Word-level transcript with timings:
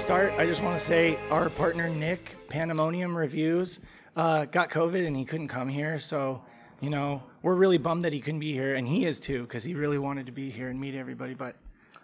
start, 0.00 0.32
I 0.38 0.46
just 0.46 0.62
want 0.62 0.78
to 0.78 0.82
say 0.82 1.18
our 1.30 1.50
partner 1.50 1.86
Nick 1.90 2.34
Pandemonium 2.48 3.14
Reviews 3.14 3.80
uh, 4.16 4.46
got 4.46 4.70
COVID 4.70 5.06
and 5.06 5.14
he 5.14 5.26
couldn't 5.26 5.48
come 5.48 5.68
here. 5.68 5.98
So, 5.98 6.42
you 6.80 6.88
know, 6.88 7.22
we're 7.42 7.54
really 7.54 7.76
bummed 7.76 8.02
that 8.04 8.12
he 8.14 8.18
couldn't 8.18 8.40
be 8.40 8.54
here, 8.54 8.76
and 8.76 8.88
he 8.88 9.04
is 9.04 9.20
too 9.20 9.42
because 9.42 9.62
he 9.62 9.74
really 9.74 9.98
wanted 9.98 10.24
to 10.24 10.32
be 10.32 10.48
here 10.48 10.70
and 10.70 10.80
meet 10.80 10.94
everybody. 10.94 11.34
But 11.34 11.54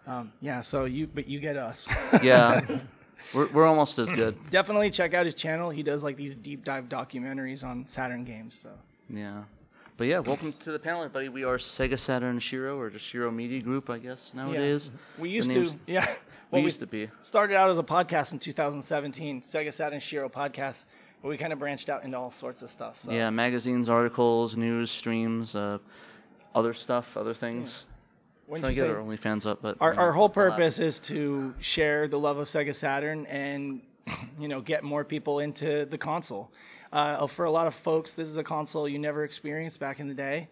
um, 0.07 0.31
yeah, 0.43 0.61
so 0.61 0.85
you 0.85 1.07
but 1.07 1.27
you 1.27 1.41
get 1.41 1.57
us. 1.57 1.89
Yeah, 2.23 2.67
we're, 3.35 3.47
we're 3.49 3.67
almost 3.67 3.99
as 3.99 4.13
good. 4.13 4.37
Definitely 4.51 4.91
check 4.91 5.15
out 5.15 5.25
his 5.25 5.35
channel. 5.35 5.71
He 5.71 5.83
does 5.83 6.05
like 6.05 6.19
these 6.19 6.37
deep 6.37 6.67
dive 6.67 6.91
documentaries 6.91 7.65
on 7.65 7.87
Saturn 7.87 8.25
games. 8.25 8.59
So 8.63 8.69
Yeah. 9.09 9.45
But 9.97 10.09
yeah, 10.09 10.19
welcome 10.19 10.53
to 10.53 10.73
the 10.73 10.79
panel, 10.79 11.01
everybody. 11.01 11.31
We 11.31 11.45
are 11.45 11.57
Sega 11.57 11.99
Saturn 11.99 12.39
Shiro, 12.39 12.79
or 12.79 12.91
just 12.91 13.07
Shiro 13.07 13.31
Media 13.31 13.63
Group, 13.63 13.89
I 13.89 13.97
guess, 13.97 14.35
nowadays. 14.35 14.91
Yeah. 14.93 15.23
we 15.23 15.31
used 15.31 15.51
to 15.53 15.73
yeah. 15.87 16.07
We 16.51 16.59
Well, 16.59 16.65
used 16.65 16.81
to 16.81 16.87
be. 16.87 17.11
started 17.23 17.57
out 17.57 17.71
as 17.71 17.79
a 17.79 17.83
podcast 17.83 18.33
in 18.33 18.39
2017, 18.39 19.41
Sega 19.41 19.73
Saturn 19.73 19.99
Shiro 19.99 20.29
podcast, 20.29 20.85
but 21.21 21.29
we 21.29 21.37
kind 21.37 21.53
of 21.53 21.59
branched 21.59 21.89
out 21.89 22.05
into 22.05 22.17
all 22.17 22.31
sorts 22.31 22.63
of 22.63 22.71
stuff. 22.71 23.03
So. 23.03 23.11
Yeah, 23.11 23.31
magazines, 23.31 23.89
articles, 23.91 24.57
news, 24.57 24.91
streams, 24.91 25.57
uh, 25.57 25.79
other 26.55 26.73
stuff, 26.73 27.17
other 27.17 27.35
things. 27.35 27.87
When 28.47 28.61
Trying 28.61 28.75
to 28.77 28.81
get 28.81 28.91
our 28.91 28.97
OnlyFans 28.97 29.45
up, 29.45 29.61
but 29.61 29.77
our, 29.81 29.91
you 29.91 29.97
know, 29.97 30.03
our 30.03 30.13
whole 30.13 30.29
purpose 30.29 30.79
is 30.79 31.01
to 31.01 31.53
share 31.59 32.07
the 32.07 32.19
love 32.19 32.39
of 32.39 32.47
Sega 32.47 32.73
Saturn 32.73 33.27
and 33.27 33.83
you 34.39 34.47
know 34.47 34.61
get 34.61 34.85
more 34.85 35.05
people 35.05 35.41
into 35.41 35.85
the 35.85 35.99
console. 35.99 36.53
Uh, 36.93 37.27
for 37.27 37.45
a 37.45 37.51
lot 37.51 37.67
of 37.67 37.75
folks, 37.75 38.15
this 38.15 38.29
is 38.29 38.37
a 38.37 38.45
console 38.45 38.89
you 38.89 39.01
never 39.01 39.25
experienced 39.25 39.81
back 39.81 39.99
in 39.99 40.07
the 40.07 40.15
day 40.15 40.49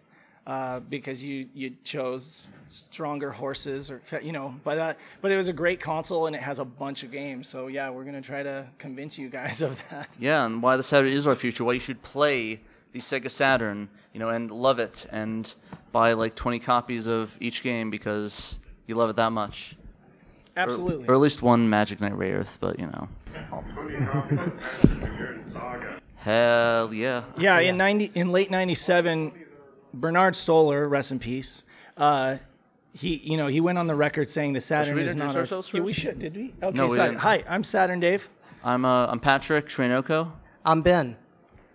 uh, 0.47 0.81
because 0.81 1.23
you 1.23 1.49
you 1.55 1.75
chose 1.85 2.47
stronger 2.69 3.31
horses 3.31 3.91
or 3.91 4.01
you 4.23 4.33
know. 4.33 4.55
But 4.65 4.79
uh, 4.79 4.95
but 5.21 5.31
it 5.31 5.37
was 5.37 5.49
a 5.49 5.53
great 5.53 5.81
console 5.81 6.27
and 6.27 6.37
it 6.37 6.43
has 6.43 6.59
a 6.59 6.65
bunch 6.65 7.03
of 7.03 7.11
games. 7.11 7.49
So 7.49 7.69
yeah, 7.69 7.91
we're 7.91 8.05
gonna 8.05 8.23
try 8.23 8.43
to 8.43 8.67
convince 8.79 9.19
you 9.19 9.29
guys 9.29 9.63
of 9.69 9.83
that. 9.91 10.17
Yeah, 10.19 10.45
and 10.45 10.63
why 10.63 10.77
the 10.77 10.83
Saturn 10.83 11.13
is 11.13 11.27
our 11.27 11.37
future. 11.37 11.65
Why 11.65 11.73
you 11.75 11.81
should 11.81 12.03
play 12.03 12.61
the 12.93 13.01
Sega 13.01 13.31
Saturn, 13.31 13.89
you 14.13 14.21
know, 14.21 14.29
and 14.29 14.51
love 14.51 14.79
it, 14.79 15.07
and 15.11 15.53
buy 15.93 16.13
like 16.13 16.35
20 16.37 16.61
copies 16.61 17.07
of 17.09 17.37
each 17.41 17.63
game 17.63 17.91
because 17.91 18.61
you 18.87 18.95
love 18.95 19.11
it 19.11 19.17
that 19.17 19.33
much. 19.33 19.77
Or- 20.57 20.61
Absolutely. 20.61 21.09
Or, 21.09 21.15
at 21.15 21.21
least 21.21 21.43
one 21.43 21.69
Magic 21.69 22.01
Knight 22.01 22.13
Rayearth, 22.13 22.59
but 22.61 22.79
you 22.79 22.87
know. 22.87 23.09
Hell 26.17 26.95
yeah. 26.95 27.25
Yeah, 27.39 27.59
in 27.59 27.77
ninety 27.77 28.11
in 28.15 28.31
late 28.33 28.51
'97, 28.51 29.33
Bernard 30.01 30.35
Stolar, 30.35 30.89
rest 30.89 31.13
in 31.13 31.19
peace. 31.19 31.63
Uh, 31.97 32.37
he, 32.93 33.17
you 33.17 33.37
know, 33.37 33.47
he 33.47 33.61
went 33.61 33.79
on 33.79 33.87
the 33.87 33.95
record 33.95 34.29
saying 34.31 34.53
the 34.53 34.61
Saturn 34.61 34.99
is 34.99 35.15
not 35.17 35.35
our. 35.35 35.41
ourselves 35.43 35.71
Yeah, 35.73 35.81
we 35.81 35.93
should. 35.93 36.19
Did 36.19 36.37
we? 36.37 36.55
Okay, 36.63 36.77
No, 36.77 36.87
we 36.87 36.97
Saturn. 36.97 37.13
didn't. 37.15 37.21
Hi, 37.23 37.43
I'm 37.49 37.65
Saturn 37.65 38.01
Dave. 38.01 38.29
I'm 38.63 38.85
uh, 38.85 39.07
I'm 39.07 39.21
Patrick 39.21 39.67
Trainoko, 39.67 40.31
I'm 40.65 40.81
Ben. 40.83 41.17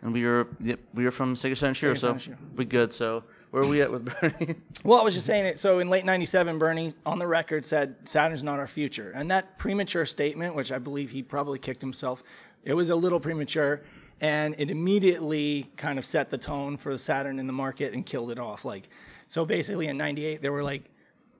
and 0.01 0.11
we 0.13 0.25
are 0.25 0.47
yep, 0.59 0.79
we 0.93 1.05
are 1.05 1.11
from 1.11 1.35
Sega 1.35 1.55
Saturn 1.57 1.73
Shiro, 1.73 1.93
so 1.93 2.07
Saturn 2.07 2.19
Shiro. 2.19 2.37
we 2.55 2.65
good. 2.65 2.91
So 2.93 3.23
where 3.51 3.63
are 3.63 3.67
we 3.67 3.81
at 3.81 3.91
with 3.91 4.05
Bernie? 4.05 4.55
Well, 4.83 4.99
I 4.99 5.03
was 5.03 5.13
just 5.13 5.25
saying 5.25 5.45
it. 5.45 5.59
So 5.59 5.79
in 5.79 5.89
late 5.89 6.05
'97, 6.05 6.57
Bernie 6.57 6.93
on 7.05 7.19
the 7.19 7.27
record 7.27 7.65
said 7.65 7.95
Saturn's 8.05 8.43
not 8.43 8.59
our 8.59 8.67
future, 8.67 9.11
and 9.15 9.29
that 9.29 9.57
premature 9.59 10.05
statement, 10.05 10.55
which 10.55 10.71
I 10.71 10.77
believe 10.79 11.11
he 11.11 11.21
probably 11.21 11.59
kicked 11.59 11.81
himself, 11.81 12.23
it 12.63 12.73
was 12.73 12.89
a 12.89 12.95
little 12.95 13.19
premature, 13.19 13.81
and 14.21 14.55
it 14.57 14.69
immediately 14.69 15.69
kind 15.77 15.97
of 15.97 16.05
set 16.05 16.29
the 16.29 16.37
tone 16.37 16.77
for 16.77 16.91
the 16.91 16.99
Saturn 16.99 17.39
in 17.39 17.47
the 17.47 17.53
market 17.53 17.93
and 17.93 18.05
killed 18.05 18.31
it 18.31 18.39
off. 18.39 18.65
Like, 18.65 18.89
so 19.27 19.45
basically 19.45 19.87
in 19.87 19.97
'98 19.97 20.41
there 20.41 20.51
were 20.51 20.63
like 20.63 20.83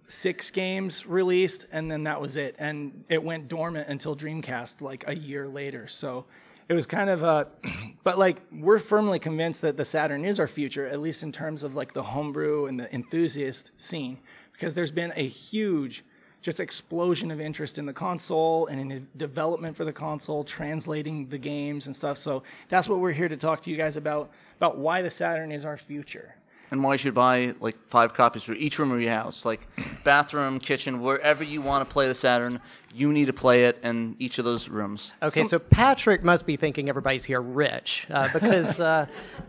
six 0.08 0.50
games 0.52 1.06
released, 1.06 1.66
and 1.72 1.90
then 1.92 2.04
that 2.04 2.20
was 2.20 2.38
it, 2.38 2.56
and 2.60 3.04
it 3.10 3.24
went 3.24 3.48
dormant 3.48 3.88
until 3.90 4.16
Dreamcast 4.16 4.82
like 4.82 5.04
a 5.08 5.16
year 5.16 5.48
later. 5.48 5.88
So. 5.88 6.26
It 6.68 6.76
was 6.76 6.86
kind 6.86 7.10
of 7.10 7.24
a, 7.24 7.48
but 8.04 8.20
like 8.20 8.44
we're 8.52 8.78
firmly 8.78 9.18
convinced 9.18 9.62
that 9.62 9.76
the 9.76 9.84
Saturn 9.84 10.24
is 10.24 10.40
our 10.40 10.48
future, 10.48 10.86
at 10.86 11.00
least 11.00 11.24
in 11.24 11.32
terms 11.32 11.64
of 11.64 11.74
like 11.74 11.94
the 11.94 12.04
homebrew 12.04 12.68
and 12.68 12.80
the 12.80 12.94
enthusiast 12.94 13.72
scene, 13.76 14.20
because 14.54 14.76
there's 14.76 14.92
been 14.92 15.12
a 15.16 15.28
huge, 15.28 16.06
just 16.42 16.60
explosion 16.60 17.32
of 17.32 17.42
interest 17.42 17.78
in 17.78 17.86
the 17.86 17.94
console 17.94 18.68
and 18.68 18.80
in 18.80 19.08
development 19.18 19.76
for 19.76 19.84
the 19.84 19.92
console, 19.92 20.44
translating 20.44 21.28
the 21.28 21.38
games 21.38 21.88
and 21.88 21.96
stuff. 21.96 22.18
So 22.18 22.44
that's 22.70 22.88
what 22.88 23.00
we're 23.00 23.12
here 23.12 23.28
to 23.28 23.38
talk 23.38 23.62
to 23.64 23.70
you 23.70 23.78
guys 23.78 23.98
about, 23.98 24.30
about 24.58 24.78
why 24.78 25.02
the 25.02 25.10
Saturn 25.10 25.52
is 25.52 25.66
our 25.66 25.78
future. 25.78 26.36
And 26.72 26.84
why 26.84 26.94
you 26.94 26.98
should 26.98 27.14
buy 27.14 27.54
like 27.60 27.76
five 27.88 28.14
copies 28.14 28.44
for 28.44 28.54
each 28.54 28.80
room 28.80 28.92
of 28.92 29.02
your 29.02 29.12
house, 29.12 29.46
like 29.46 29.62
bathroom, 30.04 30.60
kitchen, 30.60 31.02
wherever 31.02 31.44
you 31.44 31.62
want 31.62 31.88
to 31.88 31.92
play 31.92 32.08
the 32.08 32.14
Saturn, 32.14 32.60
you 32.94 33.12
need 33.12 33.26
to 33.26 33.34
play 33.34 33.66
it 33.66 33.80
in 33.84 34.16
each 34.20 34.40
of 34.40 34.46
those 34.46 34.70
rooms. 34.70 35.14
Okay, 35.22 35.44
so 35.44 35.60
Patrick 35.60 36.24
must 36.24 36.46
be 36.46 36.56
thinking 36.56 36.90
everybody's 36.90 37.24
here 37.24 37.42
rich 37.42 38.08
uh, 38.10 38.30
because, 38.34 38.80
uh, 38.80 39.06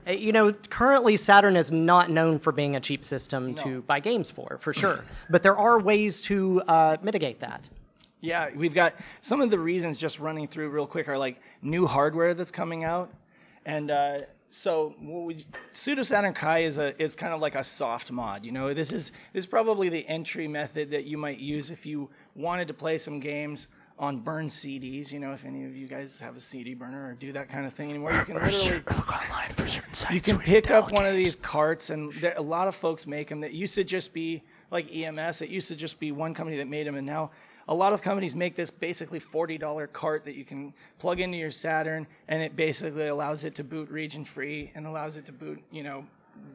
you 0.06 0.32
know, 0.32 0.52
currently 0.52 1.16
Saturn 1.16 1.56
is 1.56 1.70
not 1.70 2.10
known 2.10 2.38
for 2.38 2.52
being 2.52 2.76
a 2.76 2.80
cheap 2.80 3.04
system 3.04 3.54
to 3.56 3.82
buy 3.82 4.00
games 4.00 4.30
for, 4.30 4.58
for 4.60 4.72
sure. 4.72 5.04
But 5.30 5.42
there 5.42 5.56
are 5.56 5.78
ways 5.78 6.20
to 6.22 6.60
uh, 6.62 6.96
mitigate 7.02 7.40
that. 7.40 7.68
Yeah, 8.20 8.50
we've 8.54 8.74
got 8.74 8.94
some 9.20 9.40
of 9.40 9.50
the 9.50 9.58
reasons 9.58 9.96
just 9.96 10.18
running 10.18 10.46
through 10.46 10.70
real 10.70 10.86
quick 10.86 11.08
are 11.08 11.16
like 11.16 11.40
new 11.62 11.86
hardware 11.86 12.34
that's 12.34 12.50
coming 12.50 12.84
out, 12.84 13.12
and 13.64 13.90
uh, 13.90 14.18
so 14.50 14.96
what 14.98 15.24
we, 15.26 15.46
Pseudo 15.72 16.02
Saturn 16.02 16.34
Kai 16.34 16.60
is 16.60 16.76
a 16.76 17.00
it's 17.02 17.14
kind 17.14 17.32
of 17.32 17.40
like 17.40 17.54
a 17.54 17.62
soft 17.62 18.10
mod. 18.10 18.44
You 18.44 18.50
know, 18.50 18.74
this 18.74 18.92
is 18.92 19.12
this 19.32 19.44
is 19.44 19.46
probably 19.46 19.88
the 19.88 20.06
entry 20.08 20.48
method 20.48 20.90
that 20.90 21.04
you 21.04 21.16
might 21.16 21.38
use 21.38 21.70
if 21.70 21.86
you 21.86 22.10
wanted 22.34 22.66
to 22.68 22.74
play 22.74 22.98
some 22.98 23.20
games 23.20 23.68
on 23.96 24.18
burned 24.18 24.50
CDs. 24.50 25.12
You 25.12 25.20
know, 25.20 25.32
if 25.32 25.44
any 25.44 25.64
of 25.64 25.76
you 25.76 25.86
guys 25.86 26.18
have 26.18 26.36
a 26.36 26.40
CD 26.40 26.74
burner 26.74 27.10
or 27.10 27.14
do 27.14 27.32
that 27.32 27.48
kind 27.48 27.64
of 27.64 27.72
thing 27.74 27.90
anymore, 27.90 28.12
you 28.12 28.24
can 28.24 28.34
literally 28.34 28.82
look 28.88 29.22
online 29.22 29.50
for 29.50 29.68
certain 29.68 29.94
sites. 29.94 30.14
you 30.14 30.20
can 30.20 30.38
pick 30.38 30.70
up 30.72 30.90
one 30.90 31.06
of 31.06 31.14
these 31.14 31.36
carts, 31.36 31.90
and 31.90 32.12
there, 32.14 32.34
a 32.36 32.42
lot 32.42 32.66
of 32.66 32.74
folks 32.74 33.06
make 33.06 33.28
them. 33.28 33.40
That 33.40 33.52
used 33.52 33.76
to 33.76 33.84
just 33.84 34.12
be 34.12 34.42
like 34.72 34.92
EMS. 34.92 35.42
It 35.42 35.50
used 35.50 35.68
to 35.68 35.76
just 35.76 36.00
be 36.00 36.10
one 36.10 36.34
company 36.34 36.56
that 36.56 36.66
made 36.66 36.88
them, 36.88 36.96
and 36.96 37.06
now 37.06 37.30
a 37.70 37.74
lot 37.74 37.92
of 37.92 38.02
companies 38.02 38.34
make 38.34 38.56
this 38.56 38.70
basically 38.70 39.20
forty 39.20 39.56
dollar 39.56 39.86
cart 39.86 40.24
that 40.24 40.34
you 40.34 40.44
can 40.44 40.74
plug 40.98 41.20
into 41.20 41.38
your 41.38 41.52
Saturn, 41.52 42.06
and 42.28 42.42
it 42.42 42.56
basically 42.56 43.06
allows 43.06 43.44
it 43.44 43.54
to 43.54 43.64
boot 43.64 43.88
region 43.88 44.24
free 44.24 44.72
and 44.74 44.86
allows 44.86 45.16
it 45.16 45.24
to 45.26 45.32
boot, 45.32 45.62
you 45.70 45.84
know, 45.84 46.04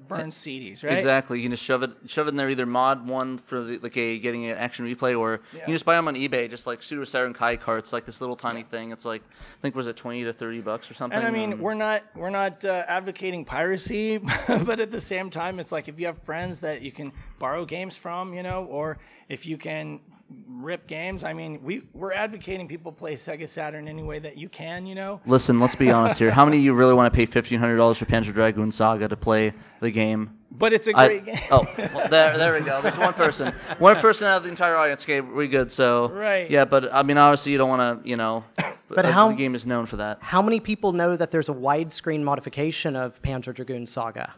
burn 0.10 0.30
CDs, 0.30 0.84
right? 0.84 0.94
Exactly. 0.94 1.40
You 1.40 1.46
can 1.46 1.52
just 1.52 1.64
shove 1.64 1.84
it, 1.84 1.92
shove 2.08 2.28
it 2.28 2.32
in 2.32 2.36
there. 2.36 2.50
Either 2.50 2.66
mod 2.66 3.08
one 3.08 3.38
for 3.38 3.64
the, 3.64 3.78
like 3.78 3.96
a 3.96 4.20
getting 4.20 4.46
an 4.46 4.58
action 4.58 4.86
replay, 4.86 5.18
or 5.18 5.40
you 5.54 5.60
can 5.62 5.74
just 5.74 5.86
buy 5.86 5.96
them 5.96 6.10
on 6.10 6.16
eBay, 6.16 6.50
just 6.50 6.68
like 6.68 6.84
Pseudo 6.84 7.06
Saturn 7.06 7.34
Kai 7.34 7.56
carts, 7.56 7.94
like 7.94 8.06
this 8.06 8.20
little 8.20 8.36
tiny 8.36 8.64
thing. 8.64 8.92
It's 8.92 9.06
like 9.06 9.22
I 9.24 9.62
think 9.62 9.74
was 9.74 9.88
it 9.88 9.96
twenty 9.96 10.26
to 10.26 10.34
thirty 10.34 10.60
bucks 10.60 10.92
or 10.92 10.96
something. 10.96 11.18
And 11.18 11.26
I 11.26 11.32
mean, 11.32 11.54
um, 11.54 11.60
we're 11.60 11.76
not 11.76 12.04
we're 12.14 12.30
not 12.30 12.66
uh, 12.66 12.84
advocating 12.90 13.46
piracy, 13.46 14.18
but 14.48 14.82
at 14.82 14.92
the 14.92 15.02
same 15.02 15.30
time, 15.30 15.62
it's 15.62 15.72
like 15.72 15.88
if 15.88 15.98
you 15.98 16.08
have 16.08 16.22
friends 16.24 16.60
that 16.60 16.82
you 16.82 16.92
can 16.92 17.14
borrow 17.40 17.64
games 17.64 17.96
from, 17.96 18.34
you 18.34 18.44
know, 18.44 18.66
or 18.66 18.98
if 19.30 19.46
you 19.46 19.58
can 19.58 20.02
rip 20.48 20.88
games. 20.88 21.24
I 21.24 21.34
mean, 21.34 21.62
we 21.64 21.84
we're 21.94 22.14
advocating 22.14 22.68
people 22.68 22.92
play 22.92 23.14
Sega 23.14 23.48
Saturn 23.48 23.88
any 23.88 24.04
way 24.04 24.20
that 24.20 24.38
you 24.38 24.50
can, 24.50 24.86
you 24.86 24.96
know. 24.96 25.22
Listen, 25.26 25.60
let's 25.60 25.76
be 25.76 25.92
honest 25.92 26.18
here. 26.20 26.32
How 26.40 26.46
many 26.46 26.58
of 26.58 26.64
you 26.64 26.74
really 26.74 26.94
want 26.94 27.12
to 27.12 27.16
pay 27.16 27.26
fifteen 27.26 27.60
hundred 27.60 27.78
dollars 27.78 27.98
for 27.98 28.06
Panzer 28.06 28.34
Dragoon 28.34 28.72
Saga 28.72 29.08
to 29.08 29.16
play 29.16 29.54
the 29.82 29.92
game? 29.92 30.38
But 30.52 30.72
it's 30.72 30.88
a 30.88 30.94
great 30.94 31.26
game. 31.26 31.36
oh, 31.52 31.68
well, 31.78 32.08
there, 32.10 32.38
there 32.38 32.54
we 32.54 32.62
go. 32.62 32.82
There's 32.82 32.98
one 32.98 33.14
person, 33.14 33.54
one 33.78 33.98
person 33.98 34.28
out 34.28 34.38
of 34.38 34.44
the 34.44 34.50
entire 34.50 34.78
audience. 34.78 35.04
Okay, 35.04 35.20
we're 35.20 35.48
good. 35.48 35.70
So, 35.70 36.08
Right. 36.10 36.50
Yeah, 36.50 36.64
but 36.64 36.94
I 36.94 37.04
mean, 37.04 37.18
obviously, 37.18 37.52
you 37.52 37.58
don't 37.58 37.68
want 37.68 38.04
to, 38.04 38.10
you 38.10 38.16
know. 38.18 38.44
But 38.88 39.04
uh, 39.06 39.12
how- 39.12 39.30
the 39.30 39.36
game 39.36 39.56
is 39.56 39.66
known 39.66 39.88
for 39.88 39.98
that? 39.98 40.20
How 40.22 40.44
many 40.44 40.60
people 40.60 40.92
know 40.94 41.18
that 41.18 41.32
there's 41.32 41.50
a 41.50 41.54
widescreen 41.54 42.22
modification 42.22 42.96
of 42.96 43.20
Panzer 43.24 43.52
Dragoon 43.54 43.86
Saga? 43.88 44.32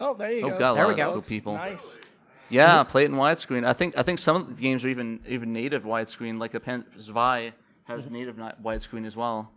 Oh, 0.00 0.14
there 0.14 0.32
you 0.32 0.46
Oh, 0.46 0.50
go. 0.50 0.58
got 0.58 0.70
a 0.72 0.74
There 0.74 0.84
lot 0.86 0.96
we 0.96 1.02
of 1.02 1.14
go. 1.14 1.20
people. 1.20 1.52
Nice. 1.52 1.98
Yeah, 2.50 2.82
play 2.84 3.02
it 3.04 3.10
in 3.10 3.16
widescreen. 3.16 3.64
I 3.66 3.72
think 3.72 3.96
I 3.96 4.02
think 4.02 4.18
some 4.18 4.36
of 4.36 4.56
the 4.56 4.62
games 4.62 4.84
are 4.84 4.88
even 4.88 5.20
even 5.28 5.52
native 5.52 5.84
widescreen. 5.84 6.38
Like 6.38 6.54
a 6.54 6.60
Pan- 6.60 6.84
Zwei 6.98 7.52
has 7.84 8.04
Mm-hmm. 8.04 8.14
native 8.14 8.36
widescreen 8.62 9.06
as 9.06 9.16
well, 9.16 9.50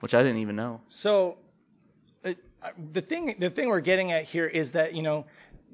which 0.00 0.14
I 0.14 0.22
didn't 0.22 0.38
even 0.38 0.54
know. 0.56 0.80
So, 0.88 1.38
uh, 2.24 2.32
the 2.92 3.00
thing 3.00 3.34
the 3.38 3.50
thing 3.50 3.68
we're 3.68 3.80
getting 3.80 4.12
at 4.12 4.24
here 4.24 4.46
is 4.46 4.70
that 4.72 4.94
you 4.94 5.02
know, 5.02 5.26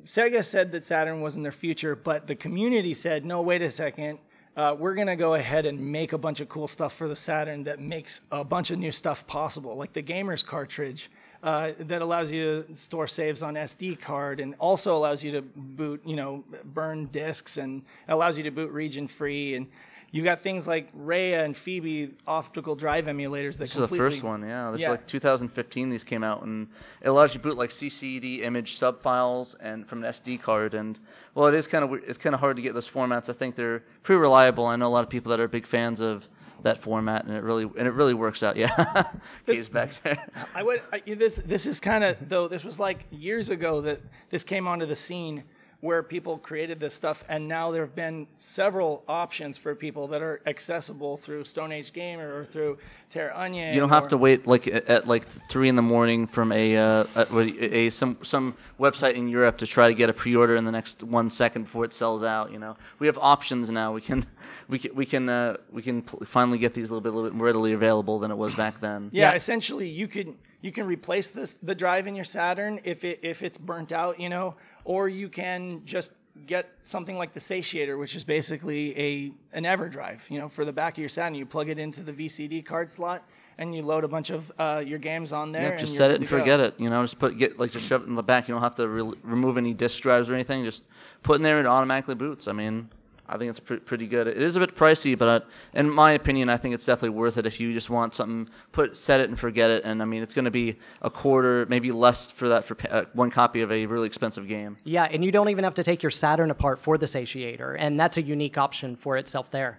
Sega 0.04 0.44
said 0.44 0.72
that 0.72 0.84
Saturn 0.84 1.20
wasn't 1.20 1.42
their 1.44 1.52
future, 1.52 1.94
but 1.94 2.26
the 2.26 2.34
community 2.34 2.94
said, 2.94 3.24
no, 3.24 3.42
wait 3.42 3.62
a 3.62 3.70
second. 3.70 4.18
Uh, 4.56 4.74
we're 4.78 4.94
gonna 4.94 5.14
go 5.16 5.34
ahead 5.34 5.64
and 5.64 5.78
make 5.80 6.12
a 6.12 6.18
bunch 6.18 6.40
of 6.40 6.48
cool 6.48 6.66
stuff 6.66 6.94
for 6.94 7.06
the 7.06 7.14
Saturn 7.16 7.62
that 7.64 7.80
makes 7.80 8.20
a 8.32 8.42
bunch 8.44 8.70
of 8.70 8.78
new 8.78 8.90
stuff 8.92 9.26
possible, 9.26 9.76
like 9.76 9.92
the 9.92 10.02
Gamers 10.02 10.44
cartridge 10.44 11.10
uh, 11.42 11.72
that 11.78 12.02
allows 12.02 12.31
you 12.31 12.64
to 12.69 12.75
store 12.75 13.06
saves 13.06 13.42
on 13.42 13.54
SD 13.54 14.00
card 14.00 14.40
and 14.40 14.54
also 14.58 14.96
allows 14.96 15.25
you 15.25 15.32
to 15.32 15.42
boot, 15.42 16.02
you 16.04 16.16
know, 16.16 16.44
burn 16.64 17.06
discs 17.06 17.56
and 17.56 17.82
allows 18.08 18.37
you 18.37 18.44
to 18.44 18.50
boot 18.50 18.70
region 18.72 19.06
free 19.08 19.54
and 19.54 19.66
you've 20.12 20.25
got 20.25 20.40
things 20.40 20.66
like 20.66 20.88
Rhea 20.92 21.44
and 21.44 21.56
Phoebe 21.56 22.14
optical 22.26 22.75
drive 22.75 23.04
emulators 23.06 23.52
that 23.52 23.64
This 23.70 23.76
is 23.76 23.88
the 23.88 23.96
first 23.96 24.22
one, 24.22 24.42
yeah. 24.42 24.70
This 24.72 24.81
Yeah. 24.81 24.88
is 24.88 24.90
like 24.90 25.06
2015. 25.06 25.88
These 25.88 26.04
came 26.04 26.25
out, 26.25 26.42
and 26.42 26.69
it 27.00 27.08
allows 27.08 27.32
you 27.34 27.40
to 27.40 27.48
boot 27.48 27.56
like 27.56 27.70
CCD 27.70 28.43
image 28.43 28.76
subfiles 28.76 29.54
and 29.60 29.86
from 29.86 30.02
an 30.02 30.10
SD 30.10 30.40
card. 30.43 30.75
And 30.75 30.98
well, 31.34 31.46
it 31.46 31.54
is 31.54 31.66
kind 31.66 31.84
of 31.84 31.93
it's 32.06 32.19
kind 32.19 32.34
of 32.34 32.40
hard 32.40 32.56
to 32.56 32.62
get 32.62 32.75
those 32.75 32.88
formats. 32.88 33.31
I 33.31 33.34
think 33.34 33.54
they're 33.54 33.84
pretty 34.02 34.19
reliable. 34.20 34.66
I 34.66 34.76
know 34.76 34.88
a 34.88 34.90
lot 34.90 35.04
of 35.04 35.10
people 35.10 35.31
that 35.31 35.40
are 35.40 35.48
big 35.48 35.66
fans 35.66 36.00
of 36.00 36.28
that 36.62 36.78
format, 36.78 37.24
and 37.24 37.34
it 37.34 37.42
really 37.42 37.64
and 37.64 37.86
it 37.86 37.92
really 37.92 38.14
works 38.14 38.42
out. 38.42 38.56
Yeah, 38.56 39.04
Kay's 39.46 39.68
back 39.68 39.90
there. 40.02 40.26
I 40.54 40.62
would. 40.62 40.82
I, 40.92 41.00
this 41.00 41.36
this 41.36 41.66
is 41.66 41.80
kind 41.80 42.04
of 42.04 42.16
though. 42.28 42.48
This 42.48 42.64
was 42.64 42.78
like 42.80 43.06
years 43.10 43.50
ago 43.50 43.80
that 43.82 44.00
this 44.30 44.44
came 44.44 44.66
onto 44.66 44.86
the 44.86 44.96
scene 44.96 45.44
where 45.81 46.03
people 46.03 46.37
created 46.37 46.79
this 46.79 46.93
stuff, 46.93 47.25
and 47.29 47.49
now 47.49 47.71
there 47.71 47.82
have 47.82 47.94
been 47.94 48.27
several 48.37 49.03
options 49.09 49.56
for 49.56 49.75
people 49.75 50.09
that 50.09 50.21
are 50.21 50.43
accessible 50.47 51.17
through 51.17 51.44
Stone 51.44 51.73
Age 51.73 51.93
Gamer 51.93 52.38
or 52.38 52.44
through 52.44 52.77
Terra 53.09 53.32
Onion. 53.35 53.73
You 53.73 53.81
don't 53.81 53.88
have 53.88 54.09
to 54.09 54.19
wait 54.19 54.47
like 54.47 54.67
at 54.67 54.87
at, 54.88 55.09
like 55.09 55.25
three 55.27 55.69
in 55.69 55.77
the 55.77 55.82
morning 55.82 56.27
from 56.27 56.53
a, 56.53 56.77
uh, 56.77 57.05
a, 57.17 57.75
a 57.87 57.91
some 57.91 58.19
some 58.23 58.55
website 58.79 59.15
in 59.15 59.29
Europe 59.29 59.56
to 59.59 59.67
try 59.67 59.88
to 59.88 59.94
get 59.94 60.11
a 60.11 60.12
pre-order 60.12 60.56
in 60.56 60.65
the 60.65 60.73
next 60.73 61.03
one 61.03 61.31
second 61.31 61.62
before 61.62 61.85
it 61.87 61.94
sells 61.94 62.23
out. 62.23 62.53
You 62.53 62.59
know, 62.59 62.77
we 62.99 63.06
have 63.06 63.17
options 63.19 63.71
now. 63.71 63.93
We 63.93 64.03
can 64.03 64.27
we 64.69 64.79
can 64.79 64.94
we 64.94 65.06
can 65.06 65.29
uh, 65.31 65.56
we 65.73 65.81
can 65.81 66.03
pl- 66.03 66.27
finally 66.27 66.59
get 66.59 66.75
these 66.75 66.91
a 66.91 66.93
little 66.94 67.00
bit 67.00 67.12
a 67.12 67.17
little 67.17 67.31
bit 67.31 67.37
more 67.37 67.47
readily 67.47 67.73
available 67.73 68.19
than 68.19 68.31
it 68.31 68.37
was 68.37 68.55
back 68.55 68.81
then. 68.81 69.09
Yeah, 69.12 69.31
Yeah. 69.31 69.37
essentially, 69.37 69.88
you 69.88 70.09
can 70.09 70.37
you 70.61 70.73
can 70.73 70.87
replace 70.87 71.31
this 71.31 71.55
the 71.62 71.75
drive 71.75 72.06
in 72.06 72.15
your 72.15 72.25
Saturn 72.27 72.81
if 72.85 73.03
it 73.03 73.21
if 73.23 73.43
it's 73.43 73.56
burnt 73.56 73.93
out, 73.93 74.21
you 74.21 74.29
know, 74.29 74.56
or 74.85 75.09
you 75.09 75.29
can 75.29 75.82
just 75.85 76.12
get 76.47 76.71
something 76.85 77.17
like 77.19 77.32
the 77.32 77.41
Satiator, 77.41 77.99
which 77.99 78.17
is 78.17 78.25
basically 78.25 78.99
a 78.99 79.32
an 79.53 79.65
EverDrive, 79.65 80.29
you 80.31 80.38
know, 80.38 80.49
for 80.49 80.65
the 80.65 80.73
back 80.73 80.94
of 80.94 80.99
your 80.99 81.09
Saturn. 81.09 81.35
You 81.35 81.47
plug 81.47 81.69
it 81.69 81.79
into 81.79 82.03
the 82.03 82.12
VCD 82.12 82.65
card 82.65 82.91
slot, 82.91 83.29
and 83.59 83.75
you 83.75 83.82
load 83.82 84.05
a 84.05 84.09
bunch 84.09 84.31
of 84.31 84.50
uh, 84.59 84.82
your 84.85 84.99
games 84.99 85.32
on 85.32 85.53
there. 85.53 85.73
Yeah, 85.73 85.77
just 85.77 85.97
set 85.97 86.11
it 86.11 86.17
and 86.17 86.25
to 86.25 86.31
go. 86.31 86.38
forget 86.38 86.61
it. 86.61 86.75
You 86.79 86.91
know, 86.91 87.03
just 87.03 87.19
put 87.19 87.37
get 87.37 87.59
like 87.59 87.73
just 87.73 87.87
shove 87.87 88.03
it 88.03 88.09
in 88.09 88.15
the 88.15 88.23
back. 88.23 88.49
You 88.49 88.55
don't 88.55 88.62
have 88.62 88.77
to 88.77 88.88
re- 88.88 89.15
remove 89.23 89.56
any 89.59 89.75
disk 89.75 90.03
drives 90.03 90.31
or 90.31 90.35
anything. 90.35 90.65
Just 90.65 90.87
put 91.23 91.37
in 91.37 91.43
there 91.43 91.59
and 91.59 91.67
it 91.67 91.69
automatically 91.69 92.15
boots. 92.15 92.49
I 92.49 92.53
mean, 92.53 92.88
I 93.31 93.38
think 93.38 93.49
it's 93.49 93.61
pre- 93.61 93.79
pretty 93.79 94.09
good. 94.09 94.27
It 94.27 94.37
is 94.37 94.56
a 94.56 94.61
bit 94.61 94.75
pricey, 94.75 95.17
but 95.17 95.29
uh, 95.29 95.47
in 95.75 95.88
my 95.88 96.12
opinion, 96.12 96.49
I 96.49 96.56
think 96.56 96.75
it's 96.75 96.85
definitely 96.85 97.17
worth 97.17 97.38
it 97.38 97.47
if 97.47 97.61
you 97.61 97.73
just 97.73 97.88
want 97.88 98.15
something. 98.15 98.53
Put 98.73 98.97
set 98.97 99.21
it 99.21 99.29
and 99.29 99.38
forget 99.38 99.71
it. 99.71 99.85
And 99.85 100.03
I 100.03 100.05
mean, 100.05 100.21
it's 100.21 100.35
going 100.35 100.47
to 100.47 100.50
be 100.50 100.77
a 101.00 101.11
quarter, 101.11 101.65
maybe 101.69 101.93
less 101.93 102.32
for 102.32 102.49
that 102.49 102.65
for 102.65 102.77
uh, 102.91 103.05
one 103.12 103.31
copy 103.31 103.61
of 103.61 103.71
a 103.71 103.87
really 103.87 104.06
expensive 104.06 104.49
game. 104.49 104.77
Yeah, 104.82 105.05
and 105.05 105.25
you 105.25 105.31
don't 105.31 105.49
even 105.49 105.62
have 105.62 105.75
to 105.75 105.85
take 105.85 106.03
your 106.03 106.11
Saturn 106.11 106.50
apart 106.50 106.81
for 106.81 106.99
the 106.99 107.06
satiator, 107.06 107.77
and 107.79 107.99
that's 107.99 108.17
a 108.17 108.23
unique 108.23 108.59
option 108.59 108.97
for 108.97 109.17
itself 109.17 109.49
there. 109.53 109.79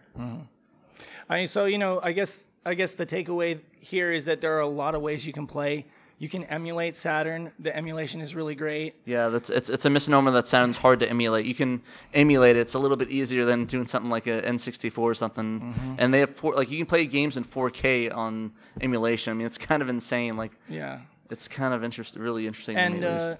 I 1.29 1.37
mean, 1.37 1.47
so 1.47 1.65
you 1.65 1.77
know, 1.77 1.99
I 2.01 2.13
guess 2.13 2.45
I 2.65 2.73
guess 2.73 2.93
the 2.93 3.05
takeaway 3.05 3.59
here 3.79 4.13
is 4.13 4.23
that 4.25 4.39
there 4.39 4.55
are 4.55 4.61
a 4.61 4.67
lot 4.67 4.95
of 4.95 5.01
ways 5.01 5.25
you 5.25 5.33
can 5.33 5.45
play. 5.45 5.85
You 6.21 6.29
can 6.29 6.43
emulate 6.43 6.95
Saturn. 6.95 7.51
The 7.57 7.75
emulation 7.75 8.21
is 8.21 8.35
really 8.35 8.53
great. 8.53 8.93
Yeah, 9.05 9.29
that's 9.29 9.49
it's 9.49 9.71
it's 9.71 9.85
a 9.85 9.89
misnomer 9.89 10.29
that 10.31 10.45
sounds 10.45 10.77
hard 10.77 10.99
to 10.99 11.09
emulate. 11.09 11.47
You 11.47 11.55
can 11.55 11.81
emulate 12.13 12.57
it; 12.57 12.59
it's 12.59 12.75
a 12.75 12.79
little 12.79 12.95
bit 12.95 13.09
easier 13.09 13.43
than 13.43 13.65
doing 13.65 13.87
something 13.87 14.11
like 14.11 14.27
an 14.27 14.41
N64 14.41 14.99
or 14.99 15.15
something. 15.15 15.59
Mm-hmm. 15.61 15.95
And 15.97 16.13
they 16.13 16.19
have 16.19 16.35
four, 16.35 16.53
like 16.53 16.69
you 16.69 16.77
can 16.77 16.85
play 16.85 17.07
games 17.07 17.37
in 17.37 17.43
4K 17.43 18.15
on 18.15 18.51
emulation. 18.81 19.31
I 19.31 19.33
mean, 19.33 19.47
it's 19.47 19.57
kind 19.57 19.81
of 19.81 19.89
insane. 19.89 20.37
Like 20.37 20.51
Yeah. 20.69 20.99
it's 21.31 21.47
kind 21.47 21.73
of 21.73 21.83
interest, 21.83 22.15
really 22.15 22.45
interesting 22.45 22.77
and 22.77 22.93
to 22.95 23.01
me 23.01 23.07
at 23.07 23.13
least. 23.13 23.31
uh, 23.31 23.35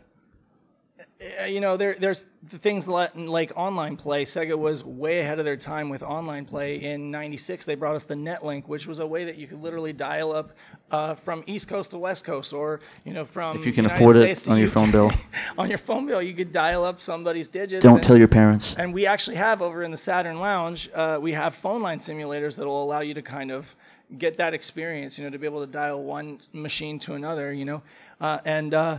you 1.48 1.60
know 1.62 1.78
there 1.78 1.96
there's 2.00 2.26
the 2.50 2.58
things 2.58 2.88
like, 2.88 3.12
like 3.16 3.52
online 3.56 3.96
play 3.96 4.26
sega 4.26 4.58
was 4.58 4.84
way 4.84 5.20
ahead 5.20 5.38
of 5.38 5.46
their 5.46 5.56
time 5.56 5.88
with 5.90 6.02
online 6.02 6.46
play 6.46 6.78
in 6.82 7.12
96 7.12 7.66
they 7.66 7.76
brought 7.76 7.96
us 7.96 8.04
the 8.06 8.16
netlink 8.16 8.68
which 8.68 8.88
was 8.88 8.98
a 9.00 9.06
way 9.06 9.24
that 9.26 9.36
you 9.38 9.46
could 9.46 9.62
literally 9.62 9.94
dial 9.94 10.32
up 10.32 10.52
uh, 10.90 11.14
from 11.14 11.44
east 11.46 11.68
coast 11.68 11.92
to 11.92 11.98
west 12.00 12.24
coast 12.24 12.54
or 12.54 12.80
you 13.06 13.14
know 13.14 13.24
from 13.24 13.58
If 13.58 13.66
you 13.68 13.72
can 13.72 13.84
United 13.84 14.02
afford 14.02 14.16
it 14.16 14.20
States 14.24 14.42
to 14.44 14.52
on 14.54 14.58
your 14.58 14.68
UK. 14.68 14.74
phone 14.74 14.92
bill. 14.92 15.12
on 15.60 15.70
your 15.70 15.78
phone 15.78 16.08
bill 16.08 16.22
you 16.24 16.34
could 16.34 16.52
dial 16.52 16.84
up 16.84 17.00
somebody's 17.00 17.48
digits 17.48 17.84
Don't 17.84 17.96
and- 17.98 18.04
tell 18.04 18.18
your 18.18 18.28
parents. 18.28 18.76
and 18.76 18.92
we 18.92 19.06
actually 19.06 19.36
have 19.38 19.62
over 19.62 19.84
in 19.84 19.92
the 19.92 19.98
Saturn 19.98 20.40
Lounge, 20.40 20.90
uh, 20.96 21.20
we 21.22 21.34
have 21.34 21.54
phone 21.54 21.82
line 21.84 22.00
simulators 22.00 22.56
that 22.58 22.66
will 22.66 22.84
allow 22.84 23.02
you 23.02 23.14
to 23.14 23.22
kind 23.22 23.52
of 23.52 23.76
get 24.18 24.36
that 24.38 24.54
experience, 24.54 25.18
you 25.18 25.24
know, 25.24 25.30
to 25.30 25.38
be 25.38 25.46
able 25.46 25.62
to 25.66 25.72
dial 25.72 26.04
one 26.04 26.40
machine 26.52 27.00
to 27.00 27.14
another, 27.14 27.54
you 27.54 27.64
know. 27.64 27.82
Uh, 28.20 28.40
and 28.44 28.74
uh, 28.74 28.98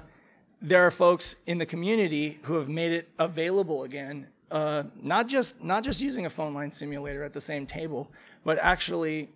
there 0.63 0.87
are 0.87 0.91
folks 0.91 1.37
in 1.47 1.59
the 1.59 1.67
community 1.67 2.39
who 2.43 2.55
have 2.55 2.69
made 2.69 2.93
it 2.93 3.09
available 3.19 3.83
again, 3.83 4.29
uh, 4.51 4.85
not 5.01 5.27
just 5.27 5.63
not 5.63 5.83
just 5.83 6.01
using 6.01 6.27
a 6.27 6.31
phone 6.31 6.55
line 6.55 6.71
simulator 6.71 7.25
at 7.25 7.33
the 7.33 7.41
same 7.41 7.67
table, 7.67 8.11
but 8.45 8.59
actually 8.59 9.29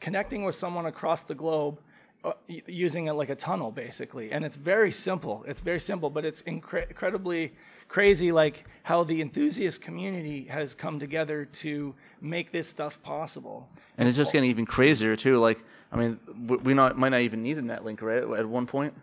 connecting 0.00 0.44
with 0.44 0.54
someone 0.54 0.86
across 0.86 1.22
the 1.22 1.34
globe 1.34 1.80
uh, 2.24 2.32
using 2.48 3.06
it 3.06 3.12
like 3.14 3.30
a 3.30 3.34
tunnel 3.34 3.72
basically 3.72 4.30
and 4.30 4.44
it's 4.44 4.54
very 4.54 4.92
simple 4.92 5.44
it's 5.48 5.60
very 5.60 5.80
simple 5.80 6.08
but 6.08 6.24
it's 6.24 6.42
incre- 6.42 6.88
incredibly 6.88 7.52
crazy 7.88 8.30
like 8.30 8.64
how 8.84 9.02
the 9.02 9.20
enthusiast 9.20 9.80
community 9.82 10.44
has 10.44 10.72
come 10.72 11.00
together 11.00 11.44
to 11.46 11.92
make 12.20 12.52
this 12.52 12.68
stuff 12.68 13.02
possible 13.02 13.68
And 13.98 14.06
it's 14.06 14.16
just 14.16 14.32
getting 14.32 14.50
even 14.50 14.66
crazier 14.66 15.16
too. 15.16 15.38
Like, 15.38 15.60
I 15.90 15.96
mean, 15.96 16.18
we 16.64 16.74
not 16.74 16.96
might 16.96 17.10
not 17.10 17.20
even 17.20 17.42
need 17.42 17.58
a 17.58 17.62
netlink, 17.62 18.00
right? 18.00 18.38
At 18.38 18.48
one 18.48 18.66
point. 18.66 18.94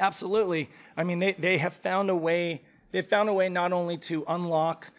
Absolutely. 0.00 0.68
I 0.96 1.04
mean, 1.04 1.18
they, 1.18 1.32
they 1.32 1.58
have 1.58 1.74
found 1.74 2.10
a 2.10 2.14
way. 2.14 2.62
They've 2.92 3.06
found 3.06 3.28
a 3.28 3.32
way 3.32 3.48
not 3.48 3.72
only 3.72 3.96
to 3.98 4.24
unlock 4.28 4.90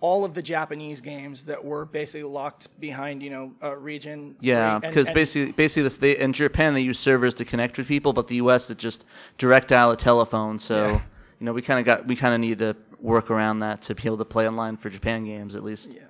all 0.00 0.24
of 0.24 0.32
the 0.34 0.42
Japanese 0.42 1.00
games 1.00 1.44
that 1.44 1.64
were 1.64 1.84
basically 1.84 2.22
locked 2.22 2.68
behind, 2.80 3.22
you 3.22 3.30
know, 3.30 3.52
uh, 3.62 3.76
region. 3.76 4.36
Yeah, 4.40 4.78
because 4.78 5.10
basically, 5.10 5.52
basically, 5.52 5.82
this, 5.84 5.96
they, 5.96 6.16
in 6.16 6.32
Japan 6.32 6.74
they 6.74 6.82
use 6.82 6.98
servers 6.98 7.34
to 7.34 7.44
connect 7.44 7.78
with 7.78 7.88
people, 7.88 8.12
but 8.12 8.28
the 8.28 8.36
U.S. 8.36 8.70
it 8.70 8.78
just 8.78 9.04
direct 9.38 9.68
dial 9.68 9.90
a 9.90 9.96
telephone. 9.96 10.58
So, 10.58 10.86
Yeah. 10.86 11.00
you 11.40 11.46
know, 11.46 11.52
we 11.52 11.62
kind 11.62 11.80
of 11.80 11.86
got 11.86 12.06
we 12.06 12.14
kind 12.16 12.34
of 12.34 12.40
need 12.40 12.58
to 12.60 12.76
work 13.00 13.30
around 13.30 13.60
that 13.60 13.82
to 13.82 13.94
be 13.94 14.02
able 14.06 14.18
to 14.18 14.24
play 14.24 14.46
online 14.46 14.76
for 14.76 14.90
Japan 14.90 15.24
games 15.24 15.56
at 15.56 15.64
least. 15.64 15.92
Yeah. 15.92 16.02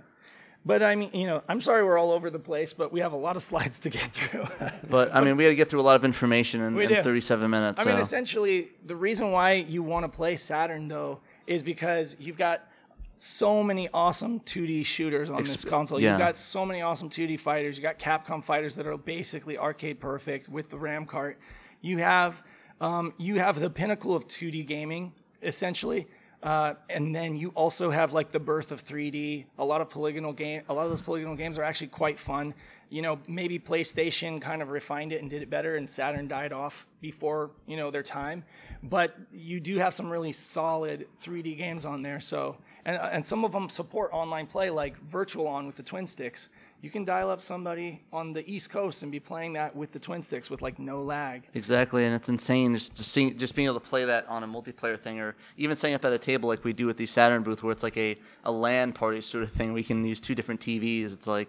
But 0.68 0.82
I 0.82 0.96
mean, 0.96 1.08
you 1.14 1.26
know, 1.26 1.42
I'm 1.48 1.62
sorry 1.62 1.82
we're 1.82 1.96
all 1.96 2.12
over 2.12 2.28
the 2.28 2.38
place, 2.38 2.74
but 2.74 2.92
we 2.92 3.00
have 3.00 3.14
a 3.14 3.16
lot 3.16 3.36
of 3.36 3.42
slides 3.50 3.78
to 3.78 3.88
get 3.88 4.12
through. 4.12 4.46
But 4.90 5.14
I 5.14 5.22
mean, 5.22 5.38
we 5.38 5.44
got 5.44 5.48
to 5.48 5.54
get 5.54 5.70
through 5.70 5.80
a 5.80 5.88
lot 5.90 5.96
of 5.96 6.04
information 6.04 6.60
in, 6.60 6.78
in 6.78 7.02
37 7.02 7.50
minutes. 7.50 7.80
I 7.80 7.84
so. 7.84 7.90
mean, 7.90 7.98
essentially, 7.98 8.68
the 8.84 8.94
reason 8.94 9.32
why 9.32 9.52
you 9.52 9.82
want 9.82 10.04
to 10.04 10.14
play 10.14 10.36
Saturn, 10.36 10.86
though, 10.86 11.20
is 11.46 11.62
because 11.62 12.16
you've 12.20 12.36
got 12.36 12.68
so 13.16 13.64
many 13.64 13.88
awesome 13.94 14.40
2D 14.40 14.84
shooters 14.84 15.30
on 15.30 15.42
this 15.42 15.64
console. 15.64 15.98
yeah. 15.98 16.10
You've 16.10 16.18
got 16.18 16.36
so 16.36 16.66
many 16.66 16.82
awesome 16.82 17.08
2D 17.08 17.40
fighters. 17.40 17.78
You 17.78 17.82
got 17.82 17.98
Capcom 17.98 18.44
fighters 18.44 18.76
that 18.76 18.86
are 18.86 18.98
basically 18.98 19.56
arcade 19.56 19.98
perfect 19.98 20.50
with 20.50 20.68
the 20.68 20.76
RAM 20.76 21.06
cart. 21.06 21.38
You 21.80 21.96
have 21.98 22.42
um, 22.82 23.14
you 23.16 23.38
have 23.38 23.58
the 23.58 23.70
pinnacle 23.70 24.14
of 24.14 24.28
2D 24.28 24.66
gaming, 24.66 25.14
essentially. 25.42 26.08
Uh, 26.42 26.74
and 26.88 27.14
then 27.14 27.34
you 27.36 27.48
also 27.50 27.90
have 27.90 28.12
like 28.12 28.30
the 28.30 28.38
birth 28.38 28.70
of 28.70 28.84
3D. 28.84 29.44
A 29.58 29.64
lot 29.64 29.80
of 29.80 29.90
polygonal 29.90 30.32
game, 30.32 30.62
a 30.68 30.74
lot 30.74 30.84
of 30.84 30.90
those 30.90 31.00
polygonal 31.00 31.34
games 31.34 31.58
are 31.58 31.64
actually 31.64 31.88
quite 31.88 32.18
fun. 32.18 32.54
You 32.90 33.02
know, 33.02 33.18
maybe 33.28 33.58
PlayStation 33.58 34.40
kind 34.40 34.62
of 34.62 34.70
refined 34.70 35.12
it 35.12 35.20
and 35.20 35.28
did 35.28 35.42
it 35.42 35.50
better, 35.50 35.76
and 35.76 35.88
Saturn 35.88 36.26
died 36.28 36.52
off 36.52 36.86
before 37.00 37.50
you 37.66 37.76
know 37.76 37.90
their 37.90 38.02
time. 38.02 38.44
But 38.84 39.16
you 39.32 39.60
do 39.60 39.76
have 39.78 39.92
some 39.92 40.08
really 40.08 40.32
solid 40.32 41.06
3D 41.22 41.58
games 41.58 41.84
on 41.84 42.02
there. 42.02 42.20
So, 42.20 42.56
and 42.84 42.96
and 42.96 43.26
some 43.26 43.44
of 43.44 43.52
them 43.52 43.68
support 43.68 44.10
online 44.12 44.46
play, 44.46 44.70
like 44.70 44.96
Virtual 45.02 45.46
On 45.48 45.66
with 45.66 45.76
the 45.76 45.82
twin 45.82 46.06
sticks. 46.06 46.48
You 46.80 46.90
can 46.90 47.04
dial 47.04 47.28
up 47.30 47.42
somebody 47.42 48.00
on 48.12 48.32
the 48.32 48.48
East 48.48 48.70
Coast 48.70 49.02
and 49.02 49.10
be 49.10 49.18
playing 49.18 49.52
that 49.54 49.74
with 49.74 49.90
the 49.90 49.98
twin 49.98 50.22
sticks 50.22 50.48
with 50.48 50.62
like 50.62 50.78
no 50.78 51.02
lag. 51.02 51.42
Exactly, 51.54 52.04
and 52.04 52.14
it's 52.14 52.28
insane 52.28 52.74
just 52.74 52.94
just, 52.94 53.10
seeing, 53.10 53.36
just 53.36 53.56
being 53.56 53.66
able 53.66 53.80
to 53.80 53.86
play 53.86 54.04
that 54.04 54.26
on 54.28 54.44
a 54.44 54.46
multiplayer 54.46 54.98
thing, 54.98 55.18
or 55.18 55.34
even 55.56 55.74
setting 55.74 55.94
up 55.94 56.04
at 56.04 56.12
a 56.12 56.18
table 56.18 56.48
like 56.48 56.62
we 56.64 56.72
do 56.72 56.86
with 56.86 56.96
the 56.96 57.06
Saturn 57.06 57.42
booth, 57.42 57.62
where 57.64 57.72
it's 57.72 57.82
like 57.82 57.96
a, 57.96 58.16
a 58.44 58.52
LAN 58.52 58.92
party 58.92 59.20
sort 59.20 59.42
of 59.42 59.50
thing. 59.50 59.72
We 59.72 59.82
can 59.82 60.04
use 60.04 60.20
two 60.20 60.36
different 60.36 60.60
TVs. 60.60 61.12
It's 61.12 61.26
like 61.26 61.48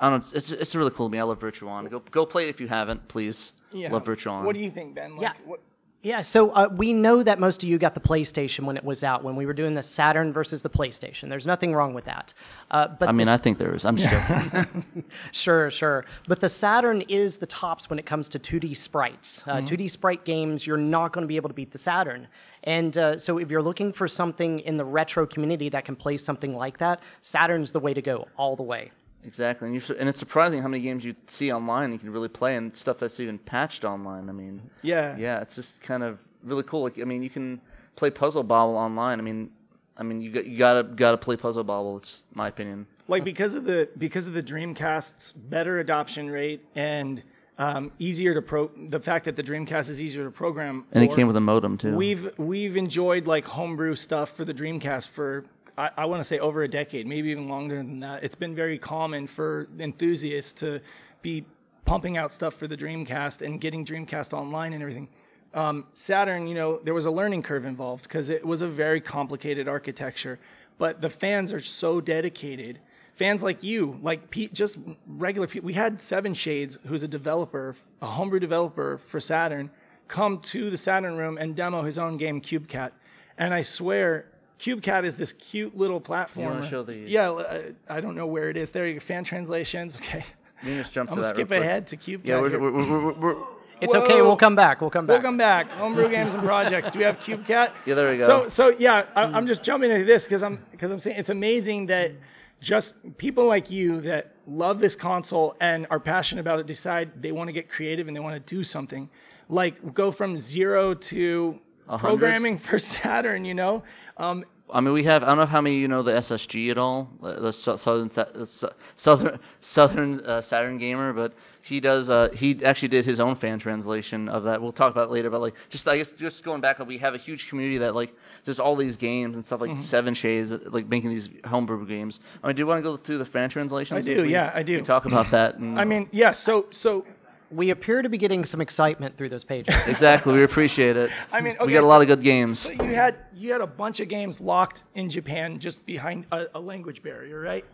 I 0.00 0.10
don't 0.10 0.24
know. 0.24 0.36
It's 0.36 0.50
it's 0.50 0.74
really 0.74 0.90
cool 0.90 1.08
to 1.08 1.12
me. 1.12 1.18
I 1.18 1.22
love 1.22 1.40
Virtual 1.40 1.68
On. 1.70 1.86
Go 1.86 2.00
go 2.10 2.26
play 2.26 2.46
it 2.46 2.48
if 2.48 2.60
you 2.60 2.66
haven't, 2.66 3.06
please. 3.06 3.52
Yeah. 3.72 3.92
Love 3.92 4.04
Virtual 4.04 4.34
On. 4.34 4.44
What 4.44 4.54
do 4.54 4.60
you 4.60 4.70
think, 4.70 4.94
Ben? 4.94 5.16
Like, 5.16 5.22
Yeah. 5.22 5.32
What, 5.44 5.60
Yeah, 6.04 6.20
so 6.20 6.50
uh, 6.50 6.68
we 6.70 6.92
know 6.92 7.22
that 7.22 7.40
most 7.40 7.62
of 7.62 7.68
you 7.70 7.78
got 7.78 7.94
the 7.94 8.00
PlayStation 8.00 8.64
when 8.64 8.76
it 8.76 8.84
was 8.84 9.02
out, 9.02 9.24
when 9.24 9.36
we 9.36 9.46
were 9.46 9.54
doing 9.54 9.74
the 9.74 9.82
Saturn 9.82 10.34
versus 10.34 10.62
the 10.62 10.68
PlayStation. 10.68 11.30
There's 11.30 11.46
nothing 11.46 11.74
wrong 11.74 11.94
with 11.94 12.04
that. 12.04 12.34
Uh, 12.70 12.88
but 12.88 13.08
I 13.08 13.12
mean, 13.12 13.26
I 13.26 13.38
think 13.38 13.56
there 13.56 13.74
is. 13.74 13.86
I'm 13.86 13.96
joking. 13.96 14.84
Sure, 15.32 15.70
sure. 15.70 16.04
But 16.28 16.40
the 16.40 16.48
Saturn 16.48 17.00
is 17.02 17.38
the 17.38 17.46
tops 17.46 17.88
when 17.88 17.98
it 17.98 18.04
comes 18.04 18.28
to 18.30 18.38
2D 18.38 18.76
sprites. 18.76 19.42
Uh, 19.46 19.56
2D 19.56 19.90
sprite 19.90 20.24
games, 20.24 20.66
you're 20.66 20.76
not 20.76 21.12
going 21.12 21.22
to 21.22 21.28
be 21.28 21.36
able 21.36 21.48
to 21.48 21.54
beat 21.54 21.72
the 21.72 21.78
Saturn. 21.78 22.28
And 22.64 22.98
uh, 22.98 23.18
so 23.18 23.38
if 23.38 23.50
you're 23.50 23.62
looking 23.62 23.92
for 23.92 24.06
something 24.06 24.60
in 24.60 24.76
the 24.76 24.84
retro 24.84 25.26
community 25.26 25.70
that 25.70 25.86
can 25.86 25.96
play 25.96 26.18
something 26.18 26.54
like 26.54 26.76
that, 26.78 27.00
Saturn's 27.22 27.72
the 27.72 27.80
way 27.80 27.94
to 27.94 28.02
go 28.02 28.28
all 28.36 28.56
the 28.56 28.62
way. 28.62 28.90
Exactly, 29.26 29.68
and 29.68 29.74
you 29.74 29.96
and 29.96 30.08
it's 30.08 30.18
surprising 30.18 30.62
how 30.62 30.68
many 30.68 30.82
games 30.82 31.04
you 31.04 31.14
see 31.26 31.52
online 31.52 31.92
you 31.92 31.98
can 31.98 32.10
really 32.10 32.28
play, 32.28 32.56
and 32.56 32.76
stuff 32.76 32.98
that's 32.98 33.20
even 33.20 33.38
patched 33.38 33.84
online. 33.84 34.28
I 34.28 34.32
mean, 34.32 34.62
yeah. 34.82 35.16
yeah, 35.16 35.40
it's 35.40 35.54
just 35.54 35.80
kind 35.80 36.02
of 36.02 36.18
really 36.42 36.62
cool. 36.62 36.82
Like, 36.82 36.98
I 37.00 37.04
mean, 37.04 37.22
you 37.22 37.30
can 37.30 37.60
play 37.96 38.10
Puzzle 38.10 38.42
Bobble 38.42 38.76
online. 38.76 39.18
I 39.18 39.22
mean, 39.22 39.50
I 39.96 40.02
mean, 40.02 40.20
you 40.20 40.30
got 40.30 40.46
you 40.46 40.58
gotta 40.58 40.82
gotta 40.82 41.16
play 41.18 41.36
Puzzle 41.36 41.64
Bobble. 41.64 41.98
It's 41.98 42.24
my 42.34 42.48
opinion. 42.48 42.86
like 43.08 43.24
because 43.24 43.54
of 43.54 43.64
the 43.64 43.88
because 43.98 44.26
of 44.26 44.34
the 44.34 44.42
Dreamcast's 44.42 45.32
better 45.32 45.78
adoption 45.80 46.30
rate 46.30 46.64
and 46.74 47.22
um, 47.58 47.92
easier 47.98 48.34
to 48.34 48.42
pro 48.42 48.70
the 48.88 49.00
fact 49.00 49.24
that 49.26 49.36
the 49.36 49.42
Dreamcast 49.42 49.88
is 49.88 50.02
easier 50.02 50.24
to 50.24 50.30
program. 50.30 50.84
And 50.92 51.04
it 51.04 51.14
came 51.14 51.26
with 51.26 51.36
a 51.36 51.40
modem 51.40 51.78
too. 51.78 51.94
We've 51.94 52.36
we've 52.38 52.76
enjoyed 52.76 53.26
like 53.26 53.44
homebrew 53.44 53.94
stuff 53.94 54.30
for 54.30 54.44
the 54.44 54.54
Dreamcast 54.54 55.08
for 55.08 55.44
I, 55.76 55.90
I 55.96 56.04
want 56.06 56.20
to 56.20 56.24
say 56.24 56.38
over 56.38 56.62
a 56.62 56.68
decade, 56.68 57.06
maybe 57.06 57.30
even 57.30 57.48
longer 57.48 57.76
than 57.76 58.00
that. 58.00 58.22
It's 58.22 58.34
been 58.34 58.54
very 58.54 58.78
common 58.78 59.26
for 59.26 59.68
enthusiasts 59.78 60.52
to 60.60 60.80
be 61.22 61.44
pumping 61.84 62.16
out 62.16 62.32
stuff 62.32 62.54
for 62.54 62.66
the 62.66 62.76
Dreamcast 62.76 63.42
and 63.42 63.60
getting 63.60 63.84
Dreamcast 63.84 64.32
online 64.32 64.72
and 64.72 64.82
everything. 64.82 65.08
Um, 65.52 65.86
Saturn, 65.94 66.46
you 66.46 66.54
know, 66.54 66.80
there 66.82 66.94
was 66.94 67.06
a 67.06 67.10
learning 67.10 67.42
curve 67.42 67.64
involved 67.64 68.04
because 68.04 68.28
it 68.28 68.44
was 68.44 68.62
a 68.62 68.66
very 68.66 69.00
complicated 69.00 69.68
architecture, 69.68 70.38
but 70.78 71.00
the 71.00 71.10
fans 71.10 71.52
are 71.52 71.60
so 71.60 72.00
dedicated. 72.00 72.80
Fans 73.14 73.44
like 73.44 73.62
you, 73.62 73.98
like 74.02 74.30
Pete, 74.30 74.52
just 74.52 74.78
regular 75.06 75.46
people. 75.46 75.66
We 75.66 75.74
had 75.74 76.00
Seven 76.00 76.34
Shades, 76.34 76.78
who's 76.86 77.04
a 77.04 77.08
developer, 77.08 77.76
a 78.02 78.06
homebrew 78.06 78.40
developer 78.40 78.98
for 79.06 79.20
Saturn, 79.20 79.70
come 80.08 80.40
to 80.40 80.70
the 80.70 80.76
Saturn 80.76 81.16
room 81.16 81.38
and 81.38 81.54
demo 81.54 81.82
his 81.82 81.98
own 81.98 82.16
game, 82.16 82.40
CubeCat. 82.40 82.90
And 83.38 83.54
I 83.54 83.62
swear, 83.62 84.26
CubeCat 84.58 85.04
is 85.04 85.16
this 85.16 85.32
cute 85.32 85.76
little 85.76 86.00
platform. 86.00 86.62
show 86.62 86.82
the- 86.82 86.94
Yeah, 86.94 87.30
I, 87.32 87.96
I 87.96 88.00
don't 88.00 88.14
know 88.14 88.26
where 88.26 88.50
it 88.50 88.56
is. 88.56 88.70
There 88.70 88.86
you 88.86 88.94
go. 88.94 89.00
Fan 89.00 89.24
translations. 89.24 89.98
Okay. 90.08 90.24
You 90.62 90.78
just 90.78 90.92
jump 90.94 91.10
I'm 91.10 91.16
to 91.16 91.20
gonna 91.20 91.32
that 91.32 91.36
real 91.36 91.46
skip 91.46 91.48
quick. 91.48 91.60
ahead 91.60 91.86
to 91.88 91.96
CubeCat. 91.96 92.26
Yeah, 92.26 92.40
we're, 92.40 92.48
here. 92.48 92.60
we're, 92.60 92.72
we're, 92.72 93.12
we're, 93.12 93.12
we're, 93.34 93.42
It's 93.82 93.94
okay. 93.94 94.20
Whoa. 94.20 94.24
We'll 94.24 94.36
come 94.36 94.54
back. 94.56 94.80
We'll 94.80 94.88
come 94.88 95.04
back. 95.06 95.14
Welcome 95.14 95.36
back, 95.36 95.70
Homebrew 95.72 96.08
Games 96.08 96.32
and 96.32 96.42
Projects. 96.42 96.90
Do 96.90 97.00
we 97.00 97.04
have 97.04 97.18
CubeCat? 97.18 97.72
Yeah, 97.86 97.94
there 97.94 98.10
we 98.10 98.18
go. 98.18 98.26
So, 98.26 98.48
so 98.48 98.68
yeah, 98.78 99.04
I, 99.14 99.24
mm-hmm. 99.24 99.34
I'm 99.34 99.46
just 99.46 99.62
jumping 99.62 99.90
into 99.90 100.06
this 100.06 100.24
because 100.24 100.42
I'm 100.42 100.64
because 100.70 100.90
I'm 100.90 101.00
saying 101.00 101.18
it's 101.18 101.28
amazing 101.28 101.86
that 101.86 102.12
just 102.60 102.94
people 103.18 103.44
like 103.44 103.70
you 103.70 104.00
that 104.02 104.32
love 104.46 104.80
this 104.80 104.96
console 104.96 105.54
and 105.60 105.86
are 105.90 106.00
passionate 106.00 106.40
about 106.40 106.60
it 106.60 106.66
decide 106.66 107.20
they 107.20 107.32
want 107.32 107.48
to 107.48 107.52
get 107.52 107.68
creative 107.68 108.08
and 108.08 108.16
they 108.16 108.20
want 108.20 108.34
to 108.34 108.54
do 108.54 108.64
something, 108.64 109.10
like 109.50 109.92
go 109.92 110.10
from 110.10 110.36
zero 110.36 110.94
to 110.94 111.60
programming 111.98 112.58
for 112.58 112.78
Saturn. 112.78 113.44
You 113.44 113.54
know, 113.54 113.82
um, 114.16 114.44
I 114.72 114.80
mean, 114.80 114.94
we 114.94 115.04
have. 115.04 115.22
I 115.22 115.26
don't 115.28 115.38
know 115.38 115.46
how 115.46 115.60
many 115.60 115.76
you 115.78 115.88
know 115.88 116.02
the 116.02 116.12
SSG 116.12 116.70
at 116.70 116.78
all, 116.78 117.10
the 117.22 117.34
the 117.40 117.52
southern 117.52 118.10
Sa- 118.10 118.24
the 118.34 118.46
Sou- 118.46 118.70
southern 118.96 119.38
southern 119.60 120.20
uh, 120.20 120.40
Saturn 120.40 120.78
gamer, 120.78 121.12
but 121.12 121.34
he 121.62 121.80
does. 121.80 122.10
Uh, 122.10 122.28
he 122.34 122.62
actually 122.64 122.88
did 122.88 123.04
his 123.04 123.20
own 123.20 123.34
fan 123.36 123.58
translation 123.58 124.28
of 124.28 124.44
that. 124.44 124.60
We'll 124.60 124.72
talk 124.72 124.90
about 124.92 125.08
it 125.08 125.12
later. 125.12 125.30
But 125.30 125.40
like, 125.42 125.54
just 125.68 125.86
I 125.88 125.96
guess 125.98 126.12
just 126.12 126.44
going 126.44 126.60
back, 126.60 126.78
we 126.86 126.98
have 126.98 127.14
a 127.14 127.18
huge 127.18 127.48
community 127.48 127.78
that 127.78 127.94
like 127.94 128.14
there's 128.44 128.58
all 128.60 128.76
these 128.76 128.96
games 128.96 129.36
and 129.36 129.44
stuff 129.44 129.60
Mm-hmm. 129.60 129.76
like 129.76 129.84
Seven 129.84 130.14
Shades, 130.14 130.52
like 130.66 130.88
making 130.88 131.10
these 131.10 131.28
homebrew 131.46 131.86
games. 131.86 132.20
I 132.42 132.46
mean, 132.48 132.56
do 132.56 132.60
you 132.60 132.66
want 132.66 132.78
to 132.78 132.82
go 132.82 132.96
through 132.96 133.18
the 133.18 133.24
fan 133.26 133.48
translations? 133.50 133.98
I 133.98 134.14
do, 134.14 134.22
we- 134.22 134.32
yeah, 134.32 134.50
I 134.54 134.62
do. 134.62 134.76
We 134.76 134.82
talk 134.82 135.04
about 135.04 135.30
that. 135.30 135.56
And 135.56 135.78
I 135.78 135.84
mean, 135.84 136.08
yeah. 136.10 136.32
So, 136.32 136.66
so 136.70 137.06
We 137.50 137.70
appear 137.70 138.02
to 138.02 138.08
be 138.08 138.18
getting 138.18 138.44
some 138.44 138.60
excitement 138.60 139.16
through 139.16 139.28
those 139.28 139.44
pages. 139.44 139.74
exactly, 139.86 140.32
we 140.32 140.42
appreciate 140.42 140.96
it. 140.96 141.10
I 141.30 141.40
mean, 141.40 141.54
we 141.60 141.64
okay, 141.66 141.72
got 141.74 141.84
a 141.84 141.86
lot 141.86 141.98
so- 141.98 142.02
of 142.02 142.08
good 142.08 142.22
games. 142.22 142.58
so 142.60 142.72
you 142.72 142.94
had 142.94 143.16
you 143.34 143.52
had 143.52 143.60
a 143.60 143.66
bunch 143.66 144.00
of 144.00 144.08
games 144.08 144.40
locked 144.40 144.84
in 144.94 145.08
Japan 145.10 145.58
just 145.58 145.84
behind 145.86 146.26
a, 146.32 146.46
a 146.54 146.60
language 146.60 147.02
barrier, 147.02 147.40
right? 147.40 147.64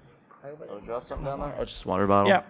Oh, 0.44 0.80
drop 0.80 1.04
something 1.04 1.24
down 1.26 1.40
there. 1.40 1.54
Oh, 1.58 1.64
just 1.64 1.84
water 1.86 2.06
bottle. 2.06 2.28
Yeah. 2.30 2.42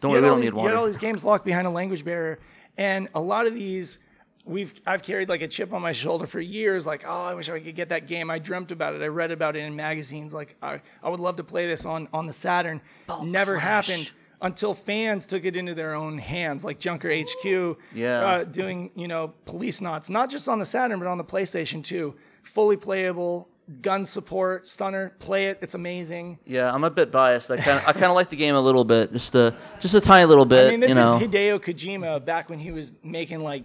Don't 0.00 0.10
You 0.10 0.16
worry, 0.16 0.22
we 0.22 0.28
all 0.28 0.34
don't 0.34 0.40
these- 0.42 0.52
need 0.52 0.60
You 0.60 0.66
had 0.68 0.76
all 0.76 0.86
these 0.86 0.96
games 0.98 1.24
locked 1.24 1.44
behind 1.44 1.66
a 1.66 1.70
language 1.70 2.04
barrier, 2.04 2.38
and 2.76 3.08
a 3.14 3.20
lot 3.20 3.46
of 3.46 3.54
these, 3.54 3.98
we've 4.44 4.74
I've 4.86 5.02
carried 5.02 5.28
like 5.28 5.42
a 5.42 5.48
chip 5.48 5.72
on 5.72 5.82
my 5.82 5.92
shoulder 5.92 6.26
for 6.26 6.40
years. 6.40 6.86
Like, 6.86 7.04
oh, 7.06 7.24
I 7.24 7.34
wish 7.34 7.48
I 7.48 7.58
could 7.58 7.74
get 7.74 7.88
that 7.88 8.06
game. 8.06 8.30
I 8.30 8.38
dreamt 8.38 8.70
about 8.70 8.94
it. 8.94 9.02
I 9.02 9.06
read 9.08 9.30
about 9.32 9.56
it 9.56 9.60
in 9.60 9.74
magazines. 9.74 10.32
Like, 10.34 10.54
I, 10.62 10.80
I 11.02 11.08
would 11.08 11.20
love 11.20 11.36
to 11.36 11.44
play 11.44 11.66
this 11.66 11.84
on 11.86 12.08
on 12.12 12.26
the 12.26 12.32
Saturn. 12.32 12.80
Never 13.24 13.58
happened 13.58 14.12
until 14.40 14.74
fans 14.74 15.26
took 15.26 15.44
it 15.44 15.56
into 15.56 15.74
their 15.74 15.94
own 15.94 16.18
hands, 16.18 16.64
like 16.64 16.78
Junker 16.78 17.10
HQ. 17.14 17.76
Yeah. 17.94 18.20
Uh, 18.20 18.44
doing 18.44 18.90
you 18.94 19.08
know 19.08 19.34
Policenauts, 19.46 20.10
not 20.10 20.30
just 20.30 20.48
on 20.48 20.58
the 20.58 20.64
Saturn, 20.64 20.98
but 20.98 21.08
on 21.08 21.18
the 21.18 21.24
PlayStation 21.24 21.82
too. 21.82 22.14
Fully 22.42 22.76
playable. 22.76 23.48
Gun 23.82 24.06
support, 24.06 24.66
stunner, 24.66 25.12
play 25.18 25.48
it. 25.48 25.58
It's 25.60 25.74
amazing. 25.74 26.38
Yeah, 26.46 26.72
I'm 26.72 26.84
a 26.84 26.90
bit 26.90 27.10
biased. 27.12 27.50
I 27.50 27.58
kind 27.58 27.78
of 27.78 27.86
I 27.86 27.92
kind 27.92 28.06
of 28.06 28.14
like 28.14 28.30
the 28.30 28.36
game 28.36 28.54
a 28.54 28.60
little 28.60 28.84
bit, 28.84 29.12
just 29.12 29.34
a 29.34 29.54
just 29.78 29.94
a 29.94 30.00
tiny 30.00 30.24
little 30.24 30.46
bit. 30.46 30.68
I 30.68 30.70
mean, 30.70 30.80
this 30.80 30.90
you 30.90 30.94
know, 30.94 31.16
is 31.16 31.22
Hideo 31.22 31.58
Kojima 31.60 32.24
back 32.24 32.48
when 32.48 32.58
he 32.58 32.70
was 32.70 32.92
making 33.02 33.40
like 33.42 33.64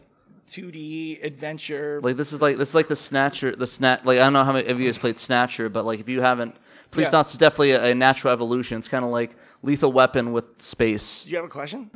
2D 0.50 1.24
adventure. 1.24 2.02
like 2.04 2.18
this 2.18 2.34
is 2.34 2.42
like 2.42 2.58
this 2.58 2.70
is 2.70 2.76
like 2.76 2.90
the 2.90 2.96
Snatcher, 2.98 3.56
the 3.56 3.66
Snat. 3.66 4.06
Like 4.06 4.18
I 4.18 4.24
don't 4.24 4.34
know 4.34 4.44
how 4.44 4.52
many 4.52 4.68
of 4.68 4.80
you 4.80 4.88
guys 4.88 4.98
played 4.98 5.18
Snatcher, 5.18 5.70
but 5.70 5.86
like 5.86 6.02
if 6.02 6.10
you 6.10 6.20
haven't, 6.22 6.56
Police 6.92 7.08
Yeah. 7.08 7.12
Knots 7.12 7.32
is 7.32 7.38
definitely 7.38 7.72
a, 7.72 7.86
a 7.86 7.96
natural 7.96 8.34
evolution. 8.34 8.78
It's 8.80 8.90
kind 8.90 9.06
of 9.06 9.12
like 9.12 9.32
Lethal 9.64 9.92
Weapon 9.92 10.34
with 10.34 10.62
space. 10.62 11.24
Do 11.24 11.32
you 11.32 11.38
have 11.38 11.46
a 11.46 11.50
question? 11.50 11.90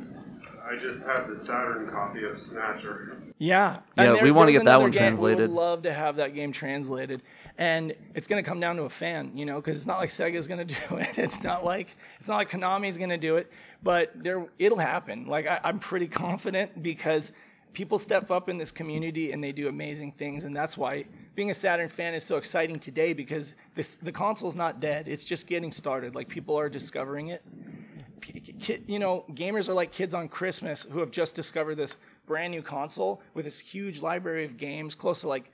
I 0.70 0.76
just 0.76 1.00
have 1.04 1.28
the 1.28 1.34
Saturn 1.34 1.88
copy 1.90 2.24
of 2.24 2.38
Snatcher. 2.38 3.16
Yeah. 3.38 3.78
Yeah, 3.96 4.14
And 4.14 4.22
we 4.22 4.30
wanna 4.30 4.52
get 4.52 4.58
that 4.58 4.62
another 4.70 4.82
one 4.84 4.90
game- 4.90 5.00
translated. 5.00 5.38
We 5.38 5.54
would 5.54 5.54
love 5.62 5.82
to 5.82 5.92
have 5.92 6.16
that 6.16 6.34
game 6.34 6.52
translated. 6.52 7.22
And 7.56 7.94
it's 8.14 8.26
going 8.26 8.42
to 8.42 8.48
come 8.48 8.60
down 8.60 8.76
to 8.76 8.82
a 8.84 8.88
fan, 8.90 9.32
you 9.36 9.44
know, 9.44 9.56
because 9.56 9.76
it's 9.76 9.86
not 9.86 9.98
like 9.98 10.10
Sega's 10.10 10.46
going 10.46 10.58
to 10.66 10.74
do 10.74 10.96
it. 10.98 11.18
It's 11.18 11.42
not 11.42 11.64
like 11.64 11.96
it's 12.18 12.28
not 12.28 12.36
like 12.36 12.50
Konami's 12.50 12.96
going 12.98 13.10
to 13.10 13.16
do 13.18 13.36
it, 13.36 13.50
but 13.82 14.12
there 14.14 14.46
it'll 14.58 14.78
happen. 14.78 15.26
Like 15.26 15.46
I, 15.46 15.58
I'm 15.64 15.78
pretty 15.78 16.06
confident 16.06 16.82
because 16.82 17.32
people 17.72 17.98
step 17.98 18.30
up 18.30 18.48
in 18.48 18.58
this 18.58 18.72
community 18.72 19.32
and 19.32 19.42
they 19.42 19.52
do 19.52 19.68
amazing 19.68 20.12
things, 20.12 20.44
and 20.44 20.56
that's 20.56 20.76
why 20.76 21.04
being 21.34 21.50
a 21.50 21.54
Saturn 21.54 21.88
fan 21.88 22.14
is 22.14 22.24
so 22.24 22.36
exciting 22.36 22.78
today 22.78 23.12
because 23.12 23.54
this 23.74 23.96
the 23.96 24.12
console's 24.12 24.56
not 24.56 24.80
dead. 24.80 25.08
It's 25.08 25.24
just 25.24 25.46
getting 25.46 25.72
started. 25.72 26.14
Like 26.14 26.28
people 26.28 26.58
are 26.58 26.68
discovering 26.68 27.28
it. 27.28 27.42
You 28.86 28.98
know, 28.98 29.24
gamers 29.32 29.68
are 29.68 29.74
like 29.74 29.92
kids 29.92 30.12
on 30.14 30.28
Christmas 30.28 30.86
who 30.90 30.98
have 30.98 31.10
just 31.10 31.34
discovered 31.34 31.76
this 31.76 31.96
brand 32.26 32.50
new 32.50 32.62
console 32.62 33.22
with 33.34 33.44
this 33.44 33.58
huge 33.58 34.02
library 34.02 34.44
of 34.44 34.56
games, 34.56 34.94
close 34.94 35.20
to 35.22 35.28
like 35.28 35.50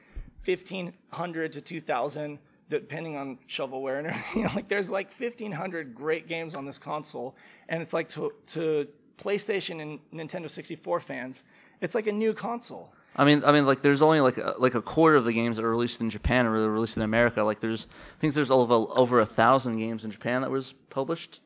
1,500 0.47 1.53
to 1.53 1.61
2,000, 1.61 2.39
depending 2.69 3.17
on 3.17 3.39
shovelware 3.49 3.99
and 3.99 4.07
everything. 4.09 4.43
You 4.43 4.49
know, 4.49 4.55
like 4.55 4.69
there's 4.69 4.91
like 4.91 5.13
1,500 5.13 5.95
great 5.95 6.27
games 6.27 6.55
on 6.55 6.65
this 6.65 6.79
console, 6.79 7.37
and 7.69 7.83
it's 7.83 7.93
like 7.93 8.09
to 8.11 8.33
to 8.49 8.89
PlayStation 9.19 9.81
and 9.81 10.01
Nintendo 10.13 10.51
64 10.51 11.01
fans, 11.01 11.45
it's 11.81 11.95
like 11.95 12.07
a 12.07 12.13
new 12.13 12.33
console. 12.33 12.93
I 13.17 13.25
mean, 13.25 13.45
I 13.45 13.53
mean, 13.53 13.65
like 13.67 13.83
there's 13.83 14.03
only 14.03 14.21
like 14.21 14.39
a, 14.39 14.55
like 14.59 14.75
a 14.75 14.83
quarter 14.83 15.17
of 15.17 15.25
the 15.25 15.33
games 15.33 15.57
that 15.57 15.65
are 15.65 15.71
released 15.71 16.01
in 16.01 16.11
Japan 16.11 16.47
or 16.47 16.51
released 16.51 16.97
in 16.97 17.03
America. 17.03 17.43
Like 17.43 17.61
there's, 17.61 17.87
I 18.17 18.21
think 18.21 18.35
there's 18.35 18.51
over 18.51 18.75
over 18.75 19.21
a 19.21 19.27
thousand 19.27 19.79
games 19.79 20.05
in 20.05 20.11
Japan 20.11 20.43
that 20.43 20.51
was 20.51 20.75
published. 20.91 21.41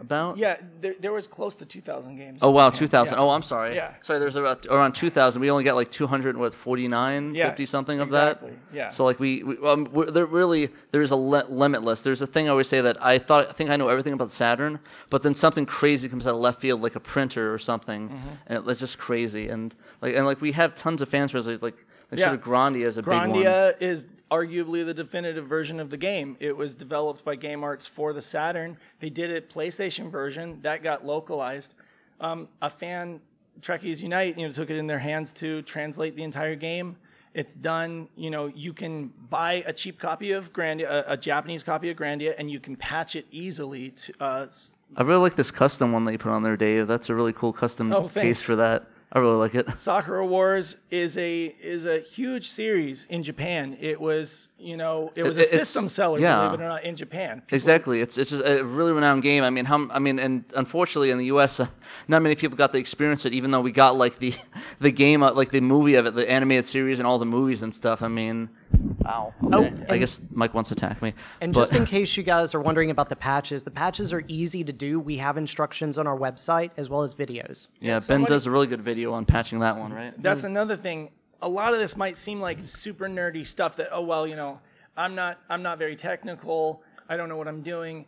About. 0.00 0.36
Yeah, 0.36 0.56
there, 0.80 0.94
there 1.00 1.12
was 1.12 1.26
close 1.26 1.56
to 1.56 1.64
2,000 1.66 2.16
games. 2.16 2.38
Oh 2.42 2.50
wow, 2.50 2.70
2000. 2.70 3.14
Yeah. 3.14 3.20
Oh, 3.20 3.30
I'm 3.30 3.42
sorry. 3.42 3.74
Yeah. 3.74 3.94
Sorry, 4.02 4.18
there's 4.20 4.36
about 4.36 4.64
around 4.66 4.92
2000. 4.92 5.40
We 5.40 5.50
only 5.50 5.64
got 5.64 5.74
like 5.74 5.90
200, 5.90 6.36
what, 6.36 6.54
49, 6.54 7.34
Yeah, 7.34 7.48
50 7.48 7.66
something 7.66 7.98
of 8.00 8.08
exactly, 8.08 8.50
that. 8.50 8.58
yeah. 8.76 8.88
So 8.90 9.04
like 9.04 9.18
we, 9.18 9.42
we 9.42 9.56
um, 9.66 9.88
there 10.12 10.26
really 10.26 10.70
there's 10.92 11.10
a 11.10 11.16
le- 11.16 11.46
limitless. 11.48 12.02
There's 12.02 12.22
a 12.22 12.26
thing 12.26 12.46
I 12.46 12.50
always 12.50 12.68
say 12.68 12.80
that 12.80 13.04
I 13.04 13.18
thought 13.18 13.48
I 13.48 13.52
think 13.52 13.70
I 13.70 13.76
know 13.76 13.88
everything 13.88 14.12
about 14.12 14.30
Saturn, 14.30 14.78
but 15.10 15.22
then 15.22 15.34
something 15.34 15.66
crazy 15.66 16.08
comes 16.08 16.26
out 16.26 16.34
of 16.34 16.40
left 16.40 16.60
field, 16.60 16.80
like 16.80 16.94
a 16.94 17.00
printer 17.00 17.52
or 17.52 17.58
something, 17.58 18.08
Mm-hmm. 18.08 18.28
and 18.46 18.58
it, 18.58 18.70
it's 18.70 18.80
just 18.80 18.98
crazy. 18.98 19.48
And 19.48 19.74
like 20.00 20.14
and 20.14 20.24
like 20.26 20.40
we 20.40 20.52
have 20.52 20.74
tons 20.76 21.02
of 21.02 21.08
fans 21.08 21.32
for 21.32 21.40
like 21.40 21.60
like 21.62 21.74
Yeah. 22.12 22.26
sort 22.28 22.38
of 22.38 22.44
Grandia 22.44 22.86
is 22.86 22.96
a 22.98 23.02
big 23.02 23.08
one. 23.08 23.30
Grandia 23.32 23.74
is 23.80 24.06
arguably 24.30 24.84
the 24.84 24.94
definitive 24.94 25.46
version 25.46 25.80
of 25.80 25.90
the 25.90 25.96
game. 25.96 26.36
It 26.40 26.56
was 26.56 26.74
developed 26.74 27.24
by 27.24 27.36
Game 27.36 27.64
Arts 27.64 27.86
for 27.86 28.12
the 28.12 28.22
Saturn. 28.22 28.76
They 29.00 29.10
did 29.10 29.30
a 29.30 29.40
PlayStation 29.40 30.10
version 30.10 30.58
that 30.62 30.82
got 30.82 31.04
localized. 31.06 31.74
Um, 32.20 32.48
a 32.60 32.70
fan, 32.70 33.20
Trekkies 33.60 34.02
Unite, 34.02 34.38
you 34.38 34.46
know, 34.46 34.52
took 34.52 34.70
it 34.70 34.76
in 34.76 34.86
their 34.86 34.98
hands 34.98 35.32
to 35.34 35.62
translate 35.62 36.16
the 36.16 36.22
entire 36.22 36.56
game. 36.56 36.96
It's 37.34 37.54
done. 37.54 38.08
You 38.16 38.30
know, 38.30 38.46
you 38.46 38.72
can 38.72 39.12
buy 39.30 39.62
a 39.66 39.72
cheap 39.72 39.98
copy 39.98 40.32
of 40.32 40.52
Grandia, 40.52 40.88
a, 40.88 41.12
a 41.12 41.16
Japanese 41.16 41.62
copy 41.62 41.90
of 41.90 41.96
Grandia, 41.96 42.34
and 42.38 42.50
you 42.50 42.58
can 42.58 42.74
patch 42.76 43.16
it 43.16 43.26
easily 43.30 43.90
to. 43.90 44.12
Uh, 44.20 44.46
I 44.96 45.02
really 45.02 45.20
like 45.20 45.36
this 45.36 45.50
custom 45.50 45.92
one 45.92 46.04
that 46.06 46.12
you 46.12 46.18
put 46.18 46.32
on 46.32 46.42
there, 46.42 46.56
Dave. 46.56 46.86
That's 46.88 47.10
a 47.10 47.14
really 47.14 47.32
cool 47.32 47.52
custom 47.52 47.92
Oh, 47.92 48.08
case 48.08 48.42
for 48.42 48.56
that. 48.56 48.86
I 49.10 49.20
really 49.20 49.36
like 49.36 49.54
it. 49.54 49.74
Sakura 49.76 50.26
Wars 50.26 50.76
is 50.90 51.16
a 51.16 51.46
is 51.62 51.86
a 51.86 51.98
huge 52.00 52.46
series 52.46 53.06
in 53.06 53.22
Japan. 53.22 53.74
It 53.80 53.98
was, 53.98 54.48
you 54.58 54.76
know, 54.76 55.12
it 55.14 55.22
was 55.22 55.38
a 55.38 55.40
It- 55.40 55.44
it's- 55.46 55.58
system 55.68 55.88
seller, 55.88 56.18
yeah. 56.18 56.44
believe 56.48 56.60
it 56.60 56.64
or 56.64 56.68
not, 56.68 56.84
in 56.84 56.94
Japan. 56.94 57.40
Exactly. 57.50 58.02
It's 58.02 58.18
it's 58.18 58.28
just 58.30 58.42
a 58.44 58.62
really 58.62 58.92
renowned 58.92 59.22
game. 59.22 59.44
I 59.44 59.48
mean, 59.50 59.64
how 59.64 59.88
I 59.90 59.98
mean, 59.98 60.18
and 60.18 60.44
unfortunately 60.54 61.08
in 61.10 61.16
the 61.16 61.24
U.S., 61.26 61.58
uh, 61.58 61.68
not 62.06 62.20
many 62.20 62.34
people 62.34 62.58
got 62.58 62.70
to 62.72 62.78
experience 62.78 63.24
it. 63.24 63.32
Even 63.32 63.50
though 63.50 63.62
we 63.62 63.72
got 63.72 63.96
like 63.96 64.18
the 64.18 64.34
the 64.80 64.90
game, 64.90 65.22
uh, 65.22 65.32
like 65.32 65.52
the 65.52 65.60
movie 65.62 65.94
of 65.94 66.04
it, 66.04 66.14
the 66.14 66.30
animated 66.30 66.66
series, 66.66 66.98
and 67.00 67.06
all 67.06 67.18
the 67.18 67.24
movies 67.26 67.62
and 67.62 67.74
stuff. 67.74 68.02
I 68.02 68.08
mean, 68.08 68.50
wow. 69.08 69.34
Oh, 69.52 69.64
Okay. 69.64 69.84
I 69.88 69.98
guess 69.98 70.20
Mike 70.30 70.54
wants 70.54 70.68
to 70.68 70.74
attack 70.74 71.00
me. 71.02 71.14
And 71.40 71.52
but- 71.52 71.60
just 71.60 71.74
in 71.74 71.84
case 71.86 72.16
you 72.16 72.22
guys 72.22 72.54
are 72.54 72.60
wondering 72.60 72.90
about 72.90 73.08
the 73.08 73.16
patches, 73.16 73.62
the 73.62 73.70
patches 73.70 74.12
are 74.12 74.22
easy 74.28 74.62
to 74.64 74.72
do. 74.72 75.00
We 75.00 75.16
have 75.16 75.36
instructions 75.36 75.98
on 75.98 76.06
our 76.06 76.16
website 76.16 76.70
as 76.76 76.88
well 76.88 77.02
as 77.02 77.14
videos. 77.14 77.68
yeah, 77.80 77.94
Ben 77.94 78.00
somebody- 78.00 78.30
does 78.34 78.46
a 78.46 78.50
really 78.50 78.66
good 78.66 78.82
video 78.82 79.12
on 79.12 79.24
patching 79.24 79.60
that 79.60 79.76
one, 79.76 79.92
right? 79.92 80.20
That's 80.22 80.44
another 80.44 80.76
thing. 80.76 81.10
A 81.40 81.48
lot 81.48 81.72
of 81.72 81.78
this 81.78 81.96
might 81.96 82.16
seem 82.16 82.40
like 82.40 82.58
super 82.62 83.06
nerdy 83.08 83.46
stuff 83.46 83.76
that 83.76 83.88
oh 83.92 84.00
well, 84.02 84.26
you 84.26 84.34
know, 84.36 84.58
I'm 84.96 85.14
not 85.14 85.38
I'm 85.48 85.62
not 85.62 85.78
very 85.78 85.94
technical. 85.96 86.82
I 87.08 87.16
don't 87.16 87.28
know 87.28 87.36
what 87.36 87.48
I'm 87.48 87.62
doing. 87.62 88.06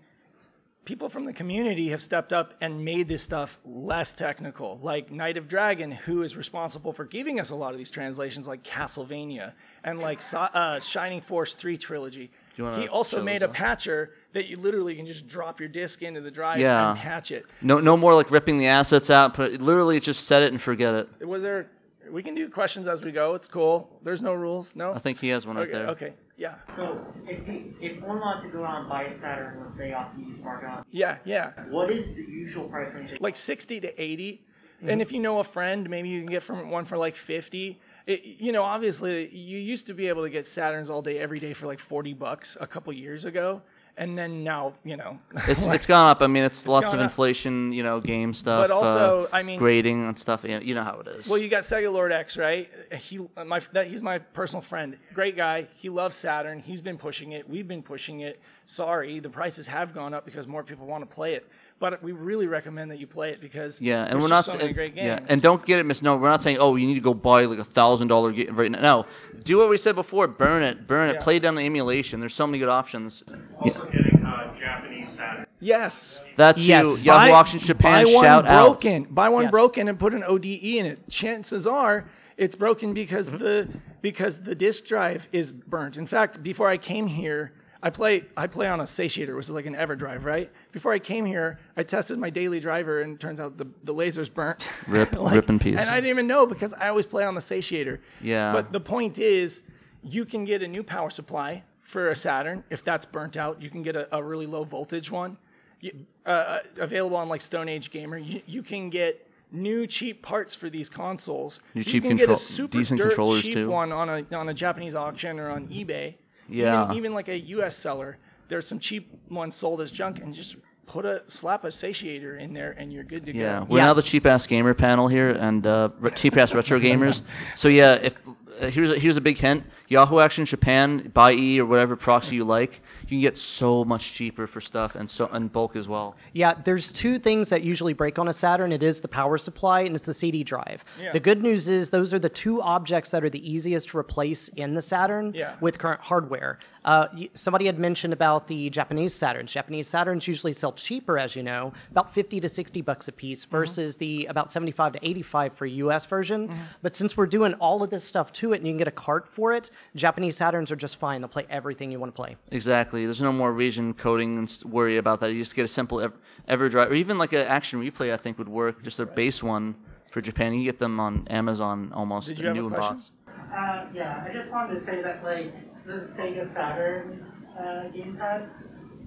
People 0.91 1.09
from 1.09 1.25
the 1.25 1.33
community 1.33 1.91
have 1.91 2.03
stepped 2.03 2.33
up 2.33 2.53
and 2.61 2.85
made 2.85 3.07
this 3.07 3.23
stuff 3.23 3.61
less 3.65 4.13
technical. 4.13 4.81
Like 4.83 5.09
Knight 5.13 5.37
of 5.37 5.47
Dragon, 5.47 5.93
who 5.93 6.23
is 6.25 6.37
responsible 6.37 6.93
for 6.93 7.05
giving 7.05 7.39
us 7.39 7.51
a 7.51 7.55
lot 7.55 7.71
of 7.71 7.79
these 7.79 7.93
translations, 7.93 8.49
like 8.49 8.65
Castlevania 8.65 9.53
and 9.85 10.01
like 10.01 10.21
uh, 10.35 10.81
Shining 10.81 11.21
Force 11.21 11.55
3 11.55 11.79
trilogy. 11.79 12.23
you 12.23 12.29
You 12.57 12.65
wanna 12.65 12.83
he 12.83 12.89
also 12.89 13.23
made 13.23 13.43
a 13.43 13.49
off? 13.49 13.55
patcher 13.55 14.15
that 14.33 14.49
you 14.49 14.57
literally 14.57 14.97
can 14.97 15.07
just 15.07 15.29
drop 15.29 15.61
your 15.61 15.69
disc 15.69 16.03
into 16.03 16.21
the 16.23 16.31
drive 16.33 16.59
Yeah. 16.59 16.91
and 16.91 16.99
patch 16.99 17.31
it. 17.31 17.47
No, 17.63 17.77
no 17.77 17.97
more 17.97 18.13
like 18.17 18.33
ripping 18.33 18.59
the 18.59 18.67
assets 18.67 19.11
out. 19.11 19.33
Put 19.35 19.63
literally 19.63 20.01
just 20.01 20.25
set 20.27 20.43
it 20.43 20.51
and 20.51 20.61
forget 20.61 20.93
it. 20.95 21.25
Was 21.25 21.45
there? 21.45 21.69
We 22.11 22.23
can 22.23 22.35
do 22.35 22.49
questions 22.49 22.89
as 22.89 23.03
we 23.05 23.13
go. 23.13 23.35
It's 23.35 23.49
cool. 23.49 23.89
There's 24.03 24.23
no 24.23 24.35
rules. 24.35 24.75
No. 24.77 24.93
I 24.93 24.99
think 24.99 25.19
he 25.21 25.29
has 25.29 25.47
one 25.47 25.57
right 25.57 25.69
Okay. 25.69 25.73
there. 25.79 25.89
Okay. 25.91 26.13
Yeah. 26.37 26.55
So 26.77 27.05
if 27.27 27.45
he, 27.47 27.73
if 27.81 28.03
one 28.03 28.19
wanted 28.21 28.49
to 28.49 28.49
go 28.57 28.65
out 28.65 28.81
and 28.81 28.89
buy 28.89 29.05
a 29.05 29.21
Saturn, 29.21 29.63
let's 29.65 29.77
say 29.77 29.93
off 29.93 30.15
the 30.17 30.23
used 30.23 30.43
market, 30.43 30.85
Yeah. 30.91 31.19
Yeah. 31.25 31.53
what 31.69 31.91
is 31.91 32.07
the 32.17 32.23
usual 32.23 32.65
price 32.69 32.93
range? 32.95 33.21
like 33.21 33.37
60 33.37 33.81
to 33.81 34.03
80 34.03 34.43
Mm-hmm. 34.81 34.89
and 34.89 35.03
if 35.03 35.13
you 35.13 35.21
know 35.21 35.41
a 35.41 35.45
friend 35.45 35.91
maybe 35.91 36.09
you 36.09 36.23
can 36.23 36.31
get 36.31 36.43
from 36.43 36.71
one 36.71 36.87
for 36.87 36.97
like 36.97 37.15
50 37.15 37.79
it, 38.07 38.25
you 38.25 38.51
know 38.51 38.63
obviously 38.63 39.29
you 39.29 39.59
used 39.59 39.87
to 39.89 39.93
be 39.93 40.09
able 40.09 40.23
to 40.23 40.31
get 40.31 40.47
saturns 40.47 40.89
all 40.89 41.03
day 41.03 41.19
every 41.19 41.39
day 41.39 41.53
for 41.53 41.67
like 41.67 41.79
40 41.79 42.15
bucks 42.15 42.57
a 42.63 42.67
couple 42.67 42.91
years 42.95 43.27
ago 43.27 43.61
and 44.01 44.19
then 44.19 44.43
now 44.43 44.73
you 44.83 44.97
know 44.97 45.19
It's 45.47 45.67
it's 45.67 45.87
gone 45.87 46.11
up. 46.11 46.23
I 46.23 46.27
mean, 46.27 46.43
it's, 46.43 46.67
lots 46.67 46.87
of 46.87 46.99
gone 46.99 47.05
up. 47.05 47.11
inflation. 47.11 47.73
You 47.73 47.85
know, 47.85 48.01
game 48.01 48.35
stuff. 48.35 48.65
But 48.65 48.71
also, 48.73 49.25
uh, 49.25 49.37
I 49.37 49.43
mean- 49.45 49.59
grading 49.59 50.09
and 50.09 50.19
stuff. 50.19 50.43
You 50.43 50.57
know, 50.57 50.61
you 50.61 50.75
know 50.75 50.83
how 50.83 50.99
it 51.01 51.07
is. 51.07 51.29
well 51.29 51.39
you 51.39 51.49
got 51.49 51.63
Sega 51.63 51.93
Lord 51.93 52.11
X 52.11 52.37
right 52.37 52.69
he 52.99 53.21
my 53.47 53.61
that 53.73 53.87
he's 53.87 54.03
my 54.03 54.19
personal 54.19 54.63
friend 54.63 54.97
great 55.15 55.37
guy 55.37 55.69
he 55.75 55.89
loves 55.89 56.17
Saturn 56.17 56.59
he's 56.59 56.81
been 56.81 56.97
pushing 56.99 57.33
it 57.33 57.49
we've 57.49 57.69
been 57.69 57.83
pushing 57.83 58.21
it 58.21 58.41
sorry 58.65 59.21
the 59.21 59.29
prices 59.29 59.67
have 59.67 59.93
gone 59.95 60.15
up 60.15 60.25
because 60.25 60.47
more 60.47 60.65
people 60.65 60.87
want 60.87 61.09
to 61.09 61.15
play 61.15 61.35
it 61.35 61.47
but 61.81 62.01
we 62.03 62.13
really 62.13 62.47
recommend 62.47 62.91
that 62.93 62.99
you 63.01 63.09
play 63.09 63.31
it 63.31 63.41
because 63.41 63.81
yeah, 63.81 64.05
and 64.05 64.21
we're 64.21 64.29
not 64.29 64.45
just 64.45 64.53
so 64.61 64.67
sa- 64.67 64.73
great 64.73 64.95
games 64.95 65.07
yeah, 65.07 65.19
and 65.29 65.43
don't 65.43 65.65
get 65.67 65.81
it 65.81 65.85
mis. 65.87 66.03
No, 66.03 66.17
we're 66.17 66.29
not 66.29 66.43
saying 66.43 66.59
oh 66.61 66.77
you 66.77 66.87
need 66.87 66.95
to 66.95 67.01
go 67.01 67.13
buy 67.15 67.47
like 67.47 67.59
a 67.59 67.65
thousand 67.65 68.07
dollar 68.09 68.31
game 68.31 68.55
right 68.55 68.71
now. 68.71 68.81
No, 68.81 69.07
do 69.43 69.59
what 69.59 69.69
we 69.69 69.77
said 69.77 69.97
before. 69.97 70.29
Burn 70.29 70.63
it, 70.63 70.87
burn 70.87 71.11
it. 71.11 71.15
Yeah. 71.15 71.21
Play 71.21 71.39
down 71.41 71.57
the 71.57 71.63
emulation. 71.63 72.21
There's 72.21 72.35
so 72.35 72.47
many 72.47 72.59
good 72.59 72.69
options. 72.69 73.25
Also 73.59 73.85
getting 73.87 74.25
uh, 74.25 74.55
Japanese 74.61 75.11
Saturn. 75.11 75.47
yes 75.59 76.21
That 76.37 76.59
too. 76.59 76.65
Yes. 76.65 77.05
Yahoo 77.05 77.31
buy, 77.31 77.33
Auction 77.33 77.59
Japan. 77.59 78.05
buy 78.05 78.13
one 78.13 78.23
shout 78.25 78.47
out. 78.47 78.67
broken. 78.81 79.05
Buy 79.05 79.29
one 79.31 79.45
Yes. 79.45 79.51
broken 79.51 79.89
and 79.89 79.99
put 79.99 80.15
an 80.15 80.23
ODE 80.23 80.45
in 80.47 80.87
it. 80.87 81.09
Chances 81.09 81.67
are 81.67 82.09
it's 82.37 82.57
broken 82.57 82.93
because 82.95 83.31
Mm-hmm. 83.33 83.39
the 83.45 83.69
because 84.03 84.41
the 84.41 84.55
disk 84.55 84.87
drive 84.87 85.29
is 85.33 85.53
burnt. 85.53 85.97
In 85.99 86.07
fact, 86.07 86.43
before 86.43 86.69
I 86.69 86.79
came 86.79 87.07
here, 87.07 87.53
I 87.83 87.91
play 87.91 88.25
I 88.37 88.47
play 88.47 88.69
on 88.69 88.81
a 88.81 88.85
satiator, 88.85 89.35
which 89.35 89.47
is 89.47 89.51
like 89.51 89.67
an 89.67 89.75
EverDrive, 89.75 90.25
right? 90.25 90.51
Before 90.73 90.93
I 90.93 90.99
came 90.99 91.25
here, 91.25 91.59
I 91.77 91.83
tested 91.83 92.19
my 92.19 92.31
daily 92.31 92.61
driver, 92.61 93.01
and 93.01 93.15
it 93.15 93.21
turns 93.21 93.41
out 93.41 93.57
the, 93.57 93.67
the 93.85 93.93
laser's 93.93 94.29
burnt. 94.29 94.69
Rip- 94.87 95.15
rip 95.19 95.49
in 95.49 95.59
peace. 95.59 95.81
And 95.81 95.89
I 95.89 95.97
didn't 95.97 96.11
even 96.11 96.27
know 96.27 96.47
because 96.47 96.75
I 96.75 96.89
always 96.89 97.07
play 97.07 97.25
on 97.25 97.35
the 97.35 97.41
satiator. 97.41 98.01
Yeah. 98.21 98.53
But 98.53 98.73
the 98.73 98.81
point 98.81 99.19
is, 99.19 99.63
you 100.03 100.25
can 100.25 100.45
get 100.45 100.63
a 100.63 100.69
new 100.69 100.83
power 100.83 101.11
supply 101.11 101.65
for 101.81 102.11
a 102.11 102.17
Saturn 102.17 102.65
if 102.71 102.85
that's 102.85 103.07
burnt 103.07 103.37
out. 103.37 103.63
You 103.63 103.71
can 103.71 103.83
get 103.83 103.97
a, 103.97 104.15
a 104.15 104.23
really 104.23 104.47
low 104.47 104.65
voltage 104.65 105.11
one. 105.11 105.39
You, 105.81 105.93
uh, 106.27 106.59
available 106.79 107.17
on 107.17 107.29
like 107.29 107.41
Stone 107.41 107.69
Age 107.69 107.91
Gamer. 107.91 108.19
You, 108.19 108.43
you 108.47 108.63
can 108.63 108.91
get 108.91 109.27
new 109.53 109.87
cheap 109.87 110.23
parts 110.23 110.55
for 110.55 110.69
these 110.69 110.89
consoles. 110.89 111.61
New 111.75 111.81
so 111.81 111.91
cheap 111.91 112.05
you 112.05 112.11
can 112.11 112.17
get 112.17 112.25
a 112.25 112.27
control- 112.27 112.37
super 112.37 112.79
decent 112.79 112.99
dirt 112.99 113.09
controllers, 113.09 113.43
cheap 113.43 113.55
too. 113.55 113.71
one 113.71 113.91
on 113.91 114.09
a 114.09 114.37
on 114.37 114.51
a 114.51 114.55
Japanese 114.55 114.95
auction 114.95 115.41
or 115.41 115.51
on 115.51 115.67
eBay. 115.69 116.15
Yeah. 116.51 116.85
Even, 116.85 116.97
even 116.97 117.15
like 117.15 117.29
a 117.29 117.39
U.S. 117.39 117.77
seller, 117.77 118.19
there's 118.49 118.67
some 118.67 118.79
cheap 118.79 119.11
ones 119.31 119.55
sold 119.55 119.81
as 119.81 119.91
junk, 119.93 120.21
and 120.21 120.35
just 120.35 120.57
put 120.87 121.05
a 121.07 121.23
slap 121.29 121.63
a 121.65 121.69
satiator 121.69 122.41
in 122.41 122.53
there, 122.53 122.73
and 122.73 122.93
you're 122.93 123.05
good 123.05 123.25
to 123.27 123.33
Yeah, 123.35 123.61
go. 123.61 123.67
we're 123.69 123.79
Yeah. 123.79 123.85
now 123.87 123.95
the 123.95 124.03
cheap 124.03 124.27
ass 124.27 124.47
gamer 124.47 124.75
panel 124.75 125.07
here, 125.09 125.31
and 125.31 125.65
uh, 125.67 125.91
re- 126.01 126.11
cheap 126.11 126.37
ass 126.37 126.53
retro 126.55 126.81
gamers. 126.89 127.23
So 127.55 127.69
yeah, 127.69 127.95
if 127.95 128.15
uh, 128.61 128.67
here's 128.69 128.91
a, 128.91 128.99
here's 128.99 129.17
a 129.17 129.21
big 129.21 129.39
hint: 129.39 129.63
Yahoo 129.89 130.19
Action 130.19 130.45
Japan, 130.45 131.11
buy 131.15 131.33
E 131.33 131.61
or 131.61 131.67
whatever 131.67 131.95
proxy 131.95 132.35
you 132.37 132.45
like, 132.45 132.81
you 133.00 133.00
can 133.17 133.21
get 133.21 133.37
so 133.39 133.85
much 133.85 134.13
cheaper 134.13 134.47
for 134.47 134.61
stuff 134.61 134.95
and 134.95 135.09
so 135.09 135.27
in 135.35 135.49
bulk 135.49 135.77
as 135.77 135.89
well. 135.89 136.17
Yeah, 136.33 136.55
there's 136.65 136.93
two 136.93 137.19
things 137.19 137.49
that 137.49 137.63
usually 137.63 137.93
break 137.93 138.19
on 138.19 138.29
a 138.29 138.33
Saturn. 138.33 138.73
It 138.73 138.83
is 138.83 139.01
the 139.01 139.09
power 139.09 139.39
supply 139.39 139.81
and 139.83 139.97
it's 139.97 140.07
the 140.07 140.15
CD 140.15 140.45
drive. 140.45 140.85
Yeah. 141.01 141.13
The 141.13 141.21
good 141.21 141.43
news 141.43 141.69
is 141.69 141.91
those 141.91 142.13
are 142.15 142.19
the 142.19 142.29
two 142.29 142.61
objects 142.63 143.11
that 143.11 143.25
are 143.25 143.31
the 143.31 143.51
easiest 143.51 143.89
to 143.91 143.99
replace 143.99 144.49
in 144.49 144.75
the 144.75 144.83
Saturn 144.83 145.33
Yeah. 145.35 145.55
with 145.61 145.79
current 145.79 146.01
hardware. 146.01 146.59
Uh, 146.83 147.07
somebody 147.35 147.67
had 147.67 147.79
mentioned 147.79 148.13
about 148.15 148.47
the 148.49 148.71
Japanese 148.71 149.13
Saturns. 149.15 149.49
Japanese 149.49 149.87
Saturns 149.87 150.27
usually 150.27 150.55
sell 150.55 150.73
cheaper, 150.73 151.19
as 151.19 151.37
you 151.37 151.43
know, 151.43 151.75
about 151.91 152.15
50 152.15 152.41
to 152.41 152.49
60 152.49 152.81
bucks 152.81 153.09
a 153.09 153.13
piece 153.13 153.45
Mm-hmm. 153.45 153.51
versus 153.57 153.97
the 153.97 154.27
about 154.27 154.51
75 154.51 154.95
to 154.95 155.07
85 155.07 155.53
for 155.55 155.67
US 155.67 156.05
version. 156.07 156.51
But 156.83 156.95
since 156.97 157.17
we're 157.17 157.27
doing 157.27 157.53
all 157.55 157.83
of 157.83 157.91
this 157.91 158.03
stuff 158.03 158.33
to 158.35 158.53
it 158.55 158.57
and 158.59 158.67
you 158.67 158.73
can 158.73 158.79
get 158.79 158.89
a 158.89 158.93
cart 158.93 159.29
for 159.29 159.53
it, 159.53 159.71
Japanese 159.95 160.39
Saturns 160.39 160.71
are 160.71 160.77
just 160.77 160.97
fine. 160.97 161.21
They'll 161.21 161.29
play 161.29 161.47
everything 161.51 161.93
you 161.93 161.99
want 162.01 162.13
to 162.15 162.17
play. 162.17 162.37
Exactly. 162.51 163.00
There's 163.05 163.23
no 163.23 163.33
more 163.33 163.53
region 163.53 163.95
coding 163.95 164.39
and 164.39 164.49
s- 164.49 164.65
worry 164.65 164.97
about 164.97 165.21
that. 165.21 165.33
You 165.33 165.39
just 165.39 165.55
get 165.55 165.65
a 165.65 165.69
simple 165.69 166.01
ev- 166.01 166.19
EverDrive, 166.49 166.91
or 166.91 166.95
even 166.95 167.19
like 167.19 167.33
an 167.33 167.47
Action 167.47 167.81
Replay. 167.81 168.13
I 168.13 168.17
think 168.17 168.39
would 168.39 168.49
work. 168.49 168.83
Just 168.83 168.97
their 168.97 169.07
base 169.07 169.43
one 169.43 169.75
for 170.11 170.21
Japan. 170.21 170.55
You 170.55 170.65
get 170.65 170.79
them 170.79 170.99
on 171.01 171.27
Amazon 171.29 171.93
almost 171.95 172.29
Did 172.29 172.41
you 172.41 172.47
have 172.47 172.57
new 172.57 172.65
a 172.65 172.67
in 172.69 172.75
question? 172.75 172.97
box. 172.97 173.11
Uh, 173.53 173.85
yeah, 173.95 174.25
I 174.29 174.33
just 174.33 174.51
wanted 174.51 174.79
to 174.81 174.87
say 174.87 175.03
that 175.03 175.23
like 175.25 175.53
the 175.87 176.09
Sega 176.17 176.53
Saturn 176.55 177.25
uh, 177.59 177.63
gamepad, 177.95 178.49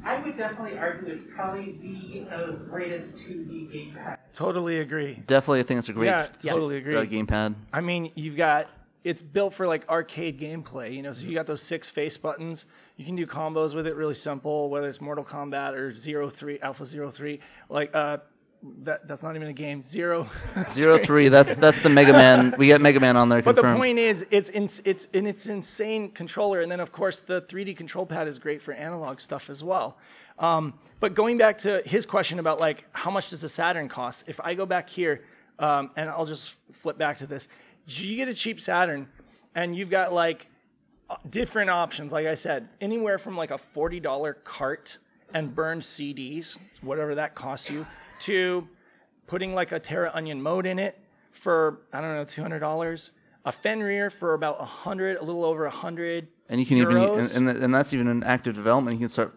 I 0.04 0.22
would 0.22 0.36
definitely 0.36 0.78
argue 0.78 1.14
it's 1.14 1.24
probably 1.34 1.78
the 1.82 2.36
uh, 2.36 2.52
greatest 2.70 3.10
2D 3.28 3.94
gamepad. 3.96 4.18
Totally 4.34 4.80
agree. 4.80 5.24
Definitely, 5.28 5.60
I 5.62 5.64
think 5.64 5.78
it's 5.78 5.90
a 5.90 5.94
great, 5.94 6.08
Yeah, 6.08 6.28
totally 6.40 6.78
agree. 6.78 6.96
uh, 6.98 7.06
gamepad. 7.06 7.56
I 7.72 7.82
mean, 7.82 8.12
you've 8.16 8.36
got 8.36 8.68
it's 9.04 9.22
built 9.22 9.54
for 9.54 9.68
like 9.68 9.88
arcade 9.90 10.40
gameplay, 10.40 10.94
you 10.96 11.02
know. 11.04 11.14
So 11.14 11.26
you 11.26 11.34
got 11.36 11.46
those 11.46 11.62
six 11.62 11.90
face 11.90 12.18
buttons. 12.18 12.66
You 12.96 13.06
can 13.06 13.16
do 13.16 13.26
combos 13.26 13.74
with 13.74 13.88
it, 13.88 13.96
really 13.96 14.14
simple. 14.14 14.70
Whether 14.70 14.88
it's 14.88 15.02
Mortal 15.02 15.26
Kombat 15.26 15.74
or 15.74 15.94
Zero 15.96 16.30
Three 16.30 16.60
Alpha 16.60 16.86
Zero 16.86 17.10
Three, 17.10 17.40
like 17.70 17.90
uh, 17.96 18.18
that 18.84 19.08
that's 19.08 19.24
not 19.24 19.36
even 19.36 19.48
a 19.48 19.54
game. 19.54 19.82
Zero. 19.82 20.28
Zero 20.72 20.98
three. 20.98 21.28
That's 21.30 21.56
that's 21.56 21.84
the 21.84 21.90
Mega 21.90 22.14
Man. 22.14 22.56
We 22.58 22.68
get 22.68 22.82
Mega 22.82 23.00
Man 23.00 23.18
on 23.18 23.30
there. 23.30 23.42
But 23.42 23.56
the 23.56 23.64
point 23.64 24.00
is, 24.00 24.26
it's 24.32 24.50
in, 24.50 24.70
it's 24.86 25.06
in 25.08 25.28
its 25.28 25.48
insane 25.48 26.12
controller, 26.12 26.62
and 26.62 26.72
then 26.72 26.80
of 26.80 26.92
course 26.92 27.20
the 27.20 27.42
3D 27.42 27.76
control 27.76 28.06
pad 28.06 28.28
is 28.28 28.40
great 28.40 28.62
for 28.62 28.74
analog 28.74 29.20
stuff 29.20 29.50
as 29.50 29.64
well. 29.64 29.98
Um, 30.40 30.74
but 31.00 31.14
going 31.14 31.38
back 31.38 31.60
to 31.60 31.82
his 31.86 32.06
question 32.06 32.40
about 32.40 32.60
like 32.60 32.86
how 32.94 33.12
much 33.12 33.30
does 33.30 33.44
a 33.44 33.50
Saturn 33.50 33.90
cost? 33.90 34.26
If 34.28 34.40
I 34.42 34.54
go 34.54 34.66
back 34.66 34.90
here, 34.90 35.24
um, 35.60 35.92
and 35.96 36.10
I'll 36.10 36.26
just 36.26 36.56
flip 36.72 36.98
back 36.98 37.18
to 37.18 37.28
this, 37.28 37.48
you 37.88 38.16
get 38.16 38.30
a 38.30 38.34
cheap 38.34 38.62
Saturn, 38.62 39.08
and 39.56 39.76
you've 39.76 39.90
got 39.90 40.14
like 40.14 40.48
Uh, 41.10 41.18
different 41.30 41.70
options. 41.70 42.12
Like 42.12 42.28
I 42.28 42.36
said, 42.36 42.70
anywhere 42.80 43.18
from 43.18 43.36
like 43.36 43.52
a 43.52 43.58
forty 43.58 44.00
dollar 44.00 44.34
cart 44.34 44.98
and 45.34 45.54
burned 45.54 45.82
CDs, 45.82 46.58
whatever 46.82 47.16
that 47.16 47.36
costs 47.36 47.70
you, 47.70 47.86
to 48.20 48.68
putting 49.28 49.54
like 49.54 49.72
a 49.72 49.80
Terra 49.80 50.12
Onion 50.14 50.42
mode 50.42 50.66
in 50.66 50.80
it 50.80 51.00
for 51.32 51.82
I 51.92 52.02
don't 52.02 52.16
know 52.16 52.24
two 52.24 52.42
hundred 52.42 52.60
dollars, 52.60 53.12
a 53.46 53.52
Fenrir 53.52 54.10
for 54.10 54.34
about 54.34 54.62
a 54.62 54.66
hundred, 54.66 55.18
a 55.18 55.24
little 55.24 55.44
over 55.44 55.66
a 55.66 55.72
hundred. 55.72 56.28
And 56.50 56.60
you 56.60 56.66
can 56.66 56.78
even, 56.78 56.98
and, 56.98 57.32
and, 57.36 57.50
and 57.50 57.74
that's 57.74 57.94
even 57.94 58.08
an 58.08 58.24
active 58.24 58.54
development. 58.54 58.96
You 58.96 59.00
can 59.00 59.10
start 59.10 59.34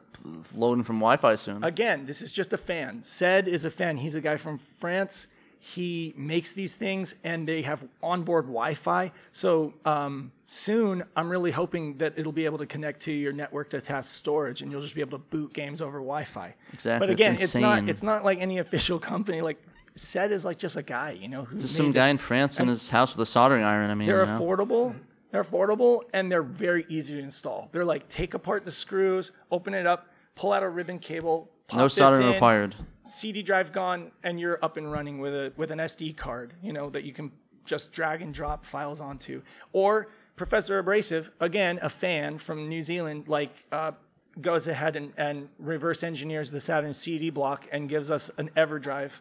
loading 0.54 0.84
from 0.84 0.96
Wi-Fi 0.96 1.36
soon. 1.36 1.64
Again, 1.64 2.04
this 2.04 2.20
is 2.20 2.30
just 2.32 2.52
a 2.52 2.58
fan. 2.58 3.02
Said 3.02 3.48
is 3.48 3.64
a 3.64 3.70
fan. 3.70 3.96
He's 3.96 4.14
a 4.14 4.20
guy 4.20 4.36
from 4.36 4.58
France. 4.58 5.26
He 5.74 6.14
makes 6.16 6.52
these 6.52 6.76
things, 6.76 7.16
and 7.24 7.48
they 7.48 7.62
have 7.62 7.84
onboard 8.00 8.44
Wi-Fi. 8.44 9.10
So 9.32 9.74
um, 9.84 10.30
soon, 10.46 11.02
I'm 11.16 11.28
really 11.28 11.50
hoping 11.50 11.96
that 11.98 12.14
it'll 12.16 12.30
be 12.30 12.44
able 12.44 12.58
to 12.58 12.66
connect 12.66 13.00
to 13.00 13.12
your 13.12 13.32
network 13.32 13.74
attached 13.74 14.06
storage, 14.06 14.62
and 14.62 14.70
you'll 14.70 14.80
just 14.80 14.94
be 14.94 15.00
able 15.00 15.18
to 15.18 15.24
boot 15.24 15.52
games 15.52 15.82
over 15.82 15.98
Wi-Fi. 15.98 16.54
Exactly, 16.72 17.04
But 17.04 17.12
again, 17.12 17.36
it's, 17.40 17.56
not 17.56 17.88
it's 17.88 18.04
not 18.04 18.24
like 18.24 18.40
any 18.40 18.58
official 18.66 19.00
company. 19.00 19.40
Like 19.40 19.60
Said 19.96 20.30
is 20.30 20.44
like 20.44 20.56
just 20.56 20.76
a 20.76 20.82
guy, 20.82 21.10
you 21.12 21.26
know, 21.26 21.44
who's 21.44 21.68
some 21.68 21.90
guy 21.90 22.10
in 22.10 22.18
France 22.18 22.60
in 22.60 22.68
his 22.68 22.88
house 22.88 23.16
with 23.16 23.28
a 23.28 23.30
soldering 23.30 23.64
iron. 23.64 23.90
I 23.90 23.94
mean, 23.94 24.06
They're 24.06 24.24
you 24.24 24.30
know? 24.30 24.38
affordable. 24.38 24.94
They're 25.32 25.42
affordable 25.42 26.02
and 26.12 26.30
they're 26.30 26.42
very 26.44 26.86
easy 26.88 27.16
to 27.16 27.20
install. 27.20 27.70
They're 27.72 27.84
like 27.84 28.08
take 28.08 28.34
apart 28.34 28.64
the 28.64 28.70
screws, 28.70 29.32
open 29.50 29.74
it 29.74 29.86
up, 29.86 30.08
pull 30.36 30.52
out 30.52 30.62
a 30.62 30.68
ribbon 30.68 31.00
cable, 31.00 31.50
no 31.74 31.88
soldering 31.88 32.28
in, 32.28 32.32
required. 32.34 32.74
CD 33.08 33.42
drive 33.42 33.72
gone, 33.72 34.10
and 34.22 34.38
you're 34.40 34.58
up 34.64 34.76
and 34.76 34.90
running 34.90 35.18
with 35.18 35.34
a 35.34 35.52
with 35.56 35.70
an 35.70 35.78
SD 35.78 36.16
card. 36.16 36.54
You 36.62 36.72
know 36.72 36.90
that 36.90 37.04
you 37.04 37.12
can 37.12 37.32
just 37.64 37.92
drag 37.92 38.22
and 38.22 38.32
drop 38.32 38.64
files 38.64 39.00
onto. 39.00 39.42
Or 39.72 40.08
Professor 40.36 40.78
Abrasive, 40.78 41.30
again 41.40 41.78
a 41.82 41.88
fan 41.88 42.38
from 42.38 42.68
New 42.68 42.82
Zealand, 42.82 43.24
like 43.28 43.52
uh, 43.72 43.92
goes 44.40 44.68
ahead 44.68 44.96
and, 44.96 45.12
and 45.16 45.48
reverse 45.58 46.02
engineers 46.02 46.50
the 46.50 46.60
Saturn 46.60 46.94
CD 46.94 47.30
block 47.30 47.66
and 47.72 47.88
gives 47.88 48.10
us 48.10 48.30
an 48.38 48.50
EverDrive. 48.56 49.12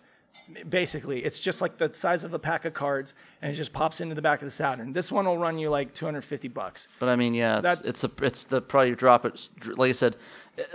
Basically, 0.69 1.25
it's 1.25 1.39
just 1.39 1.59
like 1.59 1.77
the 1.77 1.91
size 1.93 2.23
of 2.23 2.35
a 2.35 2.37
pack 2.39 2.65
of 2.65 2.73
cards, 2.75 3.15
and 3.41 3.51
it 3.51 3.55
just 3.55 3.73
pops 3.73 3.99
into 3.99 4.13
the 4.13 4.21
back 4.21 4.41
of 4.41 4.45
the 4.45 4.51
Saturn. 4.51 4.93
This 4.93 5.11
one 5.11 5.25
will 5.25 5.39
run 5.39 5.57
you 5.57 5.69
like 5.71 5.93
250 5.95 6.49
bucks. 6.49 6.87
But 6.99 7.09
I 7.09 7.15
mean, 7.15 7.33
yeah, 7.33 7.55
it's, 7.57 7.63
That's- 7.63 7.85
it's 7.87 8.03
a 8.03 8.11
it's 8.21 8.45
the 8.45 8.61
probably 8.61 8.93
drop 8.93 9.25
it. 9.25 9.49
Like 9.75 9.89
I 9.89 9.93
said, 9.93 10.17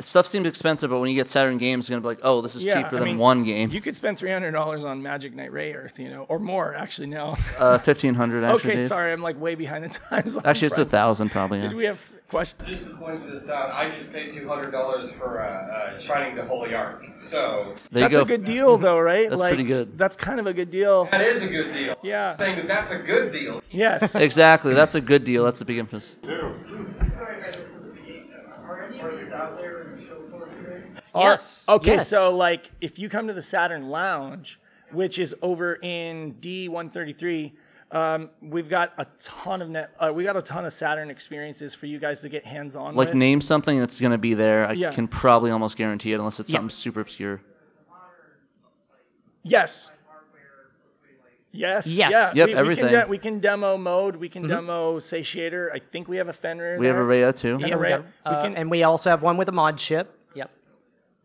stuff 0.00 0.26
seems 0.26 0.46
expensive, 0.46 0.90
but 0.90 0.98
when 0.98 1.08
you 1.10 1.14
get 1.16 1.28
Saturn 1.28 1.58
games, 1.58 1.84
it's 1.84 1.90
gonna 1.90 2.00
be 2.00 2.06
like, 2.08 2.20
oh, 2.22 2.40
this 2.42 2.54
is 2.54 2.64
Yeah, 2.64 2.82
cheaper 2.82 2.96
I 2.96 2.98
than 3.00 3.08
mean, 3.08 3.18
one 3.18 3.44
game. 3.44 3.70
You 3.70 3.80
could 3.80 3.96
spend 3.96 4.18
three 4.18 4.30
hundred 4.30 4.50
dollars 4.52 4.84
on 4.84 5.02
Magic 5.02 5.34
Knight 5.34 5.52
Rayearth, 5.52 5.98
you 5.98 6.10
know, 6.10 6.24
or 6.28 6.38
more. 6.38 6.74
Actually, 6.74 7.08
no. 7.08 7.36
Uh, 7.58 7.78
fifteen 7.78 8.14
hundred. 8.14 8.44
Actually, 8.44 8.70
okay, 8.72 8.76
Dave. 8.78 8.88
sorry, 8.88 9.12
I'm 9.12 9.22
like 9.22 9.40
way 9.40 9.54
behind 9.54 9.84
the 9.84 9.88
times. 10.10 10.36
on 10.36 10.44
Actually, 10.46 10.66
it's 10.66 10.78
a 10.78 10.82
price. 10.82 10.90
thousand 10.90 11.30
probably. 11.30 11.58
Did 11.60 11.70
Yeah. 11.72 11.76
we 11.76 11.84
have 11.84 12.02
questions? 12.28 12.68
Just 12.68 12.86
to 12.86 12.94
point 12.96 13.28
this 13.32 13.48
out, 13.48 13.70
I 13.72 13.98
just 13.98 14.12
paid 14.12 14.30
two 14.32 14.46
hundred 14.46 14.70
dollars 14.70 15.10
for 15.18 15.40
uh, 15.42 15.46
uh, 15.96 15.98
Shining 16.00 16.36
the 16.36 16.44
Holy 16.44 16.74
Ark. 16.74 17.02
So 17.18 17.74
There 17.90 18.02
you 18.02 18.08
That's 18.08 18.16
go. 18.16 18.22
a 18.22 18.26
good 18.26 18.44
deal, 18.44 18.76
though, 18.76 18.98
right? 18.98 19.28
That's 19.30 19.40
like, 19.40 19.50
pretty 19.54 19.64
good. 19.68 19.96
That's 19.96 20.16
kind 20.16 20.38
of 20.40 20.46
a 20.46 20.52
good 20.52 20.70
deal. 20.70 21.08
that 21.10 21.22
is 21.22 21.42
a 21.42 21.48
good 21.48 21.72
deal. 21.72 21.96
Yeah. 22.02 22.32
I'm 22.32 22.38
saying 22.38 22.56
that 22.56 22.68
that's 22.68 22.90
a 22.90 22.98
good 22.98 23.32
deal. 23.32 23.62
Yes. 23.70 24.14
Exactly. 24.14 24.74
That's 24.74 24.94
a 24.94 25.00
good 25.00 25.24
deal. 25.24 25.44
That's 25.44 25.60
a 25.60 25.64
big 25.64 25.78
emphasis. 25.78 26.16
Are 28.68 28.84
any 28.84 29.00
of 29.00 29.18
these 29.18 29.32
out 29.32 29.56
there 29.58 29.82
in 29.92 29.96
the 30.00 30.06
show 30.06 30.20
floor 30.28 30.46
today? 30.46 30.82
Are- 31.14 31.30
Yes, 31.30 31.64
Okay, 31.68 31.92
yes. 31.94 32.08
so 32.08 32.34
like 32.36 32.70
if 32.80 32.98
you 32.98 33.08
come 33.08 33.26
to 33.26 33.32
the 33.32 33.42
Saturn 33.42 33.88
Lounge, 33.90 34.60
which 34.92 35.18
is 35.18 35.34
over 35.42 35.74
in 35.82 36.34
D133, 36.40 37.52
um, 37.92 38.30
we've 38.40 38.68
got 38.68 38.92
a 38.98 39.06
ton 39.18 39.60
of 39.62 39.68
net. 39.68 39.90
Uh, 39.98 40.12
we 40.14 40.22
got 40.22 40.36
a 40.36 40.42
ton 40.42 40.64
of 40.64 40.72
Saturn 40.72 41.10
experiences 41.10 41.74
for 41.74 41.86
you 41.86 41.98
guys 41.98 42.20
to 42.22 42.28
get 42.28 42.44
hands 42.44 42.76
on. 42.76 42.94
Like 42.94 43.08
with. 43.08 43.16
name 43.16 43.40
something 43.40 43.78
that's 43.80 44.00
gonna 44.00 44.18
be 44.18 44.34
there. 44.34 44.68
I 44.68 44.72
Yeah. 44.72 44.92
can 44.92 45.08
probably 45.08 45.50
almost 45.50 45.76
guarantee 45.76 46.12
it, 46.12 46.18
unless 46.18 46.38
it's 46.38 46.50
Yeah. 46.50 46.58
something 46.58 46.70
super 46.74 47.00
obscure. 47.00 47.40
Yes. 49.42 49.90
Yes. 51.52 51.86
Yes. 51.88 52.12
Yeah. 52.12 52.30
Yep, 52.34 52.46
we, 52.46 52.54
everything. 52.54 52.84
We 52.84 52.90
can, 52.90 53.00
de- 53.06 53.10
we 53.10 53.18
can 53.18 53.40
demo 53.40 53.76
mode. 53.76 54.14
We 54.16 54.28
can 54.28 54.46
demo 54.46 55.00
Satiator. 55.00 55.72
I 55.74 55.80
think 55.80 56.06
we 56.06 56.16
have 56.18 56.28
a 56.28 56.32
Fenrir. 56.32 56.78
We 56.78 56.86
have 56.86 56.94
a 56.94 56.98
there. 57.00 57.06
Rhea 57.06 57.32
too. 57.32 57.58
Yeah. 57.60 57.66
Yeah, 57.66 57.74
we 57.76 57.80
Array- 57.80 57.88
got- 57.90 58.04
we 58.04 58.08
uh, 58.26 58.42
can- 58.42 58.56
and 58.56 58.70
we 58.70 58.82
also 58.84 59.10
have 59.10 59.22
one 59.22 59.36
with 59.36 59.48
a 59.48 59.52
mod 59.52 59.80
ship. 59.80 60.16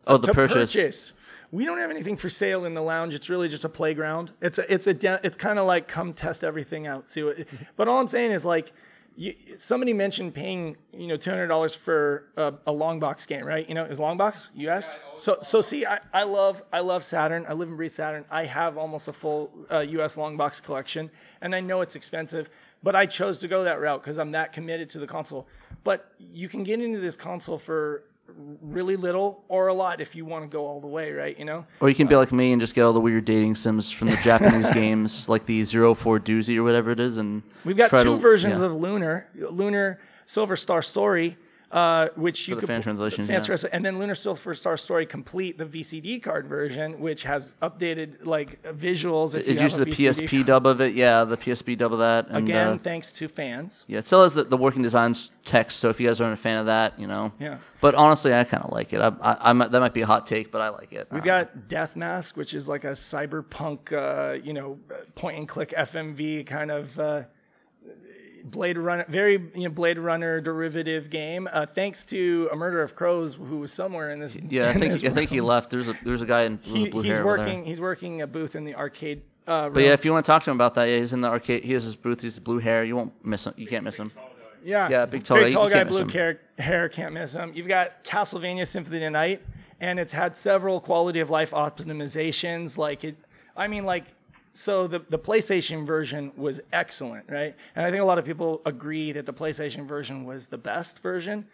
Yep. 0.06 0.14
Oh, 0.14 0.18
the 0.18 0.26
to 0.28 0.34
purchase. 0.34 0.72
purchase. 0.72 1.12
We 1.52 1.64
don't 1.64 1.78
have 1.78 1.90
anything 1.90 2.16
for 2.16 2.28
sale 2.28 2.64
in 2.64 2.74
the 2.74 2.82
lounge. 2.82 3.14
It's 3.14 3.28
really 3.30 3.48
just 3.48 3.64
a 3.64 3.68
playground. 3.68 4.32
It's 4.40 4.58
a, 4.58 4.72
it's 4.72 4.86
a, 4.86 4.94
de- 4.94 5.20
it's 5.22 5.36
kind 5.36 5.58
of 5.58 5.66
like 5.66 5.88
come 5.88 6.12
test 6.12 6.42
everything 6.44 6.86
out, 6.86 7.08
see 7.08 7.22
what. 7.22 7.36
But 7.76 7.88
all 7.88 7.98
I'm 7.98 8.08
saying 8.08 8.32
is 8.32 8.44
like, 8.44 8.72
you, 9.18 9.34
somebody 9.56 9.94
mentioned 9.94 10.34
paying, 10.34 10.76
you 10.92 11.06
know, 11.06 11.16
two 11.16 11.30
hundred 11.30 11.46
dollars 11.46 11.74
for 11.74 12.24
a, 12.36 12.52
a 12.66 12.72
long 12.72 13.00
box 13.00 13.24
game, 13.24 13.46
right? 13.46 13.66
You 13.66 13.74
know, 13.74 13.84
is 13.84 13.98
long 13.98 14.18
box 14.18 14.50
U.S. 14.56 14.98
So 15.16 15.38
so 15.40 15.62
see, 15.62 15.86
I, 15.86 16.00
I 16.12 16.24
love 16.24 16.62
I 16.70 16.80
love 16.80 17.02
Saturn. 17.02 17.46
I 17.48 17.54
live 17.54 17.68
and 17.68 17.78
breathe 17.78 17.92
Saturn. 17.92 18.26
I 18.30 18.44
have 18.44 18.76
almost 18.76 19.08
a 19.08 19.14
full 19.14 19.50
uh, 19.70 19.78
U.S. 19.78 20.18
long 20.18 20.36
box 20.36 20.60
collection, 20.60 21.10
and 21.40 21.54
I 21.54 21.60
know 21.60 21.80
it's 21.80 21.96
expensive, 21.96 22.50
but 22.82 22.94
I 22.94 23.06
chose 23.06 23.38
to 23.38 23.48
go 23.48 23.64
that 23.64 23.80
route 23.80 24.02
because 24.02 24.18
I'm 24.18 24.32
that 24.32 24.52
committed 24.52 24.90
to 24.90 24.98
the 24.98 25.06
console. 25.06 25.46
But 25.82 26.12
you 26.18 26.50
can 26.50 26.62
get 26.62 26.80
into 26.82 26.98
this 26.98 27.16
console 27.16 27.56
for 27.56 28.02
really 28.28 28.96
little 28.96 29.44
or 29.48 29.68
a 29.68 29.74
lot 29.74 30.00
if 30.00 30.14
you 30.16 30.24
want 30.24 30.44
to 30.44 30.48
go 30.48 30.66
all 30.66 30.80
the 30.80 30.86
way, 30.86 31.12
right? 31.12 31.38
You 31.38 31.44
know? 31.44 31.66
Or 31.80 31.88
you 31.88 31.94
can 31.94 32.06
be 32.06 32.14
uh, 32.14 32.18
like 32.18 32.32
me 32.32 32.52
and 32.52 32.60
just 32.60 32.74
get 32.74 32.82
all 32.82 32.92
the 32.92 33.00
weird 33.00 33.24
dating 33.24 33.54
sims 33.54 33.90
from 33.90 34.08
the 34.08 34.16
Japanese 34.16 34.70
games, 34.72 35.28
like 35.28 35.46
the 35.46 35.62
Zero 35.64 35.94
Four 35.94 36.18
Doozy 36.20 36.56
or 36.56 36.62
whatever 36.62 36.90
it 36.90 37.00
is, 37.00 37.18
and 37.18 37.42
We've 37.64 37.76
got 37.76 37.90
two 37.90 38.02
to- 38.04 38.16
versions 38.16 38.58
yeah. 38.58 38.66
of 38.66 38.74
Lunar, 38.74 39.28
Lunar 39.34 40.00
Silver 40.26 40.56
Star 40.56 40.82
Story, 40.82 41.36
uh, 41.70 42.08
which 42.14 42.48
you 42.48 42.54
the 42.54 42.60
could 42.60 42.68
fan 42.68 42.82
translation, 42.82 43.26
fan 43.26 43.42
yeah. 43.48 43.56
and 43.72 43.84
then 43.84 43.98
Lunar 43.98 44.14
Silver 44.14 44.54
Star 44.54 44.76
Story 44.76 45.04
Complete, 45.04 45.58
the 45.58 45.64
VCD 45.64 46.22
card 46.22 46.46
version, 46.46 47.00
which 47.00 47.24
has 47.24 47.54
updated 47.60 48.24
like 48.24 48.62
visuals. 48.62 49.34
If 49.34 49.48
It 49.48 49.56
you 49.56 49.62
uses 49.62 49.78
the 49.78 49.86
VCD. 49.86 50.28
PSP 50.28 50.46
dub 50.46 50.66
of 50.66 50.80
it, 50.80 50.94
yeah, 50.94 51.24
the 51.24 51.36
PSP 51.36 51.76
dub 51.76 51.92
of 51.92 51.98
that, 51.98 52.28
and 52.28 52.48
Again, 52.48 52.68
uh, 52.68 52.78
thanks 52.78 53.12
to 53.12 53.28
fans. 53.28 53.84
yeah, 53.88 53.98
it 53.98 54.06
still 54.06 54.22
has 54.22 54.34
the, 54.34 54.44
the 54.44 54.56
working 54.56 54.82
designs 54.82 55.32
text. 55.44 55.80
So 55.80 55.90
if 55.90 56.00
you 56.00 56.06
guys 56.06 56.20
aren't 56.20 56.34
a 56.38 56.42
fan 56.42 56.58
of 56.58 56.66
that, 56.66 56.98
you 57.00 57.06
know, 57.06 57.32
Yeah. 57.40 57.58
But 57.80 57.94
honestly, 57.94 58.32
I 58.32 58.44
kind 58.44 58.64
of 58.64 58.72
like 58.72 58.92
it. 58.92 59.00
I, 59.00 59.08
I, 59.20 59.50
I 59.50 59.52
that 59.52 59.80
might 59.80 59.94
be 59.94 60.02
a 60.02 60.06
hot 60.06 60.26
take, 60.26 60.50
but 60.50 60.60
I 60.60 60.68
like 60.70 60.92
it. 60.92 61.08
We've 61.10 61.22
got 61.22 61.68
Death 61.68 61.96
Mask, 61.96 62.36
which 62.36 62.54
is 62.54 62.68
like 62.68 62.84
a 62.84 62.92
cyberpunk, 62.92 63.92
uh, 63.92 64.34
you 64.42 64.52
know, 64.52 64.78
point 65.14 65.38
and 65.38 65.48
click 65.48 65.74
FMV 65.76 66.46
kind 66.46 66.70
of 66.70 66.98
uh, 66.98 67.22
Blade 68.50 68.78
Runner, 68.78 69.04
very 69.08 69.32
you 69.54 69.64
know, 69.64 69.70
Blade 69.70 69.98
Runner 69.98 70.40
derivative 70.40 71.10
game. 71.10 71.48
Uh, 71.52 71.66
thanks 71.66 72.04
to 72.06 72.48
a 72.52 72.56
Murder 72.56 72.82
of 72.82 72.94
Crows, 72.94 73.34
who 73.34 73.58
was 73.58 73.72
somewhere 73.72 74.10
in 74.10 74.20
this. 74.20 74.34
yeah, 74.36 74.68
I 74.70 74.72
think 74.74 74.92
I 75.04 75.10
think 75.10 75.30
he 75.30 75.40
left. 75.40 75.70
There's 75.70 75.88
a 75.88 75.94
there's 76.04 76.22
a 76.22 76.26
guy 76.26 76.42
in 76.42 76.56
blue, 76.56 76.84
he, 76.84 76.88
blue 76.88 77.02
he's 77.02 77.16
hair 77.16 77.24
over 77.26 77.36
there. 77.36 77.46
working. 77.46 77.64
He's 77.64 77.80
working 77.80 78.22
a 78.22 78.26
booth 78.26 78.54
in 78.56 78.64
the 78.64 78.74
arcade. 78.74 79.22
Uh, 79.46 79.68
But 79.68 79.82
yeah, 79.82 79.92
if 79.92 80.04
you 80.04 80.12
want 80.12 80.24
to 80.24 80.30
talk 80.30 80.42
to 80.44 80.50
him 80.50 80.56
about 80.56 80.74
that, 80.74 80.84
yeah, 80.84 80.98
he's 80.98 81.12
in 81.12 81.20
the 81.20 81.28
arcade. 81.28 81.64
He 81.64 81.72
has 81.72 81.84
his 81.84 81.96
booth. 81.96 82.20
He's 82.20 82.38
blue 82.38 82.58
hair. 82.58 82.84
You 82.84 82.96
won't 82.96 83.12
miss 83.24 83.46
him. 83.46 83.54
You 83.56 83.66
can't 83.66 83.84
miss 83.84 83.96
him. 83.96 84.10
yeah, 84.64 84.88
yeah, 84.90 85.06
big 85.06 85.22
tall 85.24 85.36
big 85.38 85.48
guy, 85.48 85.52
tall 85.52 85.68
guy, 85.68 85.84
blue 85.84 86.06
hair, 86.08 86.40
hair, 86.58 86.88
can't 86.88 87.14
miss 87.14 87.32
him. 87.32 87.52
You've 87.54 87.68
got 87.68 88.02
Castlevania 88.04 88.66
Symphony 88.66 88.96
of 88.98 89.02
the 89.02 89.10
Night, 89.10 89.42
and 89.80 90.00
it's 90.00 90.12
had 90.12 90.36
several 90.36 90.80
quality 90.80 91.20
of 91.20 91.30
life 91.30 91.52
optimizations. 91.52 92.76
Like 92.78 93.04
it, 93.04 93.16
I 93.56 93.68
mean, 93.68 93.84
like 93.84 94.04
so 94.56 94.86
the 94.86 95.00
the 95.08 95.18
PlayStation 95.18 95.86
version 95.86 96.32
was 96.36 96.60
excellent, 96.72 97.28
right? 97.28 97.54
And 97.74 97.84
I 97.84 97.90
think 97.90 98.02
a 98.02 98.06
lot 98.06 98.18
of 98.18 98.24
people 98.24 98.62
agree 98.64 99.12
that 99.12 99.26
the 99.26 99.32
PlayStation 99.32 99.86
version 99.86 100.24
was 100.24 100.46
the 100.46 100.58
best 100.58 101.00
version. 101.00 101.46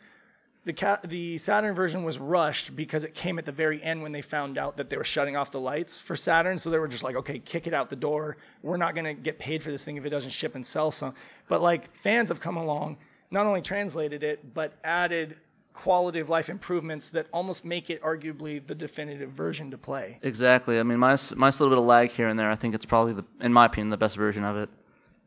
The 0.64 0.72
ca- 0.72 1.00
the 1.02 1.36
Saturn 1.38 1.74
version 1.74 2.04
was 2.04 2.20
rushed 2.20 2.76
because 2.76 3.02
it 3.02 3.14
came 3.14 3.40
at 3.40 3.44
the 3.44 3.50
very 3.50 3.82
end 3.82 4.00
when 4.02 4.12
they 4.12 4.22
found 4.22 4.56
out 4.56 4.76
that 4.76 4.88
they 4.88 4.96
were 4.96 5.02
shutting 5.02 5.36
off 5.36 5.50
the 5.50 5.58
lights 5.58 5.98
for 5.98 6.14
Saturn. 6.14 6.56
So 6.56 6.70
they 6.70 6.78
were 6.78 6.86
just 6.86 7.02
like, 7.02 7.16
okay, 7.16 7.40
kick 7.40 7.66
it 7.66 7.74
out 7.74 7.90
the 7.90 7.96
door. 7.96 8.36
We're 8.62 8.76
not 8.76 8.94
going 8.94 9.04
to 9.04 9.14
get 9.14 9.40
paid 9.40 9.64
for 9.64 9.72
this 9.72 9.84
thing 9.84 9.96
if 9.96 10.04
it 10.04 10.10
doesn't 10.10 10.30
ship 10.30 10.54
and 10.54 10.64
sell 10.64 10.92
some. 10.92 11.14
But 11.48 11.62
like 11.62 11.92
fans 11.96 12.28
have 12.28 12.38
come 12.38 12.56
along, 12.56 12.98
not 13.32 13.46
only 13.46 13.62
translated 13.62 14.22
it, 14.22 14.54
but 14.54 14.74
added 14.84 15.36
quality 15.72 16.20
of 16.20 16.28
life 16.28 16.48
improvements 16.48 17.08
that 17.10 17.26
almost 17.32 17.64
make 17.64 17.90
it 17.90 18.02
arguably 18.02 18.64
the 18.66 18.74
definitive 18.74 19.30
version 19.30 19.70
to 19.70 19.78
play. 19.78 20.18
Exactly. 20.22 20.78
I 20.78 20.82
mean, 20.82 20.98
minus 20.98 21.34
minus 21.34 21.58
a 21.58 21.62
little 21.62 21.76
bit 21.76 21.82
of 21.82 21.86
lag 21.86 22.10
here 22.10 22.28
and 22.28 22.38
there. 22.38 22.50
I 22.50 22.56
think 22.56 22.74
it's 22.74 22.86
probably 22.86 23.12
the, 23.14 23.24
in 23.40 23.52
my 23.52 23.66
opinion, 23.66 23.90
the 23.90 23.96
best 23.96 24.16
version 24.16 24.44
of 24.44 24.56
it. 24.56 24.68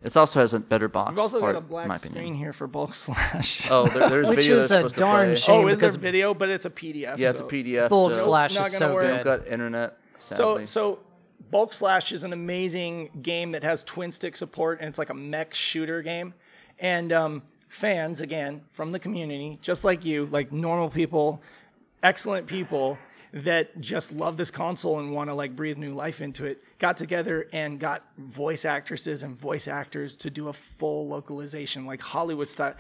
It 0.04 0.16
also 0.16 0.40
has 0.40 0.54
a 0.54 0.60
better 0.60 0.88
box. 0.88 1.12
We've 1.12 1.20
also 1.20 1.42
art, 1.42 1.56
got 1.56 1.60
a 1.60 1.62
black 1.62 1.98
screen 1.98 2.14
opinion. 2.14 2.36
here 2.36 2.54
for 2.54 2.68
bulk 2.68 2.94
slash. 2.94 3.70
Oh, 3.72 3.88
there, 3.88 4.08
there's 4.08 4.28
Which 4.28 4.38
video 4.38 4.58
is 4.58 4.66
a 4.66 4.76
supposed 4.76 4.96
to 4.96 5.00
darn 5.00 5.28
play. 5.30 5.36
shame. 5.36 5.66
oh, 5.66 5.68
is 5.68 5.80
there 5.80 5.90
video? 5.92 6.34
But 6.34 6.50
it's 6.50 6.66
a 6.66 6.70
PDF. 6.70 7.18
Yeah, 7.18 7.32
it's 7.32 7.42
a 7.42 7.44
PDF. 7.44 7.90
Bulk 7.90 8.16
so 8.16 8.24
slash 8.24 8.56
is 8.56 8.78
so 8.78 8.94
work. 8.94 9.04
good. 9.04 9.14
We've 9.14 9.24
good. 9.24 9.44
got 9.46 9.52
internet. 9.52 9.98
So, 10.20 10.64
so 10.66 11.00
Bulk 11.52 11.74
Slash 11.74 12.12
is 12.12 12.24
an 12.24 12.34
amazing 12.34 13.22
game 13.22 13.52
that 13.52 13.64
has 13.64 13.84
twin 13.84 14.12
stick 14.12 14.36
support, 14.36 14.80
and 14.80 14.90
it's 14.90 15.00
like 15.00 15.10
a 15.10 15.14
mech 15.14 15.54
shooter 15.54 16.02
game. 16.02 16.34
And 16.80 17.12
um, 17.12 17.44
fans, 17.68 18.22
again, 18.22 18.62
from 18.72 18.92
the 18.92 19.00
community, 19.00 19.60
just 19.62 19.84
like 19.84 20.06
you, 20.06 20.26
like 20.28 20.52
normal 20.52 20.90
people, 20.90 21.42
excellent 22.04 22.48
people 22.48 22.98
that 23.36 23.80
just 23.82 24.14
love 24.14 24.38
this 24.38 24.50
console 24.50 24.98
and 25.00 25.12
want 25.12 25.30
to 25.30 25.34
like 25.34 25.58
breathe 25.58 25.78
new 25.78 25.94
life 25.94 26.22
into 26.22 26.46
it, 26.46 26.64
got 26.80 26.96
together 26.96 27.48
and 27.52 27.78
got 27.82 28.02
voice 28.18 28.64
actresses 28.64 29.24
and 29.24 29.36
voice 29.36 29.68
actors 29.68 30.16
to 30.16 30.30
do 30.30 30.48
a 30.48 30.54
full 30.54 31.10
localization, 31.10 31.86
like 31.86 32.00
Hollywood 32.02 32.48
style, 32.50 32.76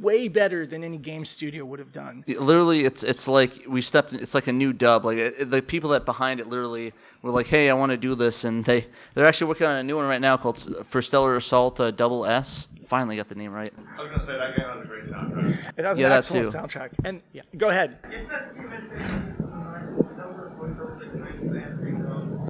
way 0.00 0.26
better 0.28 0.66
than 0.66 0.82
any 0.82 0.96
game 0.96 1.26
studio 1.26 1.62
would 1.66 1.78
have 1.78 1.92
done. 1.92 2.24
It- 2.26 2.40
literally 2.40 2.86
it's 2.86 3.02
it's 3.02 3.28
like 3.28 3.64
we 3.68 3.82
stepped 3.82 4.14
it's 4.14 4.34
like 4.34 4.46
a 4.46 4.52
new 4.52 4.72
dub 4.72 5.04
like 5.04 5.18
it, 5.18 5.34
it- 5.40 5.50
the 5.50 5.60
people 5.60 5.90
that 5.90 6.06
behind 6.06 6.40
it 6.40 6.48
literally 6.48 6.92
were 7.22 7.30
like 7.30 7.46
hey 7.46 7.68
i 7.70 7.74
want 7.74 7.90
to 7.90 7.96
do 7.98 8.14
this 8.14 8.44
and 8.44 8.64
they 8.64 8.86
they're 9.14 9.26
actually 9.26 9.46
working 9.48 9.66
on 9.66 9.76
a 9.76 9.82
new 9.82 9.94
one 9.96 10.06
right 10.06 10.20
now 10.20 10.36
called 10.36 10.56
S- 10.56 10.68
for 10.84 11.00
stellar 11.02 11.36
assault 11.36 11.78
uh, 11.80 11.90
double 11.92 12.24
s 12.26 12.66
finally 12.88 13.14
got 13.16 13.28
the 13.28 13.34
name 13.36 13.52
right 13.52 13.72
I 13.96 14.02
was 14.02 14.10
gonna 14.10 14.20
say 14.20 14.36
that 14.38 14.56
game 14.56 14.66
has 14.66 14.82
a 14.82 14.86
great 14.88 15.04
soundtrack. 15.04 15.72
It 15.78 15.84
has 15.84 15.98
Yeah, 15.98 16.06
an 16.06 16.10
that 16.10 16.16
excellent 16.18 16.50
too. 16.50 16.56
soundtrack. 16.58 16.90
And 17.04 17.20
yeah 17.32 17.42
go 17.56 17.68
ahead. 17.68 17.98
If 18.04 18.28
that 18.30 18.54
human 18.56 18.88
thing, 18.88 19.34
Silver 20.16 20.52
voiceover 20.58 20.98
that 20.98 21.12
kind 21.12 21.50
of 21.50 21.56
answering 21.56 21.98
Yes. 21.98 22.04
that's 22.04 22.06
not 22.08 22.16
a 22.16 22.16
good, 22.16 22.16
not 22.16 22.16
really 22.16 22.34
the 22.34 22.44
best 22.44 22.47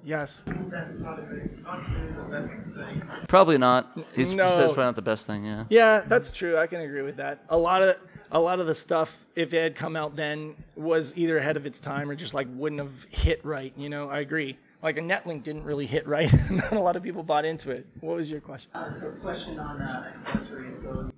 thing. 2.75 3.03
probably 3.29 3.59
not 3.59 3.99
he's 4.15 4.35
No. 4.35 4.45
he 4.47 4.51
says 4.57 4.73
probably 4.73 4.85
not 4.85 4.97
the 4.97 5.03
best 5.03 5.27
thing 5.27 5.45
yeah 5.45 5.65
Yeah, 5.69 6.03
that's 6.07 6.31
true. 6.31 6.57
I 6.59 6.67
can 6.67 6.81
agree 6.81 7.03
with 7.03 7.17
that. 7.17 7.45
A 7.49 7.57
lot 7.57 7.83
of 7.83 7.97
a 8.31 8.39
lot 8.39 8.61
of 8.61 8.67
the 8.67 8.75
stuff, 8.75 9.25
if 9.35 9.55
it 9.55 9.63
had 9.63 9.75
come 9.75 9.97
out 9.97 10.15
then, 10.15 10.55
was 10.77 11.17
either 11.17 11.39
ahead 11.39 11.57
of 11.57 11.65
its 11.65 11.81
time 11.81 12.11
or 12.11 12.15
just 12.15 12.35
like 12.35 12.47
wouldn't 12.51 12.81
have 12.81 13.05
hit 13.11 13.43
right. 13.45 13.73
You 13.77 13.89
know, 13.89 14.11
I 14.11 14.21
agree. 14.21 14.59
Like 14.83 14.97
a 14.99 15.01
Netlink 15.01 15.43
didn't 15.43 15.65
really 15.65 15.87
hit 15.87 16.07
right. 16.07 16.31
Not 16.51 16.73
a 16.73 16.79
lot 16.81 16.95
of 16.97 17.03
people 17.03 17.23
bought 17.23 17.45
into 17.45 17.71
it. 17.71 17.87
What 18.01 18.17
was 18.17 18.31
your 18.31 18.41
question? 18.41 18.71
Uh, 18.75 18.93
so 19.01 19.11
question 19.23 19.59
on 19.59 19.81
uh, 19.81 20.13
accessories. 20.15 20.81
So 20.83 21.11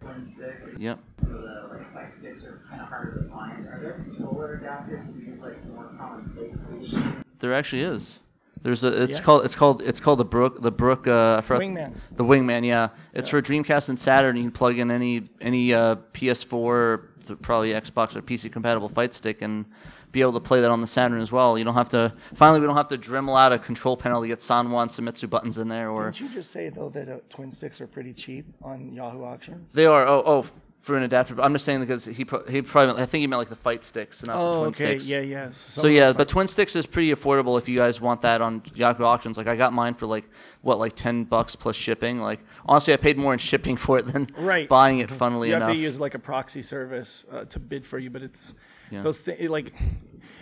one 0.00 0.22
stick. 0.22 0.56
yep 0.78 0.98
So 1.20 1.26
the 1.28 1.68
like 1.70 1.92
fight 1.92 2.10
sticks 2.10 2.42
are 2.44 2.62
kind 2.70 2.80
of 2.80 2.88
harder 2.88 3.22
to 3.22 3.28
find. 3.28 3.66
Are 3.66 3.78
there 3.82 3.92
controller 4.04 4.58
adapters 4.62 5.06
to 5.12 5.18
use 5.18 5.40
like 5.40 5.64
more 5.66 5.90
common 5.98 6.24
PlayStation? 6.36 7.22
there 7.40 7.52
actually 7.52 7.82
is 7.82 8.20
there's 8.62 8.84
a 8.84 9.02
it's 9.02 9.18
Yeah. 9.18 9.22
called 9.24 9.44
it's 9.44 9.54
called 9.56 9.82
it's 9.82 10.00
called 10.00 10.18
the 10.20 10.24
brook 10.24 10.60
the 10.62 10.70
brook 10.70 11.06
uh 11.06 11.40
forgot- 11.40 11.62
Wingman. 11.62 11.92
the 12.16 12.24
wingman 12.24 12.64
yeah 12.64 12.88
it's 13.12 13.28
for 13.28 13.42
dreamcast 13.42 13.88
and 13.88 13.98
saturn 13.98 14.36
you 14.36 14.42
can 14.42 14.52
plug 14.52 14.78
in 14.78 14.90
any 14.90 15.22
any 15.40 15.74
uh 15.74 15.96
ps4 16.12 16.52
or 16.52 17.08
probably 17.40 17.70
xbox 17.72 18.16
or 18.16 18.22
pc 18.22 18.50
compatible 18.52 18.88
fight 18.88 19.14
stick 19.14 19.42
and 19.42 19.64
be 20.10 20.20
able 20.20 20.32
to 20.34 20.40
play 20.40 20.60
that 20.60 20.70
on 20.70 20.80
the 20.80 20.86
saturn 20.86 21.20
as 21.20 21.32
well 21.32 21.56
you 21.56 21.64
don't 21.64 21.74
have 21.74 21.88
to 21.88 22.12
finally 22.34 22.60
we 22.60 22.66
don't 22.66 22.76
have 22.76 22.88
to 22.88 22.98
dremel 22.98 23.38
out 23.38 23.52
a 23.52 23.58
control 23.58 23.96
panel 23.96 24.20
to 24.20 24.28
get 24.28 24.40
sanwa 24.40 24.82
and 24.82 24.90
Seimitsu 24.90 25.28
buttons 25.30 25.58
in 25.58 25.68
there 25.68 25.88
or 25.90 26.10
Didn't 26.10 26.20
you 26.20 26.28
just 26.28 26.50
say 26.50 26.68
though 26.68 26.90
that 26.90 27.08
uh, 27.08 27.16
twin 27.30 27.50
sticks 27.50 27.80
are 27.80 27.86
pretty 27.86 28.12
cheap 28.12 28.44
on 28.62 28.92
Yahoo 28.92 29.24
auctions? 29.24 29.72
they 29.72 29.86
are 29.86 30.06
oh 30.06 30.22
oh 30.26 30.44
for 30.82 30.96
an 30.96 31.04
adapter. 31.04 31.34
But 31.36 31.44
I'm 31.44 31.52
just 31.52 31.64
saying 31.64 31.80
because 31.80 32.04
he 32.04 32.24
pro- 32.24 32.44
he 32.46 32.60
probably 32.60 33.00
I 33.02 33.06
think 33.06 33.20
he 33.22 33.26
meant 33.26 33.38
like 33.38 33.48
the 33.48 33.56
fight 33.56 33.84
sticks, 33.84 34.24
not 34.26 34.34
the 34.34 34.38
Oh, 34.40 34.54
twin 34.56 34.66
okay. 34.68 34.84
sticks. 34.98 35.08
Yeah, 35.08 35.20
yeah. 35.20 35.48
So 35.50 35.86
yeah, 35.86 36.12
but 36.12 36.28
twin 36.28 36.46
sticks 36.48 36.76
is 36.76 36.86
pretty 36.86 37.14
affordable 37.14 37.56
if 37.56 37.68
you 37.68 37.76
guys 37.78 38.00
want 38.00 38.20
that 38.22 38.42
on 38.42 38.62
Yahoo 38.74 39.04
auctions. 39.04 39.36
Like 39.38 39.46
I 39.46 39.56
got 39.56 39.72
mine 39.72 39.94
for 39.94 40.06
like 40.06 40.24
what 40.60 40.78
like 40.78 40.94
ten 40.94 41.24
bucks 41.24 41.54
plus 41.56 41.76
shipping. 41.76 42.20
Like 42.20 42.40
honestly, 42.66 42.92
I 42.92 42.96
paid 42.96 43.16
more 43.16 43.32
in 43.32 43.38
shipping 43.38 43.76
for 43.76 43.98
it 43.98 44.06
than 44.08 44.26
Right. 44.36 44.68
buying 44.68 44.98
it. 44.98 45.10
Funnily 45.10 45.48
enough. 45.48 45.60
you 45.60 45.60
have 45.60 45.68
enough, 45.68 45.76
to 45.76 45.82
use 45.82 46.00
like 46.00 46.14
a 46.14 46.18
proxy 46.18 46.62
service 46.62 47.24
uh, 47.32 47.44
to 47.44 47.58
bid 47.60 47.86
for 47.86 47.98
you, 47.98 48.10
but 48.10 48.22
it's 48.22 48.54
those 48.90 49.20
things 49.20 49.48
like 49.50 49.72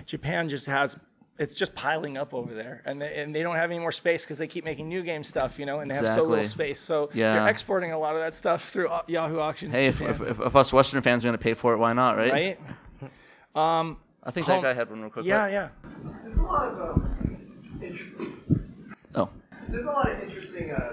Japan 0.07 0.48
just 0.48 0.66
has 0.66 0.96
it's 1.40 1.55
just 1.55 1.74
piling 1.74 2.18
up 2.18 2.35
over 2.35 2.55
there, 2.55 2.83
and 2.85 3.00
they, 3.00 3.14
and 3.16 3.35
they 3.35 3.42
don't 3.42 3.57
have 3.57 3.70
any 3.70 3.81
more 3.81 3.90
space 3.90 4.24
because 4.24 4.37
they 4.37 4.46
keep 4.46 4.62
making 4.62 4.87
new 4.88 5.03
game 5.03 5.24
stuff, 5.24 5.59
you 5.59 5.64
know, 5.64 5.81
and 5.81 5.90
they 5.90 5.94
have 5.94 6.07
so 6.07 6.20
little 6.22 6.35
Exactly. 6.37 6.66
space. 6.66 6.81
So 6.81 7.09
Yeah. 7.14 7.33
they're 7.33 7.48
exporting 7.48 7.92
a 7.92 7.98
lot 7.98 8.14
of 8.14 8.20
that 8.20 8.35
stuff 8.35 8.68
through 8.68 8.88
au- 8.90 9.00
Yahoo 9.09 9.38
auctions. 9.40 9.72
hey, 9.72 9.87
if, 9.87 9.98
Japan, 9.98 10.11
if, 10.14 10.20
if, 10.20 10.40
if 10.40 10.55
us 10.55 10.70
Western 10.70 11.00
fans 11.00 11.24
are 11.24 11.29
gonna 11.29 11.38
pay 11.38 11.55
for 11.55 11.72
it, 11.72 11.79
why 11.79 11.94
not, 11.94 12.16
right? 12.18 12.31
right? 12.33 12.61
Um, 13.57 13.96
I 14.22 14.31
think 14.31 14.46
Home- 14.46 14.62
that 14.62 14.68
guy 14.68 14.74
had 14.79 14.90
one 14.90 15.00
real 15.00 15.11
quick. 15.11 15.24
yeah, 15.24 15.38
right? 15.38 15.53
yeah. 15.53 15.68
There's 16.22 16.37
a 16.37 16.42
lot 16.42 16.68
of 16.68 16.81
um, 16.98 17.59
inter- 17.81 18.61
Oh, 19.16 19.29
there's 19.70 19.87
a 19.87 19.90
lot 19.90 20.09
of 20.09 20.20
interesting 20.22 20.70
uh, 20.70 20.92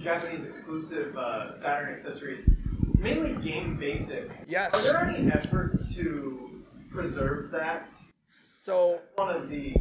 Japanese 0.00 0.46
exclusive 0.46 1.16
uh, 1.16 1.56
Saturn 1.56 1.92
accessories, 1.94 2.48
mainly 2.96 3.34
game 3.42 3.76
basic. 3.76 4.30
Yes. 4.46 4.88
Are 4.88 4.92
there 4.92 5.10
any 5.10 5.32
efforts 5.32 5.92
to 5.96 6.62
preserve 6.92 7.50
that? 7.50 7.88
So 8.62 9.00
One 9.16 9.34
of 9.34 9.48
the 9.48 9.74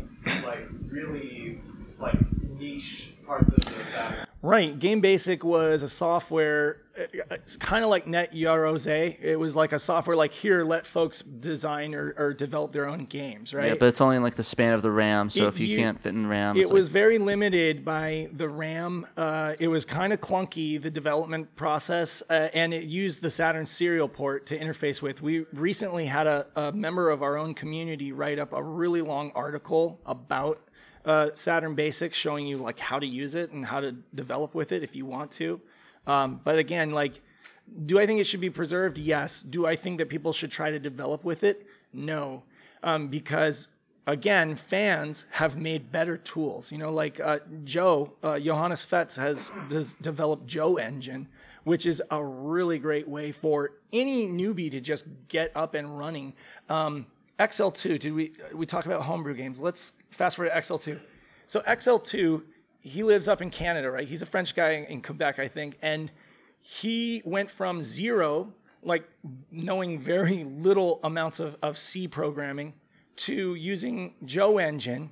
like 0.46 0.66
really 0.88 1.62
like 2.00 2.16
niche 2.42 3.12
parts 3.28 3.50
of 3.50 3.56
the 3.66 3.84
Saturn. 3.92 4.29
Right. 4.42 4.78
Game 4.78 5.02
Basic 5.02 5.44
was 5.44 5.84
a 5.84 5.90
software. 5.90 6.82
It's 6.96 7.58
kind 7.58 7.84
of 7.84 7.90
like 7.90 8.08
Net 8.08 8.34
Yaroze. 8.34 8.88
It 8.88 9.38
was 9.40 9.56
like 9.56 9.72
a 9.74 9.80
software 9.80 10.16
like 10.16 10.34
here, 10.34 10.64
let 10.64 10.86
folks 10.86 11.22
design 11.22 11.94
or, 11.94 12.14
or 12.18 12.34
develop 12.34 12.72
their 12.72 12.88
own 12.88 13.06
games, 13.06 13.54
right? 13.54 13.68
yeah, 13.68 13.76
but 13.80 13.88
it's 13.88 14.02
only 14.02 14.18
in 14.18 14.24
like 14.24 14.36
the 14.36 14.44
span 14.44 14.74
of 14.74 14.82
the 14.82 14.92
RAM. 14.92 15.30
So 15.30 15.46
It 15.46 15.48
if 15.50 15.60
you 15.60 15.68
u- 15.68 15.78
can't 15.78 16.00
fit 16.00 16.14
in 16.14 16.28
RAM, 16.28 16.58
it 16.58 16.70
was 16.70 16.88
like, 16.88 16.94
very 16.94 17.18
limited 17.20 17.84
by 17.86 18.30
the 18.34 18.50
RAM. 18.50 19.06
Uh, 19.16 19.56
it 19.60 19.68
was 19.68 19.86
kind 19.86 20.12
of 20.14 20.20
clunky, 20.22 20.82
the 20.82 20.90
development 20.90 21.56
process, 21.56 22.24
uh, 22.30 22.50
and 22.54 22.74
it 22.74 22.84
used 22.84 23.22
the 23.22 23.30
Saturn 23.30 23.66
serial 23.66 24.08
port 24.10 24.46
to 24.48 24.58
interface 24.60 25.02
with. 25.02 25.22
We 25.22 25.46
recently 25.54 26.06
had 26.06 26.28
a, 26.28 26.48
a 26.56 26.72
member 26.72 27.10
of 27.10 27.24
our 27.24 27.38
own 27.38 27.54
community 27.54 28.12
write 28.12 28.40
up 28.40 28.52
a 28.54 28.64
really 28.64 29.02
long 29.02 29.32
article 29.36 30.00
about 30.06 30.60
uh, 31.06 31.30
Saturn 31.34 31.76
Basics, 31.76 32.18
showing 32.18 32.48
you 32.48 32.58
like 32.58 32.80
how 32.80 33.00
to 33.00 33.06
use 33.06 33.36
it 33.36 33.52
and 33.52 33.66
how 33.66 33.80
to 33.80 33.94
develop 34.14 34.56
with 34.56 34.72
it 34.72 34.84
if 34.84 34.96
you 34.96 35.06
want 35.06 35.32
to. 35.32 35.62
Um, 36.08 36.42
but 36.44 36.58
again, 36.58 36.92
like, 36.92 37.22
do 37.86 38.00
I 38.00 38.06
think 38.06 38.20
it 38.20 38.24
should 38.24 38.42
be 38.42 38.50
preserved? 38.50 38.98
Yes. 38.98 39.44
Do 39.44 39.66
I 39.66 39.76
think 39.76 40.00
that 40.00 40.10
people 40.10 40.34
should 40.34 40.52
try 40.52 40.72
to 40.72 40.80
develop 40.80 41.24
with 41.24 41.44
it? 41.44 41.68
No, 41.94 42.44
um, 42.84 43.08
because 43.08 43.68
again, 44.08 44.56
fans 44.56 45.26
have 45.32 45.58
made 45.58 45.92
better 45.92 46.18
tools. 46.18 46.72
You 46.72 46.78
know, 46.78 46.92
like 46.92 47.20
uh, 47.20 47.40
Joe 47.64 48.14
uh, 48.24 48.40
Johannes 48.40 48.84
Fetz 48.84 49.16
has, 49.18 49.52
has 49.72 49.94
developed 49.96 50.48
Jo 50.48 50.78
Engine, 50.78 51.28
which 51.64 51.86
is 51.86 52.02
a 52.10 52.24
really 52.24 52.80
great 52.80 53.08
way 53.08 53.32
for 53.32 53.72
any 53.94 54.28
newbie 54.28 54.72
to 54.72 54.82
just 54.82 55.06
get 55.28 55.52
up 55.56 55.74
and 55.76 55.98
running. 55.98 56.34
Um, 56.70 57.06
XL2, 57.40 58.00
did 58.00 58.14
we 58.14 58.34
uh, 58.44 58.56
we 58.56 58.66
talk 58.66 58.86
about 58.86 59.04
homebrew 59.04 59.34
games? 59.34 59.62
Let's 59.62 59.94
fast 60.12 60.36
forward 60.36 60.52
to 60.52 60.56
XL2. 60.56 61.00
So 61.48 61.62
XL2, 61.62 62.44
he 62.82 63.04
lives 63.04 63.28
up 63.28 63.42
in 63.42 63.50
Canada, 63.50 63.90
right? 63.90 64.08
He's 64.08 64.22
a 64.22 64.26
French 64.26 64.56
guy 64.56 64.86
in 64.90 65.02
Quebec, 65.02 65.40
I 65.40 65.48
think, 65.48 65.78
and 65.82 66.12
he 66.62 67.22
went 67.26 67.50
from 67.50 67.82
zero, 67.82 68.54
like 68.84 69.10
knowing 69.52 70.00
very 70.00 70.44
little 70.44 71.00
amounts 71.04 71.40
of, 71.40 71.56
of 71.62 71.78
C 71.78 72.08
programming, 72.08 72.74
to 73.16 73.56
using 73.56 74.16
Jo 74.26 74.58
Engine, 74.58 75.10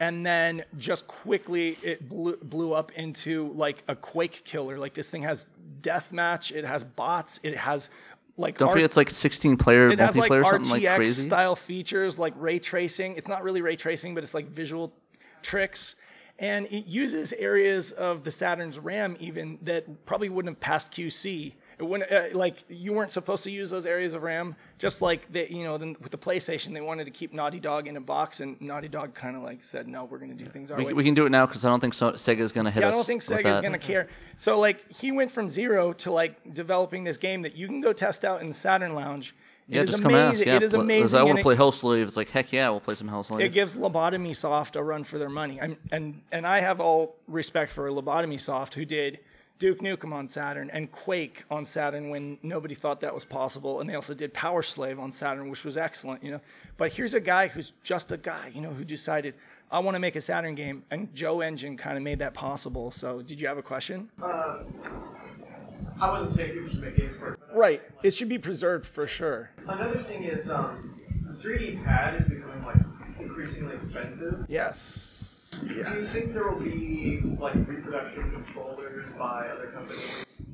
and 0.00 0.24
then 0.24 0.64
just 0.78 1.06
quickly 1.06 1.78
it 1.82 2.08
blew, 2.08 2.36
blew 2.36 2.72
up 2.72 2.92
into 2.92 3.52
like 3.54 3.82
a 3.88 3.96
Quake 3.96 4.42
killer. 4.44 4.78
Like 4.78 4.94
this 4.94 5.10
thing 5.10 5.22
has 5.22 5.46
deathmatch, 5.80 6.50
it 6.50 6.64
has 6.64 6.84
bots, 6.84 7.40
it 7.42 7.56
has 7.56 7.90
like 8.42 8.58
don't 8.58 8.68
art- 8.68 8.74
forget 8.74 8.84
it's 8.84 8.96
like 8.96 9.08
16 9.10 9.56
player 9.56 9.88
it 9.88 9.98
has 9.98 10.16
like 10.16 10.30
multiplayer, 10.30 10.50
something 10.50 10.70
like 10.72 10.82
RTX 10.82 10.96
crazy. 10.96 11.22
style 11.22 11.56
features 11.56 12.18
like 12.18 12.34
ray 12.36 12.58
tracing. 12.58 13.16
It's 13.16 13.28
not 13.28 13.42
really 13.42 13.62
ray 13.62 13.76
tracing, 13.76 14.14
but 14.14 14.22
it's 14.22 14.34
like 14.34 14.48
visual 14.50 14.92
tricks. 15.42 15.94
And 16.38 16.66
it 16.66 16.86
uses 16.86 17.32
areas 17.34 17.92
of 17.92 18.24
the 18.24 18.30
Saturn's 18.30 18.78
RAM 18.78 19.16
even 19.20 19.58
that 19.62 20.04
probably 20.06 20.28
wouldn't 20.28 20.56
have 20.56 20.60
passed 20.60 20.92
QC. 20.92 21.52
Wouldn't 21.84 22.10
uh, 22.10 22.24
like 22.36 22.56
you 22.68 22.92
weren't 22.92 23.12
supposed 23.12 23.44
to 23.44 23.50
use 23.50 23.70
those 23.70 23.86
areas 23.86 24.14
of 24.14 24.22
RAM. 24.22 24.54
Just 24.78 25.02
like 25.02 25.30
they, 25.32 25.48
you 25.48 25.64
know, 25.64 25.78
then 25.78 25.96
with 26.00 26.10
the 26.10 26.18
PlayStation, 26.18 26.72
they 26.74 26.80
wanted 26.80 27.04
to 27.04 27.10
keep 27.10 27.32
Naughty 27.32 27.60
Dog 27.60 27.86
in 27.88 27.96
a 27.96 28.00
box, 28.00 28.40
and 28.40 28.60
Naughty 28.60 28.88
Dog 28.88 29.14
kind 29.14 29.36
of 29.36 29.42
like 29.42 29.62
said, 29.62 29.86
"No, 29.88 30.04
we're 30.04 30.18
going 30.18 30.36
to 30.36 30.44
do 30.44 30.50
things 30.50 30.70
our 30.70 30.78
We, 30.78 30.84
way." 30.86 30.92
we 30.92 31.04
can 31.04 31.14
do 31.14 31.26
it 31.26 31.30
now 31.30 31.46
because 31.46 31.64
I 31.64 31.68
don't 31.68 31.80
think 31.80 31.94
so, 31.94 32.12
Sega's 32.12 32.52
gonna 32.52 32.70
hit 32.70 32.80
Yeah, 32.80 32.88
I 32.88 32.90
don't 32.92 33.06
think 33.06 33.22
Sega's 33.22 33.60
gonna 33.60 33.78
care. 33.78 34.08
So 34.36 34.58
like 34.58 34.90
he 34.92 35.12
went 35.12 35.30
from 35.30 35.48
zero 35.48 35.92
to 35.94 36.12
like 36.12 36.54
developing 36.54 37.04
this 37.04 37.16
game 37.16 37.42
that 37.42 37.54
you 37.56 37.66
can 37.66 37.80
go 37.80 37.92
test 37.92 38.24
out 38.24 38.40
in 38.42 38.48
the 38.48 38.54
Saturn 38.54 38.94
Lounge. 38.94 39.34
It 39.68 39.76
Yeah, 39.76 39.82
is 39.82 39.90
just 39.92 40.02
come 40.02 40.12
ask. 40.12 40.26
amazing. 40.26 40.48
Yeah, 40.48 40.56
it 40.56 40.62
is 40.64 40.74
amazing. 40.74 41.18
I 41.20 41.22
want 41.22 41.38
to 41.38 41.42
play 41.42 41.54
Hell 41.54 41.70
Slave. 41.72 42.06
It's 42.08 42.16
like 42.16 42.28
heck 42.30 42.52
yeah, 42.52 42.68
we'll 42.70 42.80
play 42.80 42.96
some 42.96 43.06
Hell 43.08 43.22
Slave. 43.22 43.46
it 43.46 43.50
gives 43.52 43.76
Lobotomy 43.76 44.34
Soft 44.34 44.74
a 44.76 44.82
run 44.82 45.04
for 45.04 45.18
their 45.18 45.28
money. 45.28 45.60
I'm, 45.60 45.76
and 45.92 46.20
and 46.32 46.44
I 46.46 46.60
have 46.60 46.80
all 46.80 47.14
respect 47.28 47.70
for 47.70 47.88
Lobotomy 47.88 48.40
Soft, 48.40 48.74
who 48.74 48.84
did 48.84 49.20
Duke 49.62 49.78
Nukem 49.78 50.12
on 50.12 50.26
Saturn 50.26 50.70
and 50.70 50.90
Quake 50.90 51.44
on 51.48 51.64
Saturn 51.64 52.10
when 52.10 52.36
nobody 52.42 52.74
thought 52.74 53.00
that 53.02 53.14
was 53.14 53.24
possible, 53.24 53.80
and 53.80 53.88
they 53.88 53.94
also 53.94 54.12
did 54.12 54.34
PowerSlave 54.34 54.98
on 54.98 55.12
Saturn, 55.12 55.48
which 55.50 55.64
was 55.64 55.76
excellent. 55.76 56.20
You 56.24 56.32
know, 56.32 56.40
but 56.76 56.92
here's 56.92 57.14
a 57.14 57.20
guy 57.20 57.46
who's 57.46 57.72
just 57.84 58.10
a 58.10 58.16
guy, 58.16 58.50
you 58.52 58.60
know, 58.60 58.72
who 58.72 58.82
decided 58.84 59.34
I 59.70 59.78
want 59.78 59.94
to 59.94 60.00
make 60.00 60.16
a 60.16 60.20
Saturn 60.20 60.56
game, 60.56 60.82
and 60.90 61.14
Jo 61.14 61.42
Engine 61.42 61.76
kind 61.76 61.96
of 61.96 62.02
made 62.02 62.18
that 62.18 62.34
possible. 62.34 62.90
So, 62.90 63.22
did 63.22 63.40
you 63.40 63.46
have 63.46 63.56
a 63.56 63.62
question? 63.62 64.10
Uh, 64.20 64.64
I 66.00 66.10
wasn't 66.10 66.32
saying 66.32 66.54
people 66.54 66.68
should 66.68 66.80
make 66.80 66.96
games 66.96 67.16
for 67.16 67.34
it. 67.34 67.38
Right. 67.54 67.82
It 68.02 68.12
should 68.12 68.28
be 68.28 68.38
preserved 68.38 68.84
for 68.84 69.06
sure. 69.06 69.50
Another 69.68 70.02
thing 70.02 70.24
is 70.24 70.50
um, 70.50 70.92
the 71.24 71.34
3D 71.40 71.84
pad 71.84 72.20
is 72.20 72.28
becoming 72.28 72.64
like 72.64 72.78
increasingly 73.20 73.76
expensive. 73.76 74.44
Yes. 74.48 75.31
Do 75.60 75.66
you 75.66 76.06
think 76.06 76.32
there 76.32 76.48
will 76.48 76.60
be 76.60 77.20
like 77.38 77.54
reproduction 77.54 78.30
controllers 78.30 79.04
by 79.18 79.48
other 79.48 79.66
companies? 79.68 80.00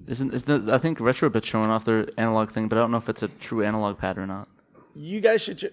Isn't 0.06 0.32
is 0.34 0.44
the, 0.44 0.68
I 0.72 0.78
think 0.78 0.98
Retrobit's 0.98 1.46
showing 1.46 1.68
off 1.68 1.84
their 1.84 2.08
analog 2.16 2.50
thing, 2.50 2.68
but 2.68 2.78
I 2.78 2.80
don't 2.80 2.90
know 2.90 2.96
if 2.96 3.08
it's 3.08 3.22
a 3.22 3.28
true 3.28 3.62
analog 3.62 3.98
pad 3.98 4.18
or 4.18 4.26
not. 4.26 4.48
you 4.94 5.20
guys 5.20 5.42
should. 5.42 5.58
Ch- 5.58 5.66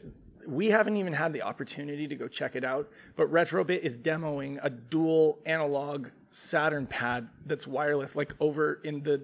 we 0.47 0.69
haven't 0.69 0.95
even 0.97 1.11
had 1.11 1.33
the 1.33 1.41
opportunity 1.41 2.07
to 2.07 2.15
go 2.15 2.27
check 2.27 2.55
it 2.55 2.63
out, 2.63 2.88
but 3.15 3.31
Retrobit 3.31 3.79
is 3.79 3.97
demoing 3.97 4.59
a 4.61 4.69
dual 4.69 5.39
analog 5.47 6.09
Saturn 6.29 6.85
pad 6.85 7.27
that's 7.47 7.65
wireless, 7.65 8.15
like 8.15 8.33
over 8.39 8.79
in 8.83 9.01
the. 9.01 9.21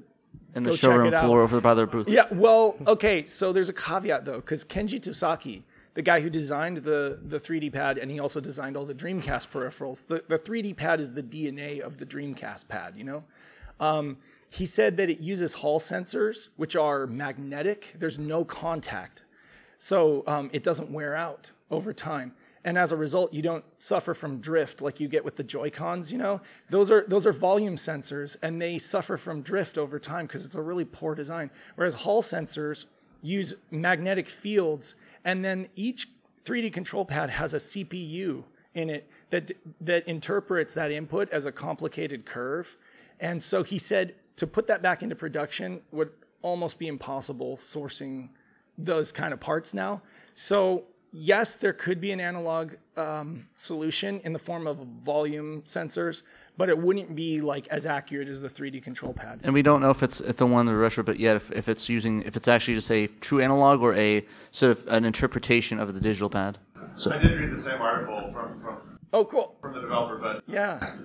In 0.55 0.63
the 0.63 0.75
showroom 0.75 1.07
it 1.07 1.13
out. 1.13 1.25
floor 1.25 1.41
over 1.41 1.61
by 1.61 1.73
their 1.73 1.85
booth. 1.85 2.07
Yeah, 2.09 2.25
well, 2.31 2.75
okay, 2.87 3.25
so 3.25 3.51
there's 3.53 3.69
a 3.69 3.73
caveat 3.73 4.23
though, 4.25 4.37
because 4.37 4.63
Kenji 4.65 4.99
Tosaki, 4.99 5.63
the 5.93 6.01
guy 6.01 6.21
who 6.21 6.29
designed 6.29 6.77
the 6.77 7.19
the 7.21 7.39
3D 7.39 7.73
pad, 7.73 7.97
and 7.97 8.09
he 8.09 8.19
also 8.19 8.39
designed 8.39 8.77
all 8.77 8.85
the 8.85 8.95
Dreamcast 8.95 9.49
peripherals. 9.49 10.05
The 10.05 10.23
the 10.27 10.39
3D 10.39 10.75
pad 10.75 10.99
is 10.99 11.13
the 11.13 11.23
DNA 11.23 11.79
of 11.79 11.97
the 11.97 12.05
Dreamcast 12.05 12.67
pad, 12.67 12.95
you 12.95 13.03
know. 13.03 13.23
Um, 13.79 14.17
he 14.49 14.65
said 14.65 14.97
that 14.97 15.09
it 15.09 15.19
uses 15.19 15.53
Hall 15.53 15.79
sensors, 15.79 16.49
which 16.57 16.75
are 16.75 17.07
magnetic. 17.07 17.95
There's 17.97 18.19
no 18.19 18.43
contact, 18.43 19.23
so 19.77 20.23
um, 20.27 20.49
it 20.53 20.63
doesn't 20.63 20.91
wear 20.91 21.15
out 21.15 21.51
over 21.69 21.93
time. 21.93 22.33
And 22.63 22.77
as 22.77 22.91
a 22.91 22.95
result, 22.95 23.33
you 23.33 23.41
don't 23.41 23.63
suffer 23.79 24.13
from 24.13 24.39
drift 24.39 24.81
like 24.81 24.99
you 24.99 25.07
get 25.07 25.25
with 25.25 25.35
the 25.35 25.43
Joy 25.43 25.71
Cons. 25.71 26.11
You 26.11 26.19
know, 26.19 26.41
those 26.69 26.91
are 26.91 27.05
those 27.07 27.25
are 27.25 27.33
volume 27.33 27.75
sensors, 27.75 28.37
and 28.43 28.61
they 28.61 28.77
suffer 28.77 29.17
from 29.17 29.41
drift 29.41 29.77
over 29.77 29.97
time 29.97 30.27
because 30.27 30.45
it's 30.45 30.55
a 30.55 30.61
really 30.61 30.85
poor 30.85 31.15
design. 31.15 31.49
Whereas 31.75 31.95
Hall 31.95 32.21
sensors 32.21 32.85
use 33.23 33.55
magnetic 33.71 34.29
fields, 34.29 34.95
and 35.25 35.43
then 35.43 35.67
each 35.75 36.07
3D 36.45 36.73
control 36.73 37.05
pad 37.05 37.29
has 37.29 37.53
a 37.53 37.57
CPU 37.57 38.43
in 38.73 38.89
it 38.89 39.09
that 39.29 39.51
that 39.81 40.07
interprets 40.07 40.73
that 40.73 40.91
input 40.91 41.29
as 41.29 41.45
a 41.45 41.51
complicated 41.51 42.25
curve. 42.25 42.77
And 43.19 43.41
so 43.41 43.63
he 43.63 43.77
said 43.77 44.15
to 44.37 44.47
put 44.47 44.67
that 44.67 44.81
back 44.81 45.03
into 45.03 45.15
production 45.15 45.81
would 45.91 46.11
almost 46.41 46.79
be 46.79 46.87
impossible 46.87 47.57
sourcing 47.57 48.29
those 48.77 49.11
kind 49.11 49.33
of 49.33 49.39
parts 49.39 49.73
now. 49.73 50.01
So 50.33 50.85
yes, 51.11 51.55
there 51.55 51.73
could 51.73 52.01
be 52.01 52.11
an 52.11 52.19
analog 52.19 52.73
um, 52.97 53.47
solution 53.55 54.21
in 54.23 54.33
the 54.33 54.39
form 54.39 54.67
of 54.67 54.77
volume 55.03 55.61
sensors, 55.63 56.23
but 56.57 56.69
it 56.69 56.77
wouldn't 56.77 57.15
be 57.15 57.41
like 57.41 57.67
as 57.69 57.85
accurate 57.85 58.27
as 58.27 58.41
the 58.41 58.49
3D 58.49 58.83
control 58.83 59.13
pad. 59.13 59.39
And 59.43 59.53
we 59.53 59.61
don't 59.61 59.81
know 59.81 59.89
if 59.89 60.03
it's 60.03 60.21
if 60.21 60.37
the 60.37 60.45
one 60.45 60.65
the 60.65 60.71
Retrobit 60.73 61.17
yet, 61.19 61.35
if, 61.35 61.51
if 61.51 61.69
it's 61.69 61.89
using 61.89 62.21
if 62.23 62.35
it's 62.35 62.47
actually 62.47 62.75
just 62.75 62.91
a 62.91 63.07
true 63.19 63.41
analog 63.41 63.81
or 63.81 63.95
a 63.95 64.25
sort 64.51 64.77
of 64.77 64.87
an 64.87 65.05
interpretation 65.05 65.79
of 65.79 65.93
the 65.93 65.99
digital 65.99 66.29
pad. 66.29 66.57
So 66.95 67.11
I 67.13 67.17
did 67.19 67.39
read 67.39 67.51
the 67.51 67.57
same 67.57 67.81
article 67.81 68.31
from, 68.33 68.59
from, 68.61 68.77
Oh, 69.13 69.25
cool. 69.25 69.55
from 69.61 69.73
the 69.73 69.81
developer, 69.81 70.17
but 70.17 70.43
Yeah. 70.47 70.95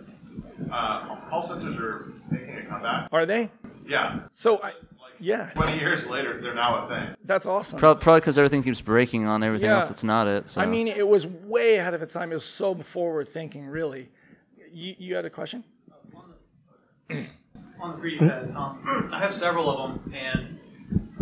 uh, 0.73 1.15
Hall 1.31 1.43
sensors 1.43 1.79
are 1.79 2.13
making 2.31 2.57
a 2.59 2.65
comeback. 2.67 3.09
Are 3.13 3.27
they? 3.27 3.51
Yeah. 3.87 4.21
So 4.33 4.59
I, 4.63 4.67
Like 4.69 4.75
Yeah, 5.21 5.51
20 5.55 5.79
years 5.79 6.07
later, 6.09 6.41
they're 6.43 6.55
now 6.55 6.85
a 6.85 6.89
thing. 6.89 7.17
that's 7.25 7.47
awesome. 7.47 7.79
Pro- 7.79 7.95
Probably 7.95 8.21
because 8.21 8.39
everything 8.39 8.63
keeps 8.63 8.81
breaking 8.81 9.27
on 9.27 9.43
everything 9.43 9.71
Yeah. 9.71 9.79
else. 9.81 9.91
It's 9.91 10.05
not 10.05 10.27
it. 10.27 10.51
So. 10.51 10.61
I 10.61 10.67
mean, 10.67 10.89
it 10.89 11.07
was 11.07 11.27
way 11.27 11.77
ahead 11.77 11.95
of 11.95 12.03
its 12.03 12.13
time. 12.15 12.31
It 12.33 12.35
was 12.35 12.45
so 12.45 12.75
forward 12.75 13.29
thinking, 13.29 13.67
really. 13.67 14.09
You, 14.73 14.95
you 14.99 15.15
had 15.15 15.25
a 15.25 15.31
question? 15.31 15.65
on 17.11 18.01
the 18.01 18.09
3D 18.09 18.19
pad. 18.19 18.53
Um, 18.57 19.11
I 19.13 19.21
have 19.21 19.35
several 19.35 19.71
of 19.71 20.01
them, 20.05 20.13
and 20.15 20.59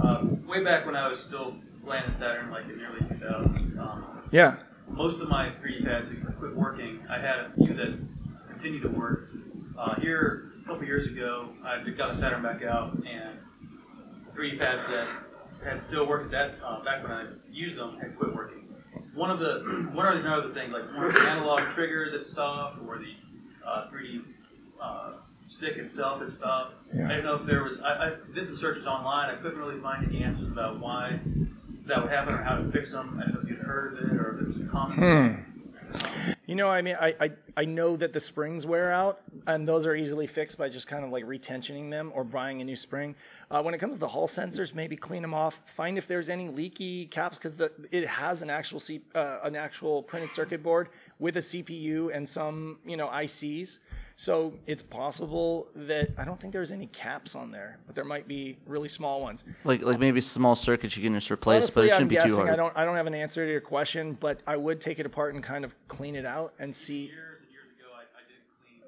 uh, 0.03 0.25
way 0.49 0.63
back 0.65 0.87
when 0.87 0.97
I 0.97 1.09
was 1.09 1.21
still 1.27 1.57
playing 1.85 2.05
the 2.11 2.17
Saturn, 2.19 2.51
like 2.51 2.65
in 2.65 2.79
the 2.79 2.85
early 2.85 3.01
2000s, 3.01 3.79
um, 3.79 4.23
Yeah. 4.31 4.57
most 4.89 5.21
of 5.21 5.29
my 5.29 5.51
3D 5.63 5.85
pads 5.85 6.09
had 6.09 6.23
quit 6.39 6.57
working. 6.57 7.01
I 7.11 7.19
had 7.19 7.39
a 7.41 7.53
few 7.57 7.75
that 7.75 7.99
continued 8.51 8.83
to 8.83 8.89
work. 8.89 9.31
Uh, 9.79 10.01
here, 10.01 10.53
a 10.65 10.69
couple 10.69 10.85
years 10.85 11.07
ago, 11.09 11.51
I 11.65 11.83
got 11.91 12.11
a 12.15 12.19
Saturn 12.19 12.43
back 12.43 12.63
out, 12.63 12.95
and 12.95 13.39
3D 14.35 14.59
pads 14.59 14.89
that 14.89 15.09
had 15.63 15.83
still 15.83 16.07
worked 16.07 16.33
at 16.35 16.57
that 16.59 16.65
uh, 16.65 16.83
back 16.85 17.03
when 17.03 17.13
I 17.13 17.27
used 17.51 17.79
them 17.79 17.99
had 18.01 18.17
quit 18.17 18.35
working. 18.35 18.61
One 19.15 19.31
of 19.31 19.39
the 19.39 19.89
one 19.93 20.07
or 20.07 20.21
the 20.21 20.29
other 20.29 20.53
things, 20.55 20.73
like 20.73 20.85
one 20.95 21.05
of 21.07 21.15
the 21.15 21.21
analog 21.21 21.61
triggers 21.71 22.13
had 22.13 22.27
stopped, 22.27 22.79
or 22.87 22.99
the 22.99 23.13
uh, 23.67 23.91
3D 23.91 24.23
uh, 24.81 25.13
stick 25.49 25.77
itself 25.77 26.21
had 26.21 26.31
stopped. 26.31 26.75
Yeah. 26.93 27.07
I 27.07 27.09
didn't 27.09 27.25
know 27.25 27.37
if 27.37 27.47
there 27.47 27.63
was. 27.63 27.81
I, 27.81 27.89
I 27.89 28.13
did 28.35 28.47
some 28.47 28.57
searches 28.57 28.87
online. 28.87 29.31
I 29.31 29.37
couldn't 29.41 29.59
really 29.59 29.81
find 29.81 30.07
any 30.07 30.23
answers 30.23 30.49
about 30.49 30.81
why 30.81 31.19
that 31.87 32.03
would 32.03 32.11
happen 32.11 32.35
or 32.35 32.43
how 32.43 32.57
to 32.57 32.71
fix 32.73 32.93
them. 32.93 33.21
I 33.21 33.25
don't 33.25 33.35
know 33.35 33.41
if 33.43 33.49
you'd 33.49 33.59
heard 33.59 33.99
of 33.99 34.11
it 34.11 34.17
or 34.17 34.37
if 34.37 34.43
it 34.43 34.49
was 34.49 34.67
a 34.67 34.71
common. 34.71 34.99
Hmm. 34.99 35.55
You 36.47 36.57
know, 36.57 36.69
I 36.69 36.83
mean, 36.83 36.97
I, 37.01 37.15
I, 37.21 37.31
I 37.57 37.65
know 37.65 37.97
that 37.97 38.13
the 38.13 38.21
springs 38.21 38.67
wear 38.67 38.93
out, 38.93 39.23
and 39.47 39.67
those 39.67 39.87
are 39.87 39.95
easily 39.95 40.27
fixed 40.27 40.59
by 40.59 40.69
just 40.69 40.87
kind 40.87 41.05
of 41.05 41.11
like 41.11 41.25
retensioning 41.25 41.91
them 41.91 42.13
or 42.15 42.23
buying 42.23 42.61
a 42.61 42.65
new 42.65 42.77
spring. 42.77 43.15
Uh, 43.51 43.63
when 43.63 43.73
it 43.75 43.79
comes 43.79 43.97
to 43.97 44.01
the 44.01 44.09
Hall 44.09 44.29
sensors, 44.29 44.75
maybe 44.75 44.97
clean 44.97 45.23
them 45.23 45.33
off. 45.33 45.63
Find 45.65 45.97
if 45.97 46.07
there's 46.07 46.29
any 46.29 46.49
leaky 46.49 47.07
caps 47.07 47.39
because 47.39 47.59
it 47.91 48.07
has 48.07 48.43
an 48.43 48.51
actual 48.51 48.79
C, 48.79 49.01
uh, 49.15 49.39
an 49.43 49.57
actual 49.57 50.03
printed 50.03 50.33
circuit 50.33 50.63
board 50.63 50.89
with 51.19 51.37
a 51.37 51.41
CPU 51.41 52.15
and 52.15 52.29
some 52.29 52.79
you 52.85 52.97
know 52.97 53.09
ICs. 53.09 53.79
So 54.17 54.55
it's 54.69 54.83
possible 54.83 55.67
that 55.75 56.11
I 56.17 56.25
don't 56.25 56.41
think 56.41 56.53
there's 56.53 56.71
any 56.71 56.87
caps 56.87 57.35
on 57.35 57.51
there, 57.51 57.79
but 57.87 57.97
there 57.97 58.05
might 58.05 58.29
be 58.29 58.57
really 58.65 58.89
small 58.89 59.21
ones. 59.21 59.45
like 59.65 59.83
like 59.83 59.99
maybe 59.99 60.21
small 60.21 60.55
circuits 60.55 60.97
you 60.97 61.03
can 61.03 61.15
just 61.15 61.31
replace, 61.31 61.71
but 61.71 61.85
it 61.85 61.89
shouldn't 61.89 62.03
I'm 62.03 62.09
be 62.09 62.15
guessing. 62.15 62.31
too 62.31 62.37
hard. 62.37 62.51
I 62.51 62.57
don't. 62.57 62.77
I 62.77 62.85
don't 62.85 62.97
have 62.97 63.09
an 63.09 63.15
answer 63.15 63.45
to 63.45 63.51
your 63.51 63.61
question, 63.61 64.17
but 64.21 64.41
I 64.47 64.57
would 64.57 64.81
take 64.81 64.99
it 65.01 65.07
apart 65.07 65.35
and 65.35 65.43
kind 65.43 65.65
of 65.65 65.75
clean 65.89 66.15
it 66.15 66.25
out 66.25 66.55
and 66.61 66.75
see. 66.75 67.07
Years 67.07 67.41
and 67.43 67.51
years 67.51 67.65
ago, 67.77 67.89
I, 67.93 68.03
I 68.03 68.23
did 68.29 68.37
clean 68.63 68.81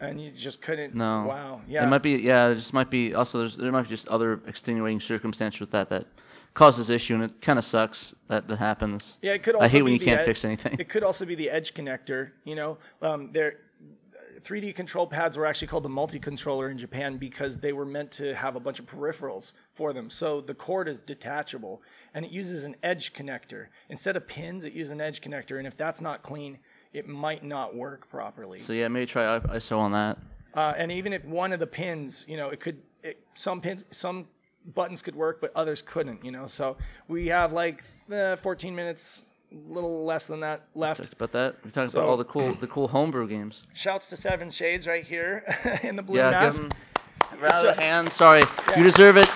early. 0.00 0.10
And 0.12 0.20
you 0.20 0.30
just 0.30 0.60
couldn't. 0.60 0.94
No. 0.94 1.26
Wow. 1.28 1.62
Yeah. 1.66 1.84
It 1.84 1.88
might 1.88 2.02
be 2.02 2.12
yeah. 2.12 2.48
It 2.48 2.54
just 2.54 2.72
might 2.72 2.90
be 2.90 3.14
also 3.14 3.38
there's 3.38 3.56
there 3.56 3.72
might 3.72 3.82
be 3.82 3.88
just 3.88 4.06
other 4.06 4.40
extenuating 4.46 5.00
circumstances 5.00 5.60
with 5.60 5.72
that 5.72 5.88
that 5.90 6.06
causes 6.54 6.90
issue, 6.90 7.14
and 7.14 7.24
it 7.24 7.40
kind 7.40 7.58
of 7.58 7.64
sucks 7.64 8.14
that 8.28 8.48
that 8.48 8.58
happens. 8.58 9.18
Yeah. 9.22 9.32
It 9.32 9.42
could. 9.42 9.54
Also 9.54 9.64
I 9.64 9.68
hate 9.68 9.82
when 9.82 9.92
you 9.92 10.00
can't 10.00 10.20
ed- 10.20 10.26
fix 10.26 10.44
anything. 10.44 10.76
It 10.78 10.88
could 10.88 11.02
also 11.02 11.24
be 11.24 11.34
the 11.34 11.50
edge 11.50 11.74
connector. 11.74 12.30
You 12.44 12.54
know, 12.54 12.78
um, 13.02 13.30
there. 13.32 13.58
3D 14.42 14.74
control 14.74 15.06
pads 15.06 15.36
were 15.36 15.44
actually 15.44 15.68
called 15.68 15.82
the 15.82 15.90
multi-controller 15.90 16.70
in 16.70 16.78
Japan 16.78 17.18
because 17.18 17.58
they 17.58 17.74
were 17.74 17.84
meant 17.84 18.10
to 18.12 18.34
have 18.34 18.56
a 18.56 18.60
bunch 18.60 18.78
of 18.78 18.86
peripherals 18.86 19.52
for 19.74 19.92
them. 19.92 20.08
So 20.08 20.40
the 20.40 20.54
cord 20.54 20.88
is 20.88 21.02
detachable 21.02 21.82
and 22.14 22.24
it 22.24 22.30
uses 22.30 22.64
an 22.64 22.74
edge 22.82 23.12
connector. 23.12 23.66
Instead 23.90 24.16
of 24.16 24.26
pins, 24.26 24.64
it 24.64 24.72
uses 24.72 24.92
an 24.92 25.00
edge 25.02 25.20
connector. 25.20 25.58
And 25.58 25.66
if 25.66 25.76
that's 25.76 26.00
not 26.00 26.22
clean, 26.22 26.58
it 26.94 27.06
might 27.06 27.44
not 27.44 27.74
work 27.76 28.08
properly. 28.08 28.60
So 28.60 28.72
yeah, 28.72 28.88
maybe 28.88 29.04
try 29.04 29.36
I- 29.36 29.40
ISO 29.40 29.78
on 29.78 29.92
that. 29.92 30.16
Uh, 30.54 30.72
and 30.76 30.90
even 30.90 31.12
if 31.12 31.22
one 31.26 31.52
of 31.52 31.60
the 31.60 31.66
pins, 31.66 32.24
you 32.26 32.38
know, 32.38 32.48
it 32.48 32.60
could, 32.60 32.80
it, 33.02 33.22
some 33.34 33.60
pins, 33.60 33.84
some 33.90 34.26
buttons 34.74 35.02
could 35.02 35.14
work, 35.14 35.40
but 35.40 35.52
others 35.54 35.82
couldn't, 35.82 36.24
you 36.24 36.30
know. 36.30 36.46
So 36.46 36.76
we 37.08 37.28
have 37.28 37.52
like 37.52 37.82
uh, 38.12 38.36
14 38.36 38.74
minutes, 38.74 39.22
a 39.52 39.72
little 39.72 40.04
less 40.04 40.26
than 40.26 40.40
that 40.40 40.62
left. 40.74 41.02
Talked 41.02 41.12
about 41.14 41.32
that. 41.32 41.56
We 41.64 41.70
talked 41.70 41.90
So- 41.90 42.00
about 42.00 42.10
all 42.10 42.16
the 42.16 42.24
cool 42.24 42.54
the 42.54 42.66
cool 42.66 42.88
homebrew 42.88 43.28
games. 43.28 43.64
Shouts 43.74 44.08
to 44.10 44.16
Seven 44.16 44.50
Shades 44.50 44.86
right 44.86 45.04
here 45.04 45.44
in 45.82 45.96
the 45.96 46.02
blue 46.02 46.18
Yeah, 46.18 46.30
mask. 46.30 46.60
give 46.62 46.70
them 46.70 46.78
round 47.40 47.54
So- 47.54 47.70
of 47.70 47.76
the 47.76 47.82
hand. 47.82 48.12
Sorry, 48.12 48.42
you 48.76 48.82
deserve 48.84 49.16
it. 49.16 49.28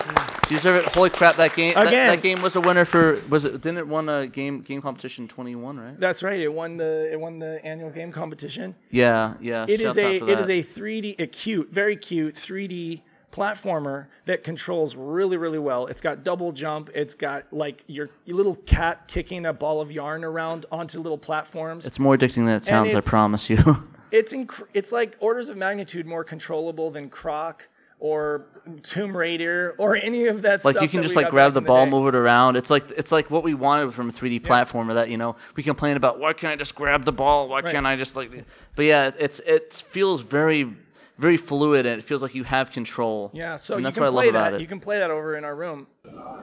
You 0.49 0.57
deserve 0.57 0.75
it. 0.85 0.93
Holy 0.93 1.09
crap! 1.09 1.37
That 1.37 1.55
game. 1.55 1.73
That, 1.73 1.87
Again. 1.87 2.07
that 2.07 2.21
game 2.21 2.39
was 2.43 2.55
a 2.55 2.61
winner 2.61 2.85
for. 2.85 3.19
Was 3.29 3.45
it? 3.45 3.53
Didn't 3.61 3.79
it 3.79 3.87
won 3.87 4.07
a 4.09 4.27
game 4.27 4.61
game 4.61 4.79
competition 4.79 5.27
21? 5.27 5.79
Right. 5.79 5.99
That's 5.99 6.21
right. 6.21 6.39
It 6.39 6.53
won 6.53 6.77
the 6.77 7.11
it 7.11 7.19
won 7.19 7.39
the 7.39 7.59
annual 7.65 7.89
game 7.89 8.11
competition. 8.11 8.75
Yeah. 8.91 9.33
Yeah. 9.41 9.63
It 9.63 9.71
is 9.71 9.81
shouts 9.81 9.97
out 9.97 10.03
a 10.05 10.19
for 10.19 10.29
it 10.29 10.39
is 10.39 10.45
that. 10.45 10.53
a 10.53 10.61
3D 10.61 11.19
a 11.19 11.25
cute, 11.25 11.71
very 11.73 11.97
cute 11.97 12.35
3D 12.35 13.01
platformer 13.35 14.07
that 14.25 14.43
controls 14.43 14.95
really 14.95 15.37
really 15.37 15.59
well. 15.59 15.87
It's 15.87 16.01
got 16.01 16.23
double 16.23 16.51
jump. 16.51 16.89
It's 16.93 17.15
got 17.15 17.45
like 17.51 17.83
your, 17.87 18.09
little 18.25 18.55
cat 18.65 19.07
kicking 19.07 19.45
a 19.45 19.53
ball 19.53 19.81
of 19.81 19.91
yarn 19.91 20.23
around 20.23 20.65
onto 20.71 20.99
little 20.99 21.17
platforms. 21.17 21.85
It's 21.85 21.99
more 21.99 22.15
addicting 22.15 22.45
than 22.45 22.49
it 22.49 22.65
sounds. 22.65 22.95
I 22.95 23.01
promise 23.01 23.49
you. 23.49 23.57
it's 24.11 24.33
inc- 24.33 24.63
it's 24.73 24.91
like 24.91 25.17
orders 25.19 25.49
of 25.49 25.57
magnitude 25.57 26.05
more 26.05 26.23
controllable 26.23 26.91
than 26.91 27.09
Croc 27.09 27.67
or 27.99 28.45
Tomb 28.83 29.15
Raider 29.15 29.75
or 29.77 29.95
any 29.95 30.27
of 30.27 30.41
that 30.43 30.63
like 30.65 30.73
stuff. 30.73 30.75
Like 30.75 30.81
you 30.83 30.89
can 30.89 31.03
just 31.03 31.15
like 31.15 31.29
grab 31.29 31.53
the 31.53 31.61
ball, 31.61 31.85
day. 31.85 31.91
move 31.91 32.07
it 32.07 32.15
around. 32.15 32.55
It's 32.55 32.69
like 32.69 32.89
it's 32.91 33.11
like 33.11 33.29
what 33.29 33.43
we 33.43 33.53
wanted 33.53 33.93
from 33.93 34.09
a 34.09 34.11
3D 34.11 34.41
platformer. 34.41 34.93
That 34.93 35.09
you 35.09 35.17
know 35.17 35.35
we 35.55 35.63
complain 35.63 35.97
about. 35.97 36.19
Why 36.19 36.33
can't 36.33 36.53
I 36.53 36.55
just 36.55 36.75
grab 36.75 37.03
the 37.05 37.11
ball? 37.11 37.49
Why 37.49 37.61
Right. 37.61 37.71
can't 37.73 37.85
I 37.85 37.95
just 37.95 38.15
like? 38.15 38.31
But 38.75 38.85
yeah, 38.85 39.11
it's 39.17 39.39
it 39.39 39.73
feels 39.89 40.21
very 40.21 40.75
very 41.17 41.37
fluid 41.37 41.85
and 41.85 41.99
it 41.99 42.03
feels 42.03 42.21
like 42.21 42.35
you 42.35 42.43
have 42.43 42.71
control. 42.71 43.31
Yeah, 43.33 43.55
so 43.57 43.75
and 43.75 43.81
you 43.81 43.85
that's 43.85 43.95
can 43.95 44.03
what 44.03 44.09
I 44.09 44.13
play 44.13 44.25
love 44.27 44.35
about 44.35 44.51
that. 44.51 44.55
it. 44.55 44.61
You 44.61 44.67
can 44.67 44.79
play 44.79 44.99
that 44.99 45.11
over 45.11 45.37
in 45.37 45.43
our 45.45 45.55
room. 45.55 45.87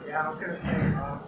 Yeah, 0.07 0.27
I 0.27 0.29
was 0.31 0.39
gonna 0.39 0.57
say, 0.57 0.73
uh, 0.73 1.19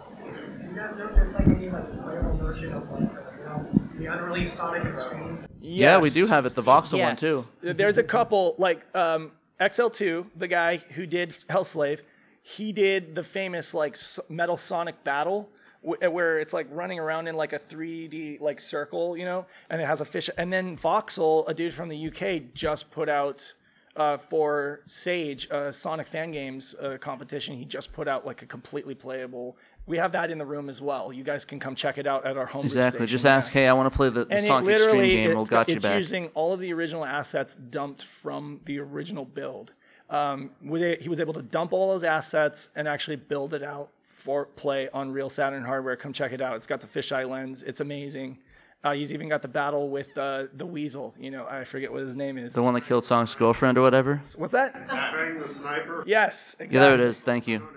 you 0.69 0.75
guys 0.75 0.95
know 0.97 1.05
if 1.07 1.15
there's 1.15 1.33
like 1.33 1.47
any 1.47 1.69
like 1.69 2.03
playable 2.03 2.37
version 2.37 2.73
of 2.73 2.89
like, 2.91 3.03
uh, 3.03 3.37
you 3.37 3.45
know, 3.45 3.89
the 3.97 4.05
unreleased 4.07 4.55
Sonic 4.55 4.85
X-treme? 4.85 5.37
Yeah, 5.61 5.99
we 5.99 6.09
do 6.09 6.27
have 6.27 6.45
it. 6.45 6.55
The 6.55 6.63
voxel 6.63 6.97
Yes. 6.97 7.21
one 7.21 7.43
too. 7.61 7.73
There's 7.73 7.97
a 7.97 8.03
couple 8.03 8.55
like 8.57 8.85
um, 8.95 9.31
XL2, 9.59 10.27
the 10.35 10.47
guy 10.47 10.77
who 10.77 11.05
did 11.05 11.31
Hellslave. 11.31 12.01
He 12.41 12.71
did 12.71 13.15
the 13.15 13.23
famous 13.23 13.73
like 13.73 13.97
Metal 14.29 14.57
Sonic 14.57 15.03
Battle, 15.03 15.49
wh- 15.85 16.11
where 16.11 16.39
it's 16.39 16.53
like 16.53 16.67
running 16.71 16.99
around 16.99 17.27
in 17.27 17.35
like 17.35 17.53
a 17.53 17.59
3D 17.59 18.41
like 18.41 18.59
circle, 18.59 19.15
you 19.15 19.25
know, 19.25 19.45
and 19.69 19.81
it 19.81 19.85
has 19.85 20.01
a 20.01 20.05
fish. 20.05 20.29
And 20.37 20.51
then 20.51 20.77
Voxel, 20.77 21.47
a 21.47 21.53
dude 21.53 21.73
from 21.73 21.89
the 21.89 22.07
UK, 22.07 22.53
just 22.53 22.91
put 22.91 23.09
out 23.09 23.53
uh, 23.95 24.17
for 24.17 24.81
Sage, 24.85 25.49
uh, 25.51 25.71
Sonic 25.71 26.07
Fan 26.07 26.31
Games 26.31 26.75
uh, 26.81 26.97
competition. 26.99 27.55
He 27.55 27.65
just 27.65 27.93
put 27.93 28.07
out 28.07 28.25
like 28.25 28.41
a 28.41 28.45
completely 28.45 28.95
playable. 28.95 29.57
We 29.85 29.97
have 29.97 30.11
that 30.13 30.31
in 30.31 30.37
the 30.37 30.45
room 30.45 30.67
as 30.67 30.81
well. 30.81 31.13
You 31.13 31.23
guys 31.23 31.45
can 31.45 31.59
come 31.59 31.75
check 31.75 31.97
it 31.97 32.07
out 32.07 32.25
at 32.25 32.37
our 32.37 32.45
home. 32.45 32.65
Exactly. 32.65 33.05
Just 33.05 33.25
ask, 33.25 33.53
hey, 33.53 33.67
I 33.67 33.73
want 33.73 33.91
to 33.91 33.95
play 33.95 34.09
the, 34.09 34.25
the 34.25 34.35
and 34.35 34.45
Sonic 34.45 34.75
X-treme 34.75 35.07
game. 35.07 35.29
We'll 35.29 35.41
it's, 35.41 35.49
got 35.49 35.69
you 35.69 35.75
it's 35.75 35.85
back. 35.85 35.97
using 35.97 36.27
all 36.33 36.53
of 36.53 36.59
the 36.59 36.73
original 36.73 37.05
assets 37.05 37.55
dumped 37.55 38.03
from 38.03 38.59
the 38.65 38.79
original 38.79 39.25
build. 39.25 39.73
Um, 40.09 40.51
was 40.63 40.81
a, 40.81 40.97
he 40.97 41.09
was 41.09 41.19
able 41.19 41.33
to 41.33 41.41
dump 41.41 41.71
all 41.71 41.89
those 41.91 42.03
assets 42.03 42.69
and 42.75 42.87
actually 42.87 43.15
build 43.15 43.53
it 43.53 43.63
out 43.63 43.89
for 44.25 44.45
play 44.45 44.89
on 44.89 45.11
real 45.11 45.29
Saturn 45.29 45.63
hardware. 45.63 45.95
Come 45.95 46.11
check 46.11 46.33
it 46.33 46.41
out. 46.41 46.55
It's 46.55 46.65
got 46.65 46.81
the 46.81 46.87
fisheye 46.87 47.29
lens. 47.29 47.61
It's 47.61 47.79
amazing. 47.79 48.39
Uh, 48.83 48.93
he's 48.93 49.13
even 49.13 49.29
got 49.29 49.43
the 49.43 49.47
battle 49.47 49.89
with 49.89 50.17
uh, 50.17 50.47
the 50.53 50.65
weasel. 50.65 51.13
You 51.17 51.29
know, 51.31 51.45
I 51.47 51.63
forget 51.63 51.91
what 51.91 52.01
his 52.01 52.15
name 52.15 52.37
is. 52.37 52.53
The 52.53 52.63
one 52.63 52.73
that 52.73 52.85
killed 52.85 53.05
Song's 53.05 53.33
girlfriend 53.35 53.77
or 53.77 53.81
whatever. 53.81 54.19
What's 54.35 54.51
that? 54.53 54.73
Bang 54.87 55.39
the 55.39 55.47
sniper. 55.47 56.03
Yes. 56.07 56.55
Exactly. 56.59 56.75
Yeah, 56.75 56.83
there 56.83 56.93
it 56.95 56.99
is. 56.99 57.21
Thank 57.21 57.47
you. 57.47 57.67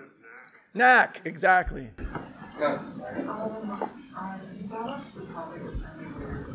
Nack. 0.73 1.21
Exactly. 1.23 1.91
Um, 1.99 3.03
you 3.17 3.23
brought 4.67 4.89
up 4.89 5.03
the 5.15 5.21
topic 5.27 5.61
of 5.61 5.73
emulators, 5.73 6.47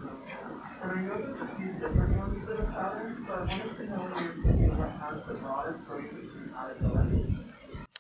and 0.83 0.91
I 0.91 1.01
noticed 1.01 1.43
a 1.43 1.57
few 1.57 1.73
different 1.73 2.19
ones 2.19 2.45
for 2.45 2.57
the 2.57 2.65
Saturn, 2.65 3.25
so 3.25 3.33
I 3.33 3.41
wanted 3.41 3.77
to 3.77 3.85
know 3.87 3.97
what 3.97 4.23
you're 4.23 4.35
thinking 4.45 4.79
what 4.79 4.91
has 4.91 5.27
the 5.27 5.35
broadest 5.35 5.81
range 5.89 6.13
of 6.13 6.33
compatibility. 6.33 7.37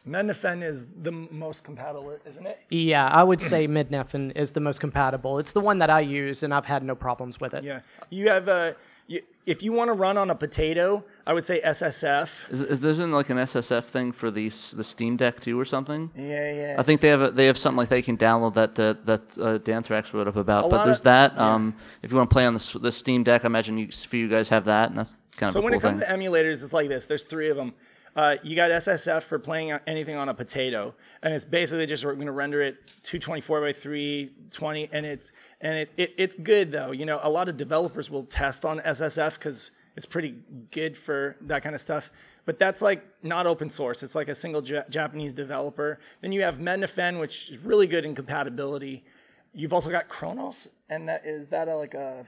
Mednafen 0.09 0.63
is 0.63 0.87
the 1.03 1.11
most 1.13 1.65
compatible, 1.65 2.17
isn't 2.27 2.47
it? 2.47 2.61
Yeah, 2.71 3.09
I 3.09 3.23
would 3.23 3.41
say 3.41 3.67
Mednafen 3.79 4.37
is 4.37 4.53
the 4.53 4.61
most 4.61 4.81
compatible. 4.81 5.39
It's 5.39 5.53
the 5.53 5.61
one 5.61 5.79
that 5.79 5.89
I 5.91 6.01
use, 6.01 6.43
and 6.43 6.53
I've 6.53 6.67
had 6.67 6.83
no 6.83 6.95
problems 6.95 7.41
with 7.41 7.55
it. 7.55 7.65
Yeah. 7.65 7.81
You 8.11 8.29
have 8.29 8.49
a. 8.49 8.77
You, 9.07 9.21
if 9.45 9.63
you 9.63 9.73
want 9.73 9.89
to 9.89 9.93
run 9.93 10.17
on 10.17 10.31
a 10.31 10.35
potato, 10.35 11.05
I 11.27 11.35
would 11.35 11.45
say 11.45 11.61
SSF. 11.61 12.51
Is, 12.51 12.63
is 12.63 12.81
there 12.81 12.91
isn't 12.91 13.13
like 13.13 13.29
an 13.29 13.37
SSF 13.37 13.85
thing 13.85 14.13
for 14.13 14.31
the 14.31 14.49
the 14.49 14.83
Steam 14.85 15.17
Deck 15.19 15.41
too 15.41 15.61
or 15.61 15.65
something? 15.67 16.11
Yeah, 16.17 16.53
yeah. 16.53 16.77
I 16.79 16.83
think 16.83 17.01
they 17.03 17.09
have 17.09 17.21
a, 17.21 17.31
they 17.31 17.45
have 17.47 17.59
something 17.59 17.77
like 17.77 17.91
they 17.91 18.01
can 18.01 18.17
download 18.17 18.55
that 18.55 18.79
uh, 18.81 18.95
that 19.05 19.23
uh, 19.39 19.59
Danthrax 19.59 20.13
wrote 20.15 20.27
up 20.29 20.37
about. 20.37 20.67
A 20.67 20.69
but 20.69 20.85
there's 20.87 20.99
of- 21.01 21.05
that. 21.05 21.33
yeah. 21.35 21.55
Um, 21.55 21.75
if 22.03 22.11
you 22.13 22.17
want 22.17 22.31
to 22.31 22.35
play 22.35 22.47
on 22.47 22.55
the, 22.55 22.79
the 22.81 22.93
Steam 22.93 23.23
Deck, 23.25 23.45
I 23.45 23.47
imagine 23.47 23.77
you, 23.77 23.89
for 23.91 24.17
you 24.17 24.29
guys 24.29 24.49
have 24.49 24.65
that, 24.67 24.89
and 24.91 24.99
that's 24.99 25.17
kind 25.37 25.49
of 25.49 25.53
So 25.53 25.61
when 25.61 25.73
cool 25.73 25.79
it 25.81 25.83
comes 25.83 26.01
thing. 26.01 26.09
to 26.09 26.15
emulators, 26.15 26.63
it's 26.63 26.73
like 26.73 26.89
this. 26.89 27.05
There's 27.07 27.25
three 27.25 27.51
of 27.51 27.57
them. 27.57 27.75
Uh, 28.17 28.37
you 28.43 28.55
got 28.55 28.71
SSF 28.71 29.23
for 29.23 29.39
playing 29.39 29.73
anything 29.87 30.17
on 30.17 30.29
a 30.29 30.35
potato, 30.35 30.95
and 31.23 31.35
it's 31.35 31.45
basically 31.45 31.85
just 31.87 32.05
we're 32.05 32.15
going 32.15 32.27
to 32.27 32.33
render 32.33 32.63
it 32.63 32.77
224 33.03 33.61
by 33.61 33.73
320, 33.73 34.89
and 34.93 35.05
it's 35.05 35.33
and 35.61 35.79
it, 35.79 35.91
it 35.97 36.15
it's 36.17 36.37
good 36.37 36.71
though. 36.71 36.93
You 36.93 37.07
know, 37.07 37.19
a 37.23 37.31
lot 37.31 37.49
of 37.49 37.57
developers 37.57 38.11
will 38.11 38.25
test 38.25 38.65
on 38.65 38.79
SSF 38.81 39.35
because 39.35 39.73
it's 39.97 40.07
pretty 40.07 40.37
good 40.71 40.97
for 40.97 41.37
that 41.43 41.63
kind 41.63 41.75
of 41.75 41.81
stuff. 41.81 42.11
But 42.47 42.59
that's 42.59 42.83
like 42.83 43.05
not 43.23 43.47
open 43.47 43.71
source. 43.71 44.03
It's 44.03 44.15
like 44.15 44.29
a 44.29 44.35
single 44.35 44.63
Ja- 44.63 44.83
Japanese 44.89 45.33
developer. 45.33 45.99
Then 46.21 46.31
you 46.31 46.43
have 46.43 46.59
Mednafen, 46.59 47.19
which 47.19 47.51
is 47.51 47.59
really 47.59 47.87
good 47.87 48.05
in 48.05 48.15
compatibility. 48.15 49.05
You've 49.53 49.73
also 49.73 49.91
got 49.91 50.09
Kronos, 50.09 50.69
and 50.89 51.09
that 51.09 51.25
is 51.25 51.49
that 51.49 51.69
a, 51.69 51.77
like 51.77 51.95
a, 51.95 52.27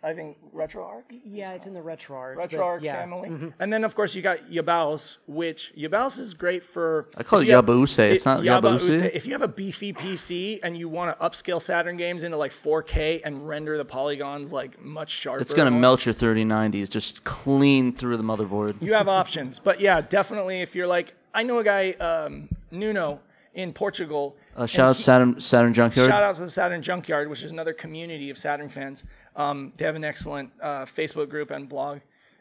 I 0.00 0.12
think 0.14 0.36
RetroArch. 0.54 1.02
Yeah, 1.24 1.52
it's 1.54 1.66
in 1.66 1.74
the 1.74 1.80
RetroArch. 1.80 2.36
but 2.36 2.50
RetroArch 2.50 2.82
yeah. 2.82 2.94
family. 2.94 3.52
And 3.58 3.72
then, 3.72 3.82
of 3.82 3.96
course, 3.96 4.14
you 4.14 4.22
got 4.22 4.48
Yabause, 4.48 5.18
which 5.26 5.72
Yabause 5.76 6.20
is 6.20 6.34
great 6.34 6.62
for. 6.62 7.08
I 7.16 7.24
call 7.24 7.40
it 7.40 7.48
you 7.48 7.54
have- 7.54 7.68
It's 7.68 8.24
not 8.24 8.40
Yabouse. 8.42 8.80
Yabouse. 8.80 9.10
If 9.12 9.26
you 9.26 9.32
have 9.32 9.42
a 9.42 9.48
beefy 9.48 9.92
PC 9.92 10.60
and 10.62 10.76
you 10.78 10.88
want 10.88 11.18
to 11.18 11.24
upscale 11.24 11.60
Saturn 11.60 11.96
games 11.96 12.22
into 12.22 12.36
like 12.36 12.52
4K 12.52 13.22
and 13.24 13.48
render 13.48 13.76
the 13.76 13.84
polygons 13.84 14.52
like 14.52 14.80
much 14.80 15.10
sharper, 15.10 15.40
It's 15.40 15.52
gonna 15.52 15.72
and 15.72 15.80
melt 15.80 16.06
your 16.06 16.14
3090s 16.14 16.88
just 16.88 17.24
clean 17.24 17.92
through 17.92 18.18
the 18.18 18.22
motherboard. 18.22 18.80
You 18.80 18.94
have 18.94 19.08
options, 19.08 19.58
but 19.58 19.80
yeah, 19.80 20.00
definitely. 20.00 20.62
If 20.62 20.76
you're 20.76 20.86
like, 20.86 21.14
I 21.34 21.42
know 21.42 21.58
a 21.58 21.64
guy, 21.64 21.90
um, 21.92 22.48
Nuno 22.70 23.20
in 23.54 23.72
Portugal. 23.72 24.36
Uh, 24.56 24.66
shout 24.66 24.90
out 24.90 24.96
he- 24.96 25.02
Saturn 25.02 25.40
Saturn 25.40 25.74
Junkyard. 25.74 26.08
Shout 26.08 26.22
out 26.22 26.36
to 26.36 26.42
the 26.42 26.50
Saturn 26.50 26.82
Junkyard, 26.82 27.28
which 27.28 27.42
is 27.42 27.50
another 27.50 27.72
community 27.72 28.30
of 28.30 28.38
Saturn 28.38 28.68
fans. 28.68 29.02
Um, 29.38 29.72
they 29.76 29.84
have 29.84 29.94
an 29.94 30.04
excellent 30.04 30.50
uh, 30.60 30.84
Facebook 30.84 31.30
group 31.30 31.50
and 31.50 31.68
blog. 31.68 32.00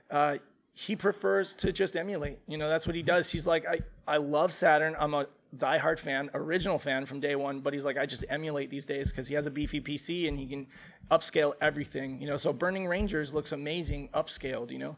Uh, 0.09 0.37
he 0.73 0.95
prefers 0.95 1.53
to 1.55 1.71
just 1.71 1.95
emulate. 1.95 2.39
You 2.47 2.57
know, 2.57 2.67
that's 2.67 2.85
what 2.85 2.95
he 2.95 3.03
does. 3.03 3.31
He's 3.31 3.47
like, 3.47 3.65
I, 3.67 3.79
I 4.07 4.17
love 4.17 4.51
Saturn. 4.51 4.95
I'm 4.99 5.13
a 5.13 5.27
diehard 5.55 5.99
fan, 5.99 6.29
original 6.33 6.79
fan 6.79 7.05
from 7.05 7.19
day 7.19 7.35
one. 7.35 7.59
But 7.61 7.73
he's 7.73 7.85
like, 7.85 7.97
I 7.97 8.05
just 8.05 8.25
emulate 8.29 8.69
these 8.69 8.85
days 8.85 9.11
because 9.11 9.27
he 9.27 9.35
has 9.35 9.47
a 9.47 9.51
beefy 9.51 9.79
PC 9.79 10.27
and 10.27 10.37
he 10.37 10.47
can 10.47 10.67
upscale 11.09 11.53
everything. 11.61 12.19
You 12.19 12.27
know, 12.27 12.35
so 12.35 12.51
Burning 12.51 12.87
Rangers 12.87 13.33
looks 13.33 13.51
amazing 13.51 14.09
upscaled. 14.13 14.71
You 14.71 14.79
know, 14.79 14.97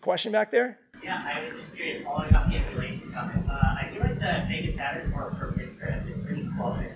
question 0.00 0.32
back 0.32 0.50
there? 0.50 0.78
Yeah, 1.02 1.22
I 1.34 1.44
was 1.44 1.62
just 1.62 1.74
curious, 1.74 2.04
following 2.04 2.34
up 2.34 2.48
the 2.48 2.56
emulation 2.56 3.12
comment. 3.12 3.44
Uh, 3.50 3.54
I 3.54 3.90
feel 3.92 4.02
like 4.02 4.18
the 4.18 4.24
Sega 4.24 4.76
Saturn 4.76 5.12
for 5.12 5.34
for 5.38 5.52
Midcrest 5.58 6.10
is 6.10 6.24
pretty 6.24 6.42
in 6.42 6.95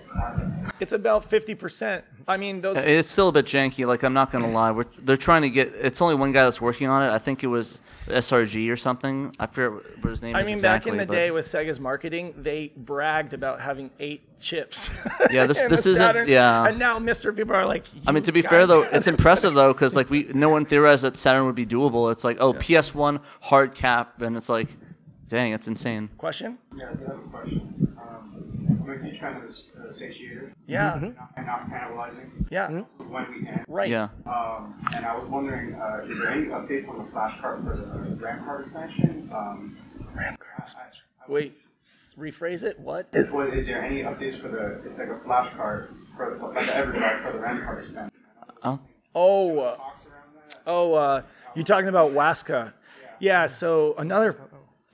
its 0.81 0.91
about 0.91 1.23
fifty 1.25 1.55
percent. 1.55 2.03
I 2.27 2.37
mean, 2.37 2.61
those. 2.61 2.77
It's 2.85 3.09
still 3.09 3.27
a 3.27 3.31
bit 3.31 3.45
janky. 3.45 3.85
Like 3.85 4.03
I'm 4.03 4.13
not 4.13 4.31
gonna 4.31 4.49
lie, 4.51 4.71
we're, 4.71 4.85
they're 4.99 5.17
trying 5.17 5.43
to 5.43 5.49
get. 5.49 5.73
It's 5.75 6.01
only 6.01 6.15
one 6.15 6.31
guy 6.31 6.43
that's 6.43 6.61
working 6.61 6.87
on 6.87 7.03
it. 7.07 7.13
I 7.13 7.19
think 7.19 7.43
it 7.43 7.47
was 7.47 7.79
SRG 8.07 8.69
or 8.71 8.75
something. 8.75 9.35
I 9.39 9.45
forget 9.47 9.71
what 10.01 10.09
his 10.09 10.21
name 10.21 10.35
I 10.35 10.41
is 10.41 10.47
mean, 10.47 10.55
exactly. 10.55 10.91
back 10.91 10.93
in 10.93 10.97
the 10.99 11.05
but- 11.05 11.13
day 11.13 11.31
with 11.31 11.45
Sega's 11.45 11.79
marketing, 11.79 12.33
they 12.37 12.71
bragged 12.75 13.33
about 13.33 13.61
having 13.61 13.91
eight 13.99 14.21
chips. 14.39 14.89
Yeah, 15.29 15.45
this- 15.45 15.61
this 15.69 15.85
isn't- 15.85 15.97
Saturn, 15.97 16.27
yeah. 16.27 16.65
And 16.67 16.79
now, 16.79 16.97
Mister, 16.99 17.31
people 17.31 17.55
are 17.55 17.65
like. 17.65 17.85
I 18.07 18.11
mean, 18.11 18.23
to 18.23 18.31
be 18.31 18.41
fair 18.41 18.65
though, 18.65 18.81
it's 18.91 19.07
impressive 19.07 19.53
though, 19.53 19.73
because 19.73 19.95
like 19.95 20.09
we, 20.09 20.23
no 20.33 20.49
one 20.49 20.65
theorized 20.65 21.03
that 21.03 21.17
Saturn 21.17 21.45
would 21.45 21.55
be 21.55 21.65
doable. 21.65 22.11
It's 22.11 22.23
like, 22.23 22.37
oh, 22.39 22.53
PS1 22.53 23.19
hard 23.41 23.75
cap, 23.75 24.21
and 24.21 24.35
it's 24.35 24.49
like, 24.49 24.67
dang, 25.27 25.53
it's 25.53 25.67
insane. 25.67 26.09
Question? 26.17 26.57
Yeah, 26.75 26.85
I 26.85 26.89
have 26.89 26.99
a 27.01 27.29
question. 27.29 27.80
I'm 28.83 28.89
a 28.89 29.03
huge 29.03 29.19
fan 29.19 29.35
of 29.37 29.43
this 29.47 29.63
uh, 29.77 29.93
satiator. 29.93 30.51
Yeah. 30.67 30.93
And 30.95 31.15
not, 31.15 31.31
and 31.37 31.45
not 31.45 31.69
cannibalizing. 31.69 32.47
Yeah. 32.49 32.69
When 32.97 33.25
we 33.31 33.45
can. 33.45 33.65
Right. 33.67 33.89
Yeah. 33.89 34.09
Um, 34.25 34.75
and 34.93 35.05
I 35.05 35.15
was 35.17 35.27
wondering, 35.29 35.75
uh, 35.75 36.05
is 36.09 36.17
there 36.17 36.29
any 36.29 36.45
updates 36.45 36.89
on 36.89 37.05
the 37.05 37.11
flash 37.11 37.39
card 37.39 37.63
for 37.63 37.75
the 37.75 38.15
RAM 38.15 38.43
card 38.43 38.63
expansion? 38.65 39.29
Um, 39.33 39.77
RAM 40.15 40.35
card 40.37 40.63
expansion. 40.63 41.01
Wait, 41.27 41.61
s- 41.77 42.15
rephrase 42.17 42.63
it. 42.63 42.79
What? 42.79 43.07
Is, 43.13 43.31
what, 43.31 43.53
is 43.53 43.67
there 43.67 43.83
any 43.83 44.01
updates 44.01 44.41
for 44.41 44.47
the? 44.47 44.81
It's 44.89 44.97
like 44.97 45.09
a 45.09 45.19
flash 45.23 45.53
card 45.55 45.95
for 46.17 46.35
the, 46.37 46.45
like 46.45 46.65
the 46.65 46.71
EverDrive 46.71 47.23
for 47.25 47.31
the 47.33 47.39
RAM 47.39 47.63
card 47.63 47.83
expansion. 47.83 48.11
Oh. 48.63 48.79
Oh. 49.13 49.59
Uh, 49.59 49.77
oh. 50.65 50.93
Uh, 50.93 51.21
you're 51.55 51.63
talking 51.65 51.89
about 51.89 52.11
Wasca. 52.11 52.73
Yeah. 53.19 53.45
So 53.45 53.93
another, 53.97 54.35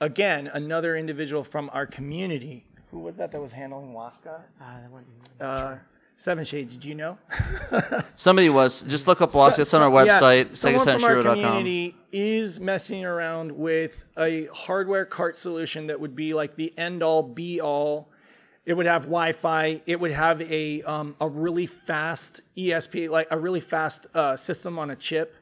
again, 0.00 0.48
another 0.52 0.96
individual 0.96 1.44
from 1.44 1.70
our 1.72 1.86
community. 1.86 2.64
Who 2.90 3.00
was 3.00 3.16
that 3.16 3.32
that 3.32 3.40
was 3.40 3.52
handling 3.52 3.92
Wasca? 3.92 4.40
Uh, 4.60 4.80
that 4.80 4.90
one- 4.90 5.04
Uh, 5.40 5.76
Seven 6.16 6.42
Shades. 6.44 6.74
Did 6.74 6.84
you 6.84 6.94
know? 6.96 7.16
Somebody 8.16 8.48
was 8.48 8.82
just 8.84 9.06
look 9.06 9.20
up 9.20 9.30
Wasca. 9.32 9.60
It's 9.60 9.72
on 9.74 9.82
our 9.82 9.90
So- 9.90 10.04
yeah, 10.04 10.20
website, 10.20 10.56
someone 10.56 10.98
from 10.98 11.04
our 11.04 11.22
community 11.22 11.94
is 12.10 12.58
messing 12.60 13.04
around 13.04 13.52
with 13.52 14.04
a 14.18 14.46
hardware 14.52 15.04
cart 15.04 15.36
solution 15.36 15.86
that 15.86 16.00
would 16.00 16.16
be 16.16 16.34
like 16.34 16.56
the 16.56 16.76
end 16.76 17.02
all 17.04 17.22
be 17.22 17.60
all. 17.60 18.08
It 18.66 18.74
would 18.74 18.86
have 18.86 19.02
Wi-Fi. 19.04 19.80
It 19.86 20.00
would 20.00 20.10
have 20.10 20.42
a 20.42 20.82
um, 20.82 21.14
a 21.20 21.28
really 21.28 21.66
fast 21.66 22.40
ESP, 22.56 23.08
like 23.08 23.28
a 23.30 23.38
really 23.38 23.60
fast 23.60 24.08
uh, 24.14 24.34
system 24.36 24.78
on 24.78 24.90
a 24.90 24.96
chip 24.96 25.36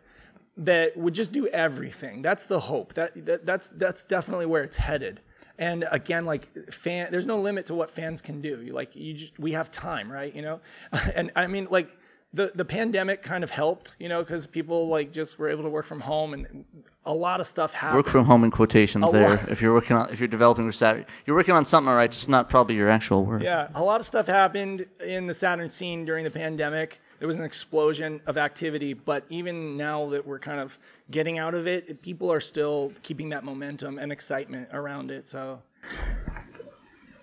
that 0.58 0.96
would 0.96 1.14
just 1.14 1.32
do 1.32 1.46
everything. 1.48 2.22
That's 2.22 2.44
the 2.44 2.60
hope. 2.60 2.92
That, 2.94 3.24
that 3.26 3.46
that's 3.46 3.70
that's 3.70 4.04
definitely 4.04 4.46
where 4.46 4.62
it's 4.62 4.76
headed. 4.76 5.22
And 5.58 5.86
again, 5.90 6.24
like 6.26 6.72
fan, 6.72 7.08
there's 7.10 7.26
no 7.26 7.40
limit 7.40 7.66
to 7.66 7.74
what 7.74 7.90
fans 7.90 8.20
can 8.20 8.40
do. 8.42 8.60
You 8.62 8.72
like 8.72 8.94
you 8.94 9.14
just 9.14 9.38
we 9.38 9.52
have 9.52 9.70
time, 9.70 10.10
right? 10.12 10.34
You 10.34 10.42
know, 10.42 10.60
and 11.14 11.30
I 11.36 11.46
mean 11.46 11.68
like 11.70 11.88
the 12.34 12.52
the 12.54 12.64
pandemic 12.64 13.22
kind 13.22 13.42
of 13.42 13.50
helped, 13.50 13.96
you 13.98 14.08
know, 14.08 14.22
because 14.22 14.46
people 14.46 14.88
like 14.88 15.12
just 15.12 15.38
were 15.38 15.48
able 15.48 15.62
to 15.62 15.70
work 15.70 15.86
from 15.86 16.00
home 16.00 16.34
and 16.34 16.64
a 17.06 17.14
lot 17.14 17.40
of 17.40 17.46
stuff 17.46 17.72
happened. 17.72 17.98
Work 17.98 18.08
from 18.08 18.24
home 18.26 18.42
in 18.44 18.50
quotations 18.50 19.08
A 19.08 19.12
there. 19.12 19.28
lot- 19.30 19.48
If 19.48 19.62
you're 19.62 19.72
working 19.72 19.96
on, 19.96 20.10
if 20.10 20.18
you're 20.18 20.26
developing 20.28 20.70
Saturn, 20.72 21.06
you're 21.24 21.36
working 21.36 21.54
on 21.54 21.64
something, 21.64 21.88
all 21.88 21.94
right? 21.94 22.10
Just 22.10 22.28
not 22.28 22.50
probably 22.50 22.74
your 22.74 22.90
actual 22.90 23.24
work. 23.24 23.42
Yeah, 23.42 23.68
a 23.76 23.82
lot 23.82 24.00
of 24.00 24.06
stuff 24.06 24.26
happened 24.26 24.86
in 25.04 25.26
the 25.28 25.34
Saturn 25.34 25.70
scene 25.70 26.04
during 26.04 26.24
the 26.24 26.30
pandemic. 26.32 27.00
There 27.18 27.26
was 27.26 27.36
an 27.36 27.44
explosion 27.44 28.20
of 28.26 28.36
activity, 28.36 28.92
but 28.92 29.24
even 29.30 29.76
now 29.76 30.08
that 30.10 30.26
we're 30.26 30.38
kind 30.38 30.60
of 30.60 30.78
getting 31.10 31.38
out 31.38 31.54
of 31.54 31.66
it, 31.66 32.02
people 32.02 32.30
are 32.30 32.40
still 32.40 32.92
keeping 33.02 33.30
that 33.30 33.42
momentum 33.44 33.98
and 33.98 34.12
excitement 34.12 34.68
around 34.72 35.10
it. 35.10 35.26
So, 35.26 35.60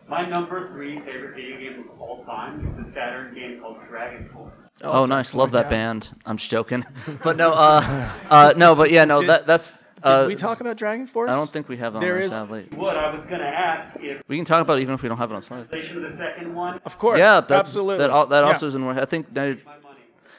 My 0.07 0.27
number 0.27 0.69
three 0.71 0.99
favorite 1.01 1.35
video 1.35 1.57
game 1.57 1.85
of 1.91 2.01
all 2.01 2.23
time 2.25 2.59
is 2.81 2.89
a 2.89 2.91
Saturn 2.91 3.33
game 3.35 3.59
called 3.61 3.77
Dragon 3.89 4.29
Force. 4.33 4.51
Oh, 4.83 5.05
nice. 5.05 5.33
Love 5.35 5.51
that 5.51 5.69
band. 5.69 6.09
I'm 6.25 6.37
just 6.37 6.49
joking, 6.49 6.83
but 7.23 7.37
no, 7.37 7.51
uh, 7.53 8.11
uh, 8.29 8.53
no, 8.57 8.73
but 8.75 8.89
yeah, 8.91 9.05
no, 9.05 9.19
Did- 9.19 9.29
that 9.29 9.45
that's. 9.47 9.71
did 9.71 9.79
Uh, 10.03 10.25
we 10.27 10.35
talk 10.35 10.59
about 10.59 10.75
Dragon 10.75 11.07
Force? 11.07 11.29
I 11.29 11.33
don't 11.33 11.49
think 11.49 11.69
we 11.69 11.77
have 11.77 11.93
it 11.93 11.97
on 11.97 12.01
There 12.03 12.15
there, 12.15 12.23
is- 12.23 12.31
sadly. 12.31 12.67
What 12.75 12.97
I 12.97 13.15
was 13.15 13.23
gonna 13.29 13.43
ask 13.45 13.95
if 14.01 14.21
We 14.27 14.35
can 14.35 14.43
talk 14.45 14.61
about 14.61 14.79
it 14.79 14.81
even 14.81 14.95
if 14.95 15.03
we 15.03 15.07
don't 15.09 15.17
have 15.19 15.31
it 15.31 15.35
on 15.35 15.41
slide. 15.41 15.69
translation 15.69 16.03
of 16.03 16.11
the 16.11 16.17
second 16.17 16.53
one. 16.53 16.81
Of 16.85 16.97
course. 16.97 17.19
Yeah, 17.19 17.39
that's, 17.39 17.51
absolutely. 17.51 17.99
That, 17.99 18.09
al- 18.09 18.27
that 18.27 18.41
Yeah. 18.43 18.47
also 18.47 18.67
is 18.67 18.75
in. 18.75 18.83
I 18.83 19.05
think. 19.05 19.31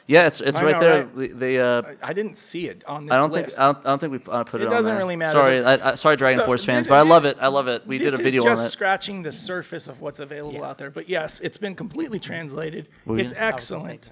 That, 0.07 0.11
yeah, 0.13 0.27
it's 0.27 0.41
it's 0.41 0.59
I 0.59 0.63
right 0.63 0.73
know, 0.73 0.79
there. 0.79 1.05
right? 1.05 1.15
They, 1.15 1.27
they 1.27 1.59
uh, 1.59 1.81
I 2.03 2.13
didn't 2.13 2.35
see 2.37 2.67
it 2.67 2.83
on 2.87 3.05
this 3.05 3.13
I 3.13 3.17
don't 3.19 3.31
list. 3.31 3.55
think 3.55 3.59
I 3.59 3.65
don't, 3.73 3.77
I 3.79 3.89
don't 3.89 3.99
think 3.99 4.11
we 4.27 4.31
uh, 4.31 4.43
put 4.43 4.61
it. 4.61 4.65
It 4.65 4.67
on 4.67 4.73
doesn't 4.73 4.91
there. 4.91 4.97
really 4.99 5.15
matter. 5.15 5.39
Sorry, 5.39 5.63
I, 5.63 5.91
I, 5.91 5.95
sorry, 5.95 6.15
Dragon 6.15 6.39
So, 6.39 6.45
Force 6.45 6.63
fans, 6.63 6.85
thi- 6.85 6.89
but 6.89 6.95
I 6.99 7.01
love 7.01 7.25
it. 7.25 7.37
I 7.39 7.47
love 7.47 7.67
it. 7.67 7.85
We 7.87 7.97
this 7.97 8.11
did 8.11 8.19
a 8.19 8.23
video 8.23 8.43
This 8.43 8.51
is 8.51 8.59
just 8.59 8.67
it. 8.67 8.71
scratching 8.71 9.21
the 9.23 9.31
surface 9.31 9.87
of 9.87 10.01
what's 10.01 10.19
available 10.19 10.63
out 10.63 10.77
there. 10.77 10.91
But 10.91 11.09
yes, 11.09 11.39
it's 11.41 11.57
been 11.57 11.75
completely 11.75 12.19
translated. 12.19 12.87
Were 13.05 13.17
It's 13.19 13.33
gonna- 13.33 13.45
excellent. 13.45 14.11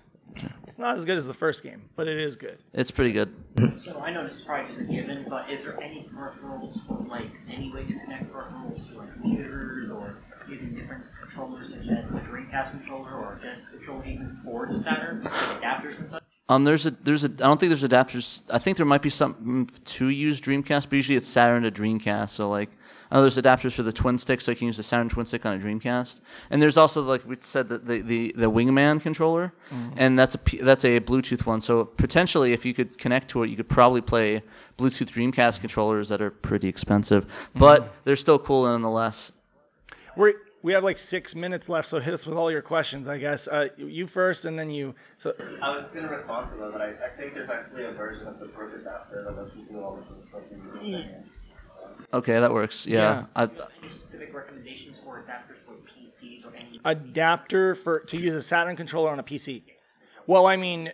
It's 0.68 0.80
not 0.80 0.96
as 0.98 1.06
good 1.06 1.18
as 1.18 1.28
the 1.28 1.34
first 1.36 1.62
game, 1.62 1.84
but 1.96 2.08
it 2.08 2.18
is 2.20 2.36
good. 2.36 2.58
It's 2.74 2.89
pretty 2.89 3.12
good. 3.12 3.32
So 3.86 4.00
I 4.00 4.12
know 4.12 4.24
this 4.28 4.38
is 4.38 4.41
probably 4.41 4.70
just 4.70 4.82
a 4.82 4.86
given, 4.86 5.28
but 5.30 5.48
is 5.52 5.64
there 5.64 5.80
any 5.80 6.10
peripherals 6.12 6.76
or 6.89 7.06
like 7.08 7.30
any 7.48 7.72
way 7.72 7.84
to 7.84 7.94
connect 8.00 8.34
peripherals 8.34 8.89
to 8.91 8.98
like 8.98 9.14
computers 9.14 9.91
or 9.91 10.18
using 10.50 10.74
different 10.74 11.04
controllers 11.34 11.70
such 11.70 11.80
as 11.80 11.86
the 11.86 12.20
Dreamcast 12.30 12.72
controller 12.72 13.12
or 13.12 13.40
just 13.44 13.70
controller 13.72 14.06
even 14.06 14.38
for 14.44 14.68
the 14.72 14.82
Saturn, 14.84 15.24
like 15.24 15.34
adapters 15.34 16.00
and 16.00 16.10
such? 16.12 16.24
Um, 16.50 16.64
there's 16.66 16.86
a 16.86 16.92
there's 16.92 17.24
a 17.24 17.30
I 17.30 17.48
don't 17.48 17.60
think 17.60 17.70
there's 17.70 17.84
adapters. 17.84 18.44
I 18.50 18.60
think 18.60 18.78
there 18.78 18.86
might 18.86 19.02
be 19.02 19.10
some 19.10 19.68
to 19.86 20.08
use 20.10 20.42
Dreamcast, 20.42 20.90
but 20.90 20.94
usually 20.94 21.16
it's 21.18 21.28
Saturn 21.28 21.64
to 21.64 21.72
Dreamcast. 21.72 22.32
So 22.32 22.50
like, 22.50 22.70
I 23.10 23.16
know 23.16 23.22
there's 23.22 23.38
adapters 23.38 23.72
for 23.74 23.84
the 23.84 23.94
twin 23.94 24.18
stick, 24.18 24.42
so 24.42 24.52
you 24.52 24.58
can 24.58 24.68
use 24.68 24.76
the 24.76 24.84
Saturn 24.84 25.08
twin 25.08 25.26
stick 25.26 25.46
on 25.46 25.54
a 25.54 25.58
Dreamcast. 25.58 26.20
And 26.50 26.62
there's 26.62 26.76
also 26.78 27.02
like 27.02 27.26
we 27.26 27.38
said 27.40 27.70
the 27.70 27.78
the 27.78 28.02
the, 28.02 28.34
the 28.38 28.52
Wingman 28.52 29.02
controller, 29.02 29.54
Mhm. 29.72 29.94
and 29.96 30.20
that's 30.20 30.36
a 30.36 30.38
P- 30.38 30.62
that's 30.62 30.84
a 30.84 31.00
Bluetooth 31.00 31.46
one. 31.46 31.62
So 31.62 31.86
potentially, 31.86 32.52
if 32.52 32.66
you 32.66 32.74
could 32.74 32.98
connect 32.98 33.30
to 33.30 33.44
it, 33.44 33.50
you 33.50 33.56
could 33.56 33.70
probably 33.70 34.02
play 34.02 34.44
Bluetooth 34.78 35.10
Dreamcast 35.12 35.62
controllers 35.62 36.10
that 36.10 36.22
are 36.22 36.30
pretty 36.32 36.68
expensive, 36.68 37.26
but 37.56 37.94
they're 38.04 38.18
still 38.18 38.38
cool 38.38 38.66
nonetheless. 38.66 39.32
We 40.18 40.34
we 40.64 40.72
have 40.74 40.84
like 40.84 40.97
six 40.97 41.36
minutes 41.36 41.68
left, 41.70 41.88
so 41.88 41.99
hit 41.99 42.14
us 42.14 42.26
with 42.26 42.38
all 42.38 42.49
your 42.49 42.61
questions. 42.61 43.07
I 43.07 43.18
guess 43.18 43.47
uh, 43.49 43.68
you 43.78 44.07
first, 44.07 44.45
and 44.45 44.57
then 44.57 44.72
you. 44.72 44.95
So 45.18 45.36
I 45.61 45.76
was 45.76 45.84
going 45.88 46.05
to 46.07 46.11
respond 46.11 46.51
to 46.53 46.57
that, 46.57 46.72
but 46.72 46.82
I, 46.82 46.88
I 47.05 47.09
think 47.18 47.34
there's 47.34 47.49
actually 47.49 47.84
a 47.84 47.91
version 47.91 48.26
of 48.28 48.39
the 48.39 48.45
Brook 48.47 48.72
adapter 48.80 49.26
that 49.26 49.38
lets 49.38 49.55
you 49.55 49.66
do 49.70 49.82
all 49.82 49.99
of 49.99 50.18
this 50.18 50.30
stuff 50.30 50.41
in 50.51 50.64
your 50.64 51.01
thing. 51.01 51.24
Okay, 52.14 52.39
that 52.39 52.53
works. 52.53 52.88
Yeah, 52.88 53.26
I, 53.36 53.43
Any 53.43 53.89
specific 53.89 54.34
recommendations 54.34 54.99
for 55.03 55.22
adapters 55.22 55.57
for 55.66 55.74
PCs 55.74 56.45
or 56.45 56.55
any? 56.55 56.80
adapter 56.86 57.76
for 57.76 57.99
to 57.99 58.18
use 58.18 58.34
a 58.34 58.41
Saturn 58.41 58.76
controller 58.78 59.09
on 59.11 59.20
a 59.20 59.24
PC. 59.24 59.64
Well, 60.28 60.45
I 60.45 60.55
mean, 60.55 60.93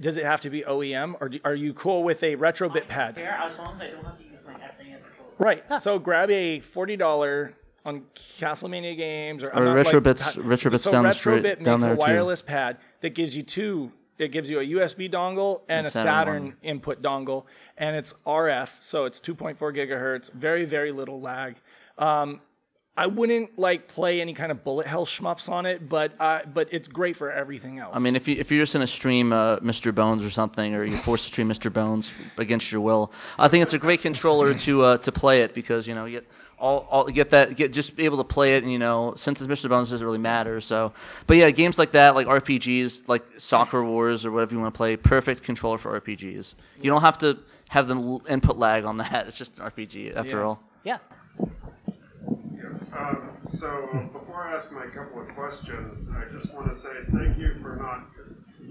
does 0.00 0.16
it 0.16 0.24
have 0.24 0.40
to 0.40 0.50
be 0.50 0.62
OEM, 0.62 1.16
or 1.20 1.28
do, 1.28 1.40
are 1.44 1.54
you 1.54 1.74
cool 1.74 2.02
with 2.04 2.22
a 2.22 2.36
retrobit 2.36 2.88
pad? 2.88 3.16
Fair, 3.16 3.32
as 3.32 3.58
long 3.58 3.74
as 3.76 3.82
I 3.82 3.90
don't 3.90 4.04
have 4.04 4.16
to 4.16 4.24
use 4.24 4.38
my 4.46 4.54
SAS 4.60 4.78
controller. 4.78 5.02
Right. 5.38 5.62
So 5.80 5.98
grab 5.98 6.30
a 6.30 6.60
forty 6.60 6.96
dollar 6.96 7.52
on 7.84 8.02
Castlemania 8.14 8.96
games 8.96 9.42
or, 9.44 9.48
Or 9.48 9.56
I'm 9.56 9.64
not, 9.64 9.76
Retrobit's- 9.86 10.22
ha- 10.22 10.32
Retrobit's 10.40 10.84
so 10.84 10.90
down 10.90 11.04
the 11.04 11.12
street- 11.12 11.42
Retrobit 11.44 11.62
down 11.64 11.74
makes 11.74 11.84
there, 11.84 11.92
a 11.92 11.96
too. 11.96 12.00
wireless 12.00 12.42
pad 12.42 12.78
that 13.00 13.10
gives 13.10 13.36
you 13.36 13.42
two 13.42 13.92
it 14.16 14.28
gives 14.30 14.48
you 14.48 14.60
a 14.60 14.64
USB 14.64 15.10
dongle 15.10 15.62
and 15.68 15.84
A 15.86 15.88
a 15.88 15.90
Saturn 15.90 16.04
Saturn 16.04 16.56
input 16.62 17.02
dongle, 17.02 17.46
and 17.76 17.96
it's 17.96 18.14
RF, 18.24 18.76
so 18.80 19.06
it's 19.06 19.18
2.4 19.18 19.56
gigahertz, 19.58 20.32
very 20.32 20.64
very 20.64 20.92
little 20.92 21.20
lag. 21.20 21.56
Um, 21.98 22.40
I 22.96 23.08
wouldn't 23.08 23.58
like 23.58 23.88
play 23.88 24.20
any 24.20 24.32
kind 24.32 24.52
of 24.52 24.62
bullet 24.62 24.86
hell 24.86 25.04
shmups 25.04 25.48
on 25.50 25.66
it, 25.66 25.88
but 25.88 26.12
uh, 26.20 26.42
but 26.54 26.68
it's 26.70 26.86
great 26.86 27.16
for 27.16 27.28
everything 27.32 27.80
else. 27.80 27.90
I 27.92 27.98
mean, 27.98 28.14
if 28.14 28.28
you 28.28 28.36
if 28.38 28.52
you're 28.52 28.62
just 28.62 28.72
gonna 28.72 28.86
stream 28.86 29.32
uh, 29.32 29.56
Mr. 29.58 29.92
Bones 29.92 30.24
or 30.24 30.30
something, 30.30 30.76
or 30.76 30.84
you're 30.84 30.98
forced 31.00 31.24
to 31.24 31.32
stream 31.32 31.48
Mr. 31.48 31.72
Bones 31.72 32.12
against 32.38 32.70
your 32.70 32.82
will, 32.82 33.10
I 33.36 33.48
think 33.48 33.64
it's 33.64 33.74
a 33.74 33.80
great 33.80 34.00
controller 34.00 34.54
to 34.54 34.82
uh, 34.84 34.98
to 34.98 35.10
play 35.10 35.40
it 35.42 35.54
because 35.54 35.88
you 35.88 35.96
know 35.96 36.04
you 36.04 36.20
get 36.20 36.30
all, 36.64 36.88
all 36.90 37.04
get 37.04 37.28
that 37.30 37.56
get 37.56 37.74
just 37.74 37.94
be 37.94 38.06
able 38.06 38.16
to 38.16 38.24
play 38.24 38.56
it, 38.56 38.62
and 38.62 38.72
you 38.72 38.78
know 38.78 39.12
since 39.16 39.42
it's 39.42 39.48
Mr. 39.52 39.68
Bones 39.68 39.90
doesn't 39.90 40.04
really 40.04 40.18
matter. 40.18 40.60
So, 40.62 40.92
but 41.26 41.36
yeah, 41.36 41.50
games 41.50 41.78
like 41.78 41.92
that, 41.92 42.14
like 42.14 42.26
RPGs, 42.26 43.02
like 43.06 43.22
Sakura 43.36 43.84
Wars 43.84 44.24
or 44.24 44.32
whatever 44.32 44.54
you 44.54 44.60
want 44.60 44.72
to 44.72 44.76
play, 44.76 44.96
perfect 44.96 45.42
controller 45.42 45.76
for 45.76 46.00
RPGs. 46.00 46.54
You 46.80 46.90
don't 46.90 47.02
have 47.02 47.18
to 47.18 47.38
have 47.68 47.86
the 47.86 48.20
input 48.30 48.56
lag 48.56 48.84
on 48.86 48.96
that. 48.96 49.26
It's 49.28 49.36
just 49.36 49.58
an 49.58 49.64
RPG 49.64 50.16
after 50.16 50.38
Yeah. 50.38 50.42
all. 50.42 50.62
Yeah. 50.84 50.98
Yes, 52.56 52.86
um, 52.96 53.28
so 53.46 54.08
before 54.12 54.46
I 54.48 54.54
ask 54.54 54.72
my 54.72 54.86
couple 54.86 55.20
of 55.20 55.28
questions, 55.34 56.08
I 56.16 56.32
just 56.32 56.54
want 56.54 56.72
to 56.72 56.74
say 56.74 56.88
thank 57.12 57.36
you 57.38 57.56
for 57.60 57.76
not 57.76 58.06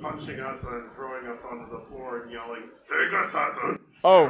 punching 0.02 0.40
us 0.40 0.64
and 0.64 0.92
throwing 0.94 1.28
us 1.28 1.46
onto 1.46 1.70
the 1.70 1.84
floor 1.86 2.24
and 2.24 2.32
yelling, 2.32 2.64
Sega 2.70 3.24
Saturn! 3.24 3.80
Oh. 4.04 4.30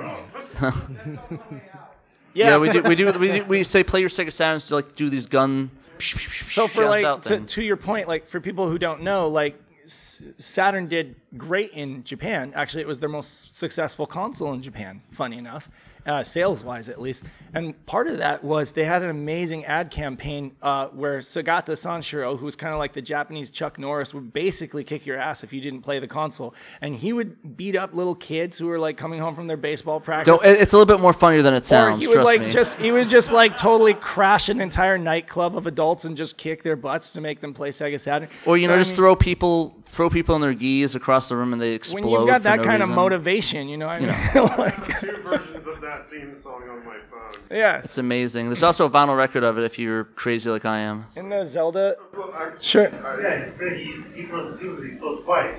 Yeah, 2.34 2.58
we 2.58 2.72
do. 2.72 2.82
We 2.82 2.96
do. 2.96 3.12
We, 3.12 3.32
do, 3.40 3.46
we 3.46 3.64
say 3.64 3.84
play 3.84 4.00
your 4.00 4.10
Sega 4.10 4.28
Saturns 4.28 4.68
to 4.70 4.76
like 4.76 4.96
do 4.96 5.10
these 5.10 5.26
gun. 5.26 5.70
so 6.00 6.68
for 6.68 6.86
like 6.86 7.06
out 7.06 7.24
to, 7.24 7.40
to 7.40 7.64
your 7.64 7.78
point 7.78 8.08
like 8.08 8.28
for 8.28 8.42
people 8.42 8.68
who 8.70 8.78
don't 8.78 9.02
know 9.02 9.30
like 9.30 9.58
saturn 9.86 10.88
did 10.88 11.16
great 11.38 11.72
in 11.72 12.04
japan 12.04 12.52
actually 12.56 12.82
it 12.82 12.88
was 12.88 13.00
their 13.00 13.10
most 13.10 13.56
successful 13.56 14.06
console 14.06 14.54
in 14.54 14.62
japan 14.62 15.02
funny 15.12 15.38
enough 15.38 15.70
uh, 16.06 16.24
sales 16.24 16.64
wise 16.64 16.90
at 16.90 17.00
least 17.02 17.24
and 17.54 17.86
part 17.86 18.08
of 18.08 18.18
that 18.18 18.44
was 18.44 18.72
they 18.72 18.84
had 18.84 19.02
an 19.04 19.10
amazing 19.10 19.64
ad 19.66 19.90
campaign 19.92 20.52
uh, 20.62 20.88
where 20.88 21.20
Segata 21.20 21.74
Sanshiro 21.74 22.38
who 22.38 22.46
was 22.46 22.56
kind 22.56 22.74
of 22.74 22.80
like 22.80 22.94
the 22.94 23.02
japanese 23.02 23.50
chuck 23.52 23.78
norris 23.80 24.14
would 24.14 24.34
basically 24.34 24.84
kick 24.84 25.06
your 25.06 25.18
ass 25.18 25.44
if 25.44 25.54
you 25.54 25.62
didn't 25.62 25.82
play 25.82 26.00
the 26.00 26.08
console 26.08 26.54
and 26.82 26.96
he 26.96 27.14
would 27.14 27.56
beat 27.58 27.76
up 27.76 27.94
little 27.94 28.16
kids 28.16 28.58
who 28.58 28.68
were 28.68 28.80
like 28.80 28.98
coming 28.98 29.20
home 29.20 29.36
from 29.36 29.48
their 29.48 29.58
baseball 29.58 30.00
practice 30.00 30.40
Don't, 30.40 30.46
it's 30.46 30.74
a 30.74 30.78
little 30.78 30.94
bit 30.94 31.02
more 31.02 31.14
funnier 31.14 31.42
than 31.42 31.54
it 31.54 31.66
sounds. 31.66 31.74
or 31.74 31.92
sounds. 31.94 32.02
he 32.02 32.08
would 32.08 32.14
trust 32.16 32.26
like 32.26 32.42
me. 32.42 32.50
just 32.50 32.78
he 32.78 32.92
would 32.92 33.10
just 33.10 33.32
like 33.32 33.56
totally 33.56 33.94
crash 33.94 34.50
an 34.50 34.60
entire 34.62 34.98
nightclub 34.98 35.56
of 35.56 35.68
adults 35.68 36.06
and 36.06 36.18
just 36.18 36.38
kick 36.38 36.64
their 36.64 36.76
butts 36.76 37.12
to 37.14 37.22
make 37.22 37.40
them 37.40 37.54
play 37.54 37.70
Sega 37.70 38.00
Saturn. 38.00 38.28
Or 38.46 38.58
you 38.58 38.64
So, 38.64 38.68
know, 38.70 38.76
I 38.76 38.78
just 38.80 38.92
mean, 38.92 38.96
throw 38.98 39.16
people, 39.16 39.76
throw 39.86 40.10
people 40.10 40.36
in 40.36 40.42
their 40.42 40.54
geese 40.54 40.96
across 40.96 41.30
the 41.30 41.36
room, 41.38 41.54
and 41.54 41.62
they 41.62 41.74
explode. 41.74 42.04
when 42.04 42.12
you've 42.12 42.28
got 42.28 42.40
for 42.42 42.44
that 42.46 42.58
no 42.58 42.64
kind 42.64 42.82
of 42.84 42.90
motivation, 42.90 43.68
you 43.68 43.78
know, 43.78 43.88
what 43.88 43.98
I 43.98 44.02
You 44.02 44.08
mean, 44.08 44.58
like, 44.58 45.00
Two 45.00 45.18
versions 45.24 45.68
of 45.68 45.80
that 45.82 45.93
theme 46.10 46.34
song 46.36 46.64
on 46.70 46.86
my 46.86 46.98
phone. 47.10 47.40
yes. 47.52 47.86
It's 47.86 47.98
amazing. 47.98 48.48
There's 48.48 48.64
also 48.64 48.86
a 48.86 48.90
vinyl 48.90 49.18
record 49.18 49.44
of 49.44 49.58
it 49.58 49.64
if 49.64 49.78
you're 49.80 50.04
crazy 50.06 50.50
like 50.50 50.66
I 50.66 50.80
am. 50.80 51.06
In 51.16 51.30
the 51.30 51.46
Zelda, 51.46 51.96
Well, 52.16 52.32
I, 52.34 52.52
sure, 52.60 52.84
Yeah, 52.92 53.50
but 53.58 53.74
he, 53.78 53.94
he 54.16 54.24
closed, 54.26 54.62
he 54.62 54.68
was 54.68 55.00
close 55.00 55.24
twice. 55.24 55.56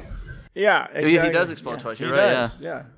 yeah, 0.55 0.87
Yeah, 0.95 1.01
he 1.01 1.07
exactly. 1.15 1.33
does 1.33 1.51
explode 1.51 1.73
Yeah, 1.75 1.79
twice, 1.79 1.99
he 1.99 2.05
you're 2.05 2.13
right, 2.15 2.21
does, 2.33 2.61
yeah. 2.61 2.83
He 2.83 2.89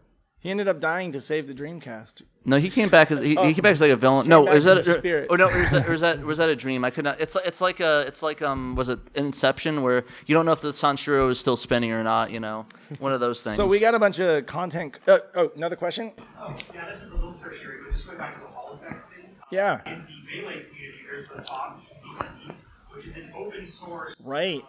ended 0.50 0.68
up 0.68 0.80
dying 0.80 1.12
to 1.12 1.20
save 1.20 1.46
the 1.46 1.54
Dreamcast. 1.54 2.22
No, 2.44 2.56
he 2.58 2.70
came 2.70 2.88
back 2.88 3.10
as 3.10 3.20
he, 3.20 3.36
Oh. 3.36 3.44
he 3.46 3.54
came 3.54 3.62
back 3.62 3.72
as 3.72 3.80
like 3.80 3.90
a 3.90 3.96
villain. 3.96 4.28
No, 4.28 4.44
back 4.46 4.54
is 4.56 4.64
that 4.64 4.78
as 4.78 4.88
a 4.88 4.98
spirit. 4.98 5.26
oh 5.30 5.36
no, 5.36 5.48
or 5.48 5.58
is 5.62 5.70
that, 5.72 5.88
or 5.88 5.92
is 5.94 6.00
that 6.02 6.20
was 6.20 6.38
that 6.38 6.48
a 6.48 6.56
dream? 6.56 6.84
I 6.84 6.90
could 6.90 7.04
not. 7.04 7.20
It's 7.20 7.34
like 7.34 7.46
it's 7.46 7.60
like 7.60 7.80
a 7.80 8.00
it's 8.06 8.22
like 8.22 8.42
um 8.42 8.74
was 8.74 8.88
it 8.88 8.98
Inception 9.14 9.82
where 9.82 10.04
you 10.26 10.34
don't 10.34 10.46
know 10.46 10.52
if 10.52 10.60
the 10.60 10.68
Sanshiro 10.68 11.30
is 11.30 11.40
still 11.40 11.56
spinning 11.56 11.90
or 11.92 12.02
not. 12.04 12.30
You 12.30 12.40
know, 12.40 12.66
one 12.98 13.12
of 13.12 13.20
those 13.20 13.42
things. 13.42 13.56
So 13.56 13.66
we 13.66 13.78
got 13.80 13.94
a 13.94 13.98
bunch 13.98 14.18
of 14.20 14.46
content. 14.46 14.98
Uh, 15.06 15.18
oh, 15.34 15.50
another 15.56 15.76
question? 15.76 16.12
Oh, 16.40 16.56
yeah, 16.74 16.90
this 16.90 17.02
is 17.02 17.10
a 17.10 17.14
little 17.14 17.34
tertiary, 17.34 17.78
but 17.84 17.94
just 17.94 18.06
going 18.06 18.18
back 18.18 18.34
to 18.34 18.40
the 18.40 18.46
Hall 18.46 18.78
effect 18.80 19.12
thing. 19.12 19.24
Yeah. 19.50 19.80
In 19.86 20.04
the 20.04 20.42
Melee 20.42 20.62
community, 20.68 20.98
there's 21.10 21.28
the 21.28 21.42
Top 21.42 21.80
CCD, 21.80 22.54
which 22.94 23.06
is 23.06 23.16
an 23.16 23.32
open 23.36 23.66
source 23.66 24.14
Right. 24.22 24.62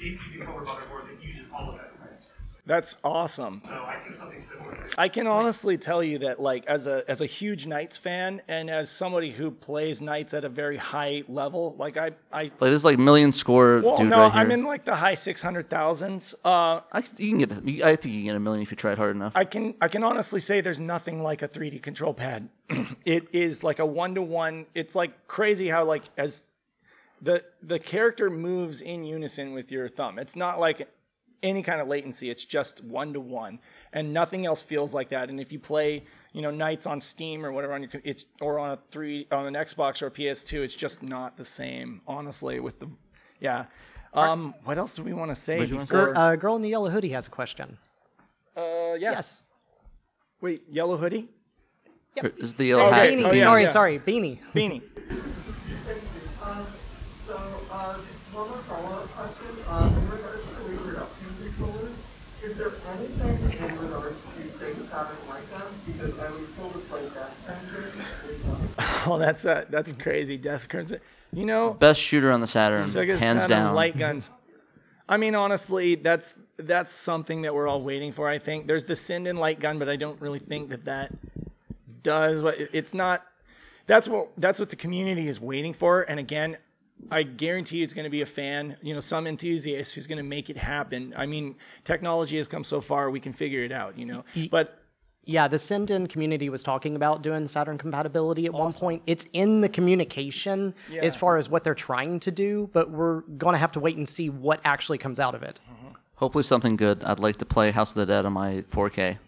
GPU 0.00 0.38
controller 0.38 0.64
motherboard 0.64 1.08
that 1.08 1.22
uses 1.22 1.50
Hall 1.50 1.70
effect 1.74 1.93
sensors. 1.93 1.93
That's 2.66 2.96
awesome. 3.04 3.60
So 3.62 3.72
I 3.72 3.96
think 4.02 4.16
something 4.16 4.42
similar. 4.42 4.88
I 4.96 5.08
can 5.08 5.26
honestly 5.26 5.76
tell 5.76 6.02
you 6.02 6.18
that, 6.20 6.40
like, 6.40 6.64
as 6.66 6.86
a 6.86 7.04
as 7.08 7.20
a 7.20 7.26
huge 7.26 7.66
Nights 7.66 7.98
fan 7.98 8.40
and 8.48 8.70
as 8.70 8.90
somebody 8.90 9.30
who 9.30 9.50
plays 9.50 10.00
Nights 10.00 10.32
at 10.32 10.44
a 10.44 10.48
very 10.48 10.78
high 10.78 11.24
level, 11.28 11.74
like 11.78 11.98
I 11.98 12.12
I 12.32 12.44
like 12.44 12.58
this 12.58 12.72
is 12.72 12.84
like 12.84 12.98
million 12.98 13.32
score 13.32 13.80
well 13.82 13.98
dude 13.98 14.08
no, 14.08 14.20
right. 14.20 14.34
I'm 14.34 14.50
in 14.50 14.62
like 14.62 14.84
the 14.84 14.94
high 14.94 15.14
six 15.14 15.42
hundred 15.42 15.68
thousands. 15.68 16.34
Uh, 16.42 16.80
I, 16.90 17.02
you 17.18 17.36
can 17.36 17.38
get. 17.38 17.52
I 17.84 17.96
think 17.96 18.14
you 18.14 18.20
can 18.20 18.24
get 18.24 18.36
a 18.36 18.40
million 18.40 18.62
if 18.62 18.70
you 18.70 18.78
tried 18.78 18.96
hard 18.96 19.14
enough. 19.14 19.32
I 19.34 19.44
can 19.44 19.74
I 19.82 19.88
can 19.88 20.02
honestly 20.02 20.40
say 20.40 20.62
there's 20.62 20.80
nothing 20.80 21.22
like 21.22 21.42
a 21.42 21.48
3D 21.48 21.82
control 21.82 22.14
pad. 22.14 22.48
it 23.04 23.28
is 23.32 23.62
like 23.62 23.78
a 23.78 23.86
one 23.86 24.14
to 24.14 24.22
one. 24.22 24.64
It's 24.74 24.94
like 24.94 25.26
crazy 25.28 25.68
how 25.68 25.84
like 25.84 26.04
as 26.16 26.42
the 27.20 27.44
the 27.62 27.78
character 27.78 28.30
moves 28.30 28.80
in 28.80 29.04
unison 29.04 29.52
with 29.52 29.70
your 29.70 29.88
thumb. 29.88 30.18
It's 30.18 30.34
not 30.34 30.58
like 30.58 30.88
any 31.44 31.62
kind 31.62 31.80
of 31.80 31.86
latency. 31.86 32.30
It's 32.30 32.44
just 32.44 32.82
one 32.82 33.12
to 33.12 33.20
one, 33.20 33.60
and 33.92 34.12
nothing 34.12 34.46
else 34.46 34.62
feels 34.62 34.92
like 34.94 35.08
that. 35.10 35.28
And 35.30 35.38
if 35.38 35.52
you 35.52 35.60
play, 35.60 36.02
you 36.32 36.42
know, 36.42 36.50
Nights 36.50 36.86
on 36.86 37.00
Steam 37.00 37.46
or 37.46 37.52
whatever 37.52 37.74
on 37.74 37.82
your, 37.82 37.90
it's 38.02 38.26
or 38.40 38.58
on 38.58 38.72
a 38.72 38.78
three 38.90 39.28
on 39.30 39.46
an 39.46 39.54
Xbox 39.54 40.02
or 40.02 40.08
a 40.08 40.10
PS2, 40.10 40.64
it's 40.64 40.74
just 40.74 41.02
not 41.02 41.36
the 41.36 41.44
same. 41.44 42.00
Honestly, 42.08 42.58
with 42.58 42.80
the, 42.80 42.88
yeah. 43.38 43.66
Um, 44.14 44.54
what 44.64 44.78
else 44.78 44.94
do 44.96 45.02
we 45.02 45.12
want 45.12 45.30
to 45.30 45.34
say? 45.34 45.58
What 45.58 45.64
do 45.66 45.70
you 45.70 45.76
wanna 45.76 45.86
before- 45.86 46.06
Gir- 46.06 46.16
uh, 46.16 46.36
girl 46.36 46.56
in 46.56 46.62
the 46.62 46.68
yellow 46.70 46.88
hoodie 46.90 47.10
has 47.10 47.26
a 47.26 47.30
question. 47.30 47.76
Uh, 48.56 48.94
yeah. 48.98 49.12
Yes. 49.12 49.42
Wait, 50.40 50.62
yellow 50.70 50.96
hoodie? 50.96 51.28
Or 52.22 52.30
Is 52.38 52.54
the 52.54 52.66
yellow 52.66 52.84
Oh, 52.86 52.90
hat? 52.92 53.08
beanie. 53.08 53.24
Oh, 53.28 53.32
yeah, 53.32 53.42
sorry, 53.42 53.62
yeah. 53.64 53.70
sorry, 53.70 53.98
beanie. 53.98 54.38
Beanie. 54.54 54.82
Um, 56.42 56.66
so, 57.26 57.34
uh, 57.72 57.94
one 58.32 58.48
more 58.50 58.58
follow-up 58.58 59.08
question, 59.10 59.64
uh, 59.68 59.90
in 59.90 60.10
regards 60.10 60.46
to 60.48 60.56
reproduction 60.62 61.26
controllers, 61.42 61.96
is 62.44 62.56
there 62.56 62.72
anything 62.94 63.33
in 63.44 63.78
regards 63.78 64.22
to 64.22 64.28
Sega 64.28 64.88
Saturn 64.88 65.16
like 65.28 65.50
them? 65.50 65.62
Because 65.86 66.18
I 66.18 66.30
was 66.30 66.40
told 66.56 66.76
it's 66.76 66.90
like 66.90 67.14
Death 67.14 69.06
Oh, 69.06 69.18
that's 69.18 69.44
uh, 69.44 69.64
that's 69.68 69.92
crazy. 69.92 70.36
Death 70.36 70.68
Crimson. 70.68 70.98
You 71.32 71.44
know, 71.46 71.74
Best 71.74 72.00
shooter 72.00 72.32
on 72.32 72.40
the 72.40 72.46
Saturn, 72.46 72.78
Sega 72.80 73.18
hands 73.18 73.42
Saturn 73.42 73.48
down. 73.48 73.74
light 73.74 73.98
guns. 73.98 74.30
I 75.08 75.16
mean, 75.18 75.34
honestly, 75.34 75.96
that's 75.96 76.34
that's 76.56 76.92
something 76.92 77.42
that 77.42 77.54
we're 77.54 77.68
all 77.68 77.82
waiting 77.82 78.12
for. 78.12 78.28
I 78.28 78.38
think 78.38 78.66
there's 78.66 78.86
the 78.86 78.94
Sinden 78.94 79.36
light 79.38 79.60
gun, 79.60 79.78
but 79.78 79.88
I 79.88 79.96
don't 79.96 80.20
really 80.20 80.38
think 80.38 80.70
that 80.70 80.84
that 80.86 81.12
does 82.02 82.42
what 82.42 82.54
it's 82.58 82.94
not. 82.94 83.26
That's 83.86 84.08
what 84.08 84.28
that's 84.38 84.58
what 84.58 84.70
the 84.70 84.76
community 84.76 85.28
is 85.28 85.40
waiting 85.40 85.74
for. 85.74 86.02
And 86.02 86.18
again, 86.18 86.56
I 87.10 87.22
guarantee 87.22 87.82
it's 87.82 87.92
going 87.94 88.04
to 88.04 88.10
be 88.10 88.22
a 88.22 88.26
fan, 88.26 88.76
you 88.82 88.94
know, 88.94 89.00
some 89.00 89.26
enthusiast 89.26 89.94
who's 89.94 90.06
going 90.06 90.18
to 90.18 90.24
make 90.24 90.50
it 90.50 90.56
happen. 90.56 91.14
I 91.16 91.26
mean, 91.26 91.56
technology 91.84 92.36
has 92.38 92.48
come 92.48 92.64
so 92.64 92.80
far, 92.80 93.10
we 93.10 93.20
can 93.20 93.32
figure 93.32 93.62
it 93.64 93.72
out, 93.72 93.98
you 93.98 94.06
know. 94.06 94.24
But 94.50 94.78
Yeah, 95.26 95.48
the 95.48 95.56
Sinden 95.56 96.08
community 96.08 96.50
was 96.50 96.62
talking 96.62 96.96
about 96.96 97.22
doing 97.22 97.46
Saturn 97.48 97.78
compatibility 97.78 98.44
at 98.46 98.52
one 98.52 98.72
point. 98.72 99.02
It's 99.06 99.26
in 99.32 99.60
the 99.62 99.68
communication 99.68 100.74
as 101.00 101.16
far 101.16 101.36
as 101.36 101.48
what 101.48 101.64
they're 101.64 101.74
trying 101.74 102.20
to 102.20 102.30
do, 102.30 102.68
but 102.72 102.90
we're 102.90 103.20
going 103.38 103.54
to 103.54 103.58
have 103.58 103.72
to 103.72 103.80
wait 103.80 103.96
and 103.96 104.08
see 104.08 104.28
what 104.28 104.60
actually 104.64 104.98
comes 104.98 105.18
out 105.20 105.34
of 105.34 105.42
it. 105.42 105.60
Mm-hmm. 105.70 105.94
Hopefully 106.16 106.44
something 106.44 106.76
good. 106.76 107.02
I'd 107.04 107.18
like 107.18 107.36
to 107.38 107.44
play 107.44 107.70
House 107.70 107.90
of 107.90 107.96
the 107.96 108.06
Dead 108.06 108.26
on 108.26 108.32
my 108.34 108.62
4K. 108.70 109.18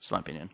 Just 0.00 0.12
my 0.12 0.20
opinion. 0.20 0.50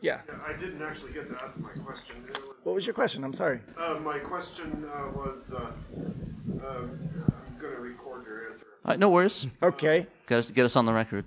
yeah, 0.00 0.20
I 0.46 0.52
didn't 0.54 0.80
actually 0.82 1.12
get 1.12 1.28
to 1.28 1.42
ask 1.44 1.58
my 1.58 1.70
question. 1.70 2.16
It 2.60 2.66
was, 2.66 2.66
what 2.66 2.74
was 2.74 2.86
your 2.86 2.94
question? 2.94 3.24
I'm 3.24 3.32
sorry. 3.32 3.60
uh, 3.78 3.98
my 4.02 4.18
question 4.18 4.84
uh, 4.94 5.10
was, 5.14 5.52
uh, 5.54 5.58
uh, 5.58 6.66
I'm 6.66 7.58
going 7.60 7.74
to 7.74 7.80
record 7.80 8.26
your 8.26 8.46
answer. 8.50 8.66
All 8.84 8.90
right, 8.90 8.98
no 8.98 9.08
worries. 9.08 9.46
Okay. 9.62 10.06
Get 10.28 10.38
us, 10.38 10.50
get 10.50 10.64
us 10.64 10.76
on 10.76 10.84
the 10.84 10.92
record. 10.92 11.24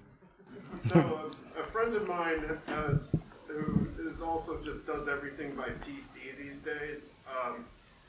So 0.90 1.32
uh, 1.58 1.62
a 1.62 1.66
friend 1.66 1.96
of 1.96 2.08
mine 2.08 2.58
has, 2.68 3.10
who 3.48 3.88
is 4.10 4.22
also 4.22 4.62
just 4.62 4.86
does 4.86 5.08
everything 5.08 5.56
by 5.56 5.70
PC 5.70 6.38
these 6.38 6.60
days, 6.60 7.14
um, 7.28 7.66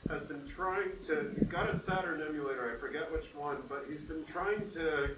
has 0.09 0.21
been 0.23 0.45
trying 0.47 0.91
to. 1.07 1.31
He's 1.37 1.47
got 1.47 1.69
a 1.69 1.75
Saturn 1.75 2.21
emulator. 2.21 2.73
I 2.75 2.79
forget 2.79 3.11
which 3.11 3.33
one, 3.35 3.57
but 3.67 3.85
he's 3.89 4.01
been 4.03 4.23
trying 4.25 4.69
to 4.71 5.15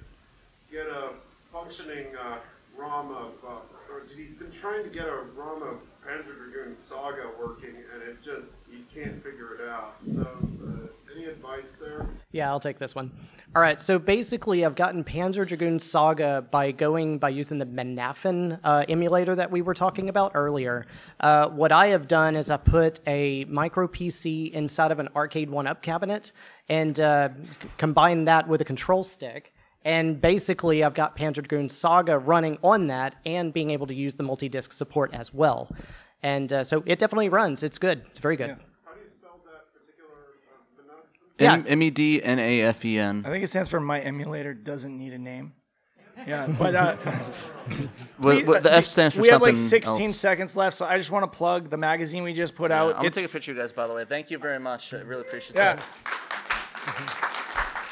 get 0.71 0.87
a 0.87 1.11
functioning 1.51 2.07
uh, 2.15 2.37
Of. 2.79 3.31
Uh, 3.45 3.55
he's 4.15 4.35
been 4.35 4.51
trying 4.51 4.83
to 4.83 4.89
get 4.89 5.07
a 5.07 5.09
of 5.11 5.79
Panzer 6.05 6.37
Dragoon 6.37 6.75
Saga 6.75 7.31
working, 7.39 7.75
and 7.93 8.03
it 8.03 8.17
just 8.23 8.45
he 8.69 8.83
can't 8.93 9.15
figure 9.23 9.55
it 9.55 9.67
out. 9.67 9.95
So, 10.01 10.21
uh, 10.21 10.87
any 11.15 11.25
advice 11.25 11.75
there? 11.79 12.07
Yeah, 12.31 12.49
I'll 12.49 12.59
take 12.59 12.77
this 12.77 12.93
one. 12.93 13.11
All 13.55 13.63
right, 13.63 13.81
so 13.81 13.97
basically, 13.97 14.63
I've 14.63 14.75
gotten 14.75 15.03
Panzer 15.03 15.47
Dragoon 15.47 15.79
Saga 15.79 16.45
by 16.51 16.71
going 16.71 17.17
by 17.17 17.29
using 17.29 17.57
the 17.57 17.65
Mednafen 17.65 18.59
uh, 18.63 18.85
emulator 18.87 19.33
that 19.33 19.49
we 19.49 19.63
were 19.63 19.73
talking 19.73 20.09
about 20.09 20.33
earlier. 20.35 20.85
Uh, 21.19 21.49
what 21.49 21.71
I 21.71 21.87
have 21.87 22.07
done 22.07 22.35
is 22.35 22.51
I 22.51 22.57
put 22.57 22.99
a 23.07 23.45
micro 23.45 23.87
PC 23.87 24.51
inside 24.51 24.91
of 24.91 24.99
an 24.99 25.09
Arcade 25.15 25.49
One 25.49 25.65
Up 25.65 25.81
cabinet 25.81 26.31
and 26.69 26.99
uh, 26.99 27.29
c- 27.29 27.69
combined 27.77 28.27
that 28.27 28.47
with 28.47 28.61
a 28.61 28.65
control 28.65 29.03
stick. 29.03 29.51
And 29.87 30.19
basically, 30.19 30.83
I've 30.83 30.93
got 30.93 31.15
Panzer 31.15 31.35
Dragoon 31.35 31.69
Saga 31.69 32.17
running 32.19 32.57
on 32.61 32.87
that 32.87 33.15
and 33.25 33.53
being 33.53 33.69
able 33.71 33.87
to 33.87 33.93
use 33.93 34.15
the 34.15 34.23
multi 34.23 34.49
disc 34.49 34.73
support 34.73 35.13
as 35.13 35.33
well. 35.33 35.73
And 36.23 36.51
uh, 36.51 36.65
so 36.65 36.83
it 36.85 36.99
definitely 36.99 37.29
runs. 37.29 37.63
It's 37.63 37.77
good. 37.77 38.03
It's 38.11 38.19
very 38.19 38.35
good. 38.35 38.49
Yeah. 38.49 38.55
How 38.83 38.93
do 38.93 38.99
you 39.01 39.07
spell 39.09 39.39
that 39.45 39.71
particular 39.73 41.53
um, 41.53 41.63
yeah. 41.65 41.71
M 41.71 41.81
E 41.81 41.89
D 41.89 42.21
N 42.21 42.37
A 42.37 42.61
F 42.63 42.83
E 42.83 42.99
N. 42.99 43.23
I 43.25 43.29
think 43.29 43.45
it 43.45 43.47
stands 43.47 43.69
for 43.69 43.79
My 43.79 44.01
Emulator 44.01 44.53
Doesn't 44.53 44.97
Need 44.97 45.13
a 45.13 45.17
Name. 45.17 45.53
Yeah, 46.27 46.47
but 46.59 46.75
uh, 46.75 46.95
What- 48.17 48.45
what 48.45 48.63
the 48.63 48.73
F 48.73 48.85
stands 48.85 49.15
for 49.15 49.21
We 49.21 49.29
have 49.29 49.41
like 49.41 49.55
16 49.55 50.07
else. 50.07 50.17
seconds 50.17 50.57
left, 50.57 50.75
so 50.75 50.83
I 50.85 50.97
just 50.97 51.11
want 51.11 51.31
to 51.31 51.37
plug 51.37 51.69
the 51.69 51.77
magazine 51.77 52.23
we 52.23 52.33
just 52.33 52.55
put 52.55 52.71
Yeah, 52.71 52.81
out. 52.81 52.87
I'm 52.89 52.93
gonna 52.95 53.07
It's 53.07 53.15
take 53.17 53.25
a 53.25 53.29
picture, 53.29 53.51
of 53.51 53.57
you 53.57 53.63
guys. 53.63 53.71
By 53.71 53.87
the 53.87 53.93
way, 53.93 54.03
thank 54.03 54.31
you 54.31 54.37
very 54.37 54.59
much. 54.59 54.93
I 54.93 54.97
really 54.97 55.21
appreciate 55.21 55.55
Yeah. 55.55 55.75
that. 55.75 57.43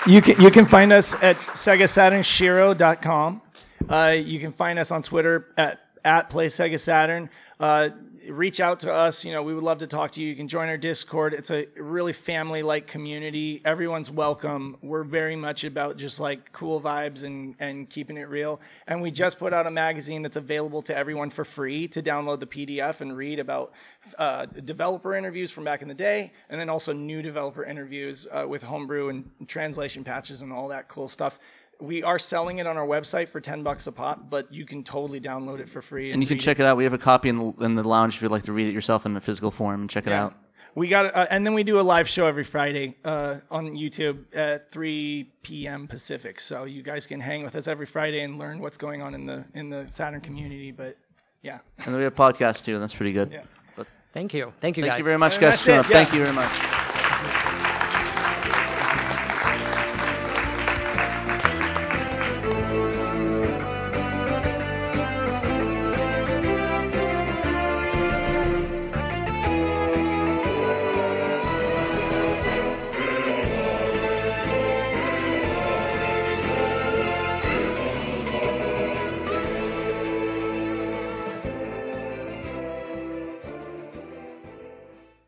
You 0.08 0.22
can 0.22 0.40
you 0.40 0.52
can 0.52 0.66
find 0.66 0.92
us 0.92 1.16
at 1.16 1.36
SegaSaturnShiro.com. 1.38 3.42
Uh, 3.90 4.16
you 4.16 4.40
can 4.40 4.52
find 4.52 4.78
us 4.78 4.92
on 4.92 5.02
Twitter 5.02 5.48
at 5.58 5.80
at 6.04 6.30
Play 6.30 6.46
Sega 6.46 6.80
Saturn. 6.80 7.28
Uh, 7.60 7.90
reach 8.30 8.60
out 8.60 8.80
to 8.82 8.94
us. 8.94 9.24
You 9.26 9.32
know, 9.32 9.44
we 9.44 9.54
would 9.54 9.64
love 9.64 9.80
to 9.80 9.88
talk 9.88 10.12
to 10.14 10.22
you. 10.22 10.28
You 10.28 10.36
can 10.36 10.48
join 10.48 10.70
our 10.70 10.78
Discord. 10.78 11.34
It's 11.34 11.52
a 11.52 11.68
really 11.76 12.14
family-like 12.14 12.88
community. 12.88 13.62
Everyone's 13.66 14.12
welcome. 14.12 14.78
We're 14.82 15.04
very 15.04 15.36
much 15.36 15.64
about 15.64 15.98
just 15.98 16.20
like 16.20 16.52
cool 16.52 16.82
vibes 16.82 17.24
and 17.24 17.56
and 17.60 17.90
keeping 17.90 18.18
it 18.18 18.30
real. 18.30 18.60
And 18.88 19.02
we 19.02 19.12
just 19.12 19.40
put 19.40 19.54
out 19.54 19.68
a 19.68 19.72
magazine 19.72 20.22
that's 20.22 20.38
available 20.38 20.82
to 20.84 20.96
everyone 20.96 21.30
for 21.30 21.46
free 21.46 21.88
to 21.90 22.02
download 22.02 22.40
the 22.40 22.48
PDF 22.48 23.02
and 23.02 23.16
read 23.16 23.40
about 23.40 23.74
uh, 24.18 24.46
developer 24.46 25.16
interviews 25.16 25.52
from 25.52 25.64
back 25.64 25.82
in 25.82 25.88
the 25.88 25.94
day, 25.94 26.32
and 26.50 26.60
then 26.60 26.70
also 26.70 26.94
new 26.94 27.22
developer 27.22 27.64
interviews 27.64 28.28
uh, 28.32 28.46
with 28.48 28.64
homebrew 28.64 29.10
and 29.10 29.30
translation 29.48 30.04
patches 30.04 30.42
and 30.42 30.52
all 30.52 30.68
that 30.68 30.88
cool 30.88 31.08
stuff. 31.08 31.40
We 31.82 32.04
are 32.04 32.18
selling 32.20 32.60
it 32.60 32.68
on 32.68 32.78
our 32.78 32.88
website 32.88 33.28
for 33.30 33.42
ten 33.42 33.62
bucks 33.64 33.88
a 33.88 33.92
pop, 33.92 34.30
but 34.30 34.52
you 34.54 34.66
can 34.66 34.84
totally 34.84 35.20
download 35.20 35.60
it 35.60 35.70
for 35.70 35.82
free. 35.82 36.12
And 36.12 36.22
you 36.22 36.28
can 36.28 36.40
check 36.40 36.60
it 36.60 36.66
out. 36.66 36.78
We 36.78 36.84
have 36.86 36.94
a 36.94 36.98
copy 36.98 37.30
in 37.30 37.36
the, 37.36 37.54
in 37.66 37.76
the 37.76 37.84
lounge 37.84 38.16
if 38.16 38.22
you'd 38.22 38.32
like 38.32 38.44
to 38.44 38.54
read 38.54 38.68
it 38.68 38.74
yourself 38.74 39.06
in 39.06 39.16
a 39.18 39.22
physical 39.22 39.52
form 39.52 39.82
and 39.82 39.90
check 39.90 40.08
it 40.08 40.14
out. 40.14 40.36
We 40.74 40.90
got, 40.90 41.16
uh, 41.16 41.26
and 41.30 41.46
then 41.48 41.54
we 41.54 41.64
do 41.64 41.80
a 41.80 41.82
live 41.82 42.06
show 42.10 42.26
every 42.28 42.44
Friday 42.44 42.98
uh, 43.06 43.38
on 43.50 43.76
YouTube 43.76 44.26
at 44.36 44.72
3 44.72 45.32
p.m. 45.42 45.88
Pacific. 45.88 46.38
So 46.42 46.66
you 46.66 46.84
guys 46.84 47.08
can 47.08 47.22
hang 47.22 47.44
with 47.44 47.56
us 47.56 47.70
every 47.70 47.86
Friday 47.86 48.22
and 48.24 48.38
learn 48.38 48.60
what's 48.60 48.76
going 48.76 49.02
on 49.02 49.14
in 49.14 49.26
the 49.26 49.46
in 49.54 49.70
the 49.70 49.86
Saturn 49.90 50.20
community. 50.20 50.72
But 50.72 50.98
yeah, 51.44 51.60
And 51.78 51.88
then 51.88 51.96
we 51.96 52.04
have 52.04 52.16
podcasts 52.16 52.64
too, 52.66 52.74
and 52.74 52.82
that's 52.84 52.94
pretty 52.96 53.14
good. 53.14 53.32
Yeah. 53.32 53.44
But 53.78 53.88
Thank 54.14 54.34
you. 54.34 54.52
Thank 54.60 54.76
you, 54.76 54.84
thank 54.84 54.94
guys. 54.94 55.00
you 55.00 55.06
very 55.06 55.18
much, 55.18 55.34
And 55.36 55.42
guys. 55.42 55.52
that's 55.52 55.62
for 55.64 55.66
showing 55.68 55.80
it, 55.80 55.86
up. 55.86 55.92
yeah. 55.92 56.04
Thank 56.04 56.14
you 56.14 56.20
very 56.24 56.34
much. 56.34 57.55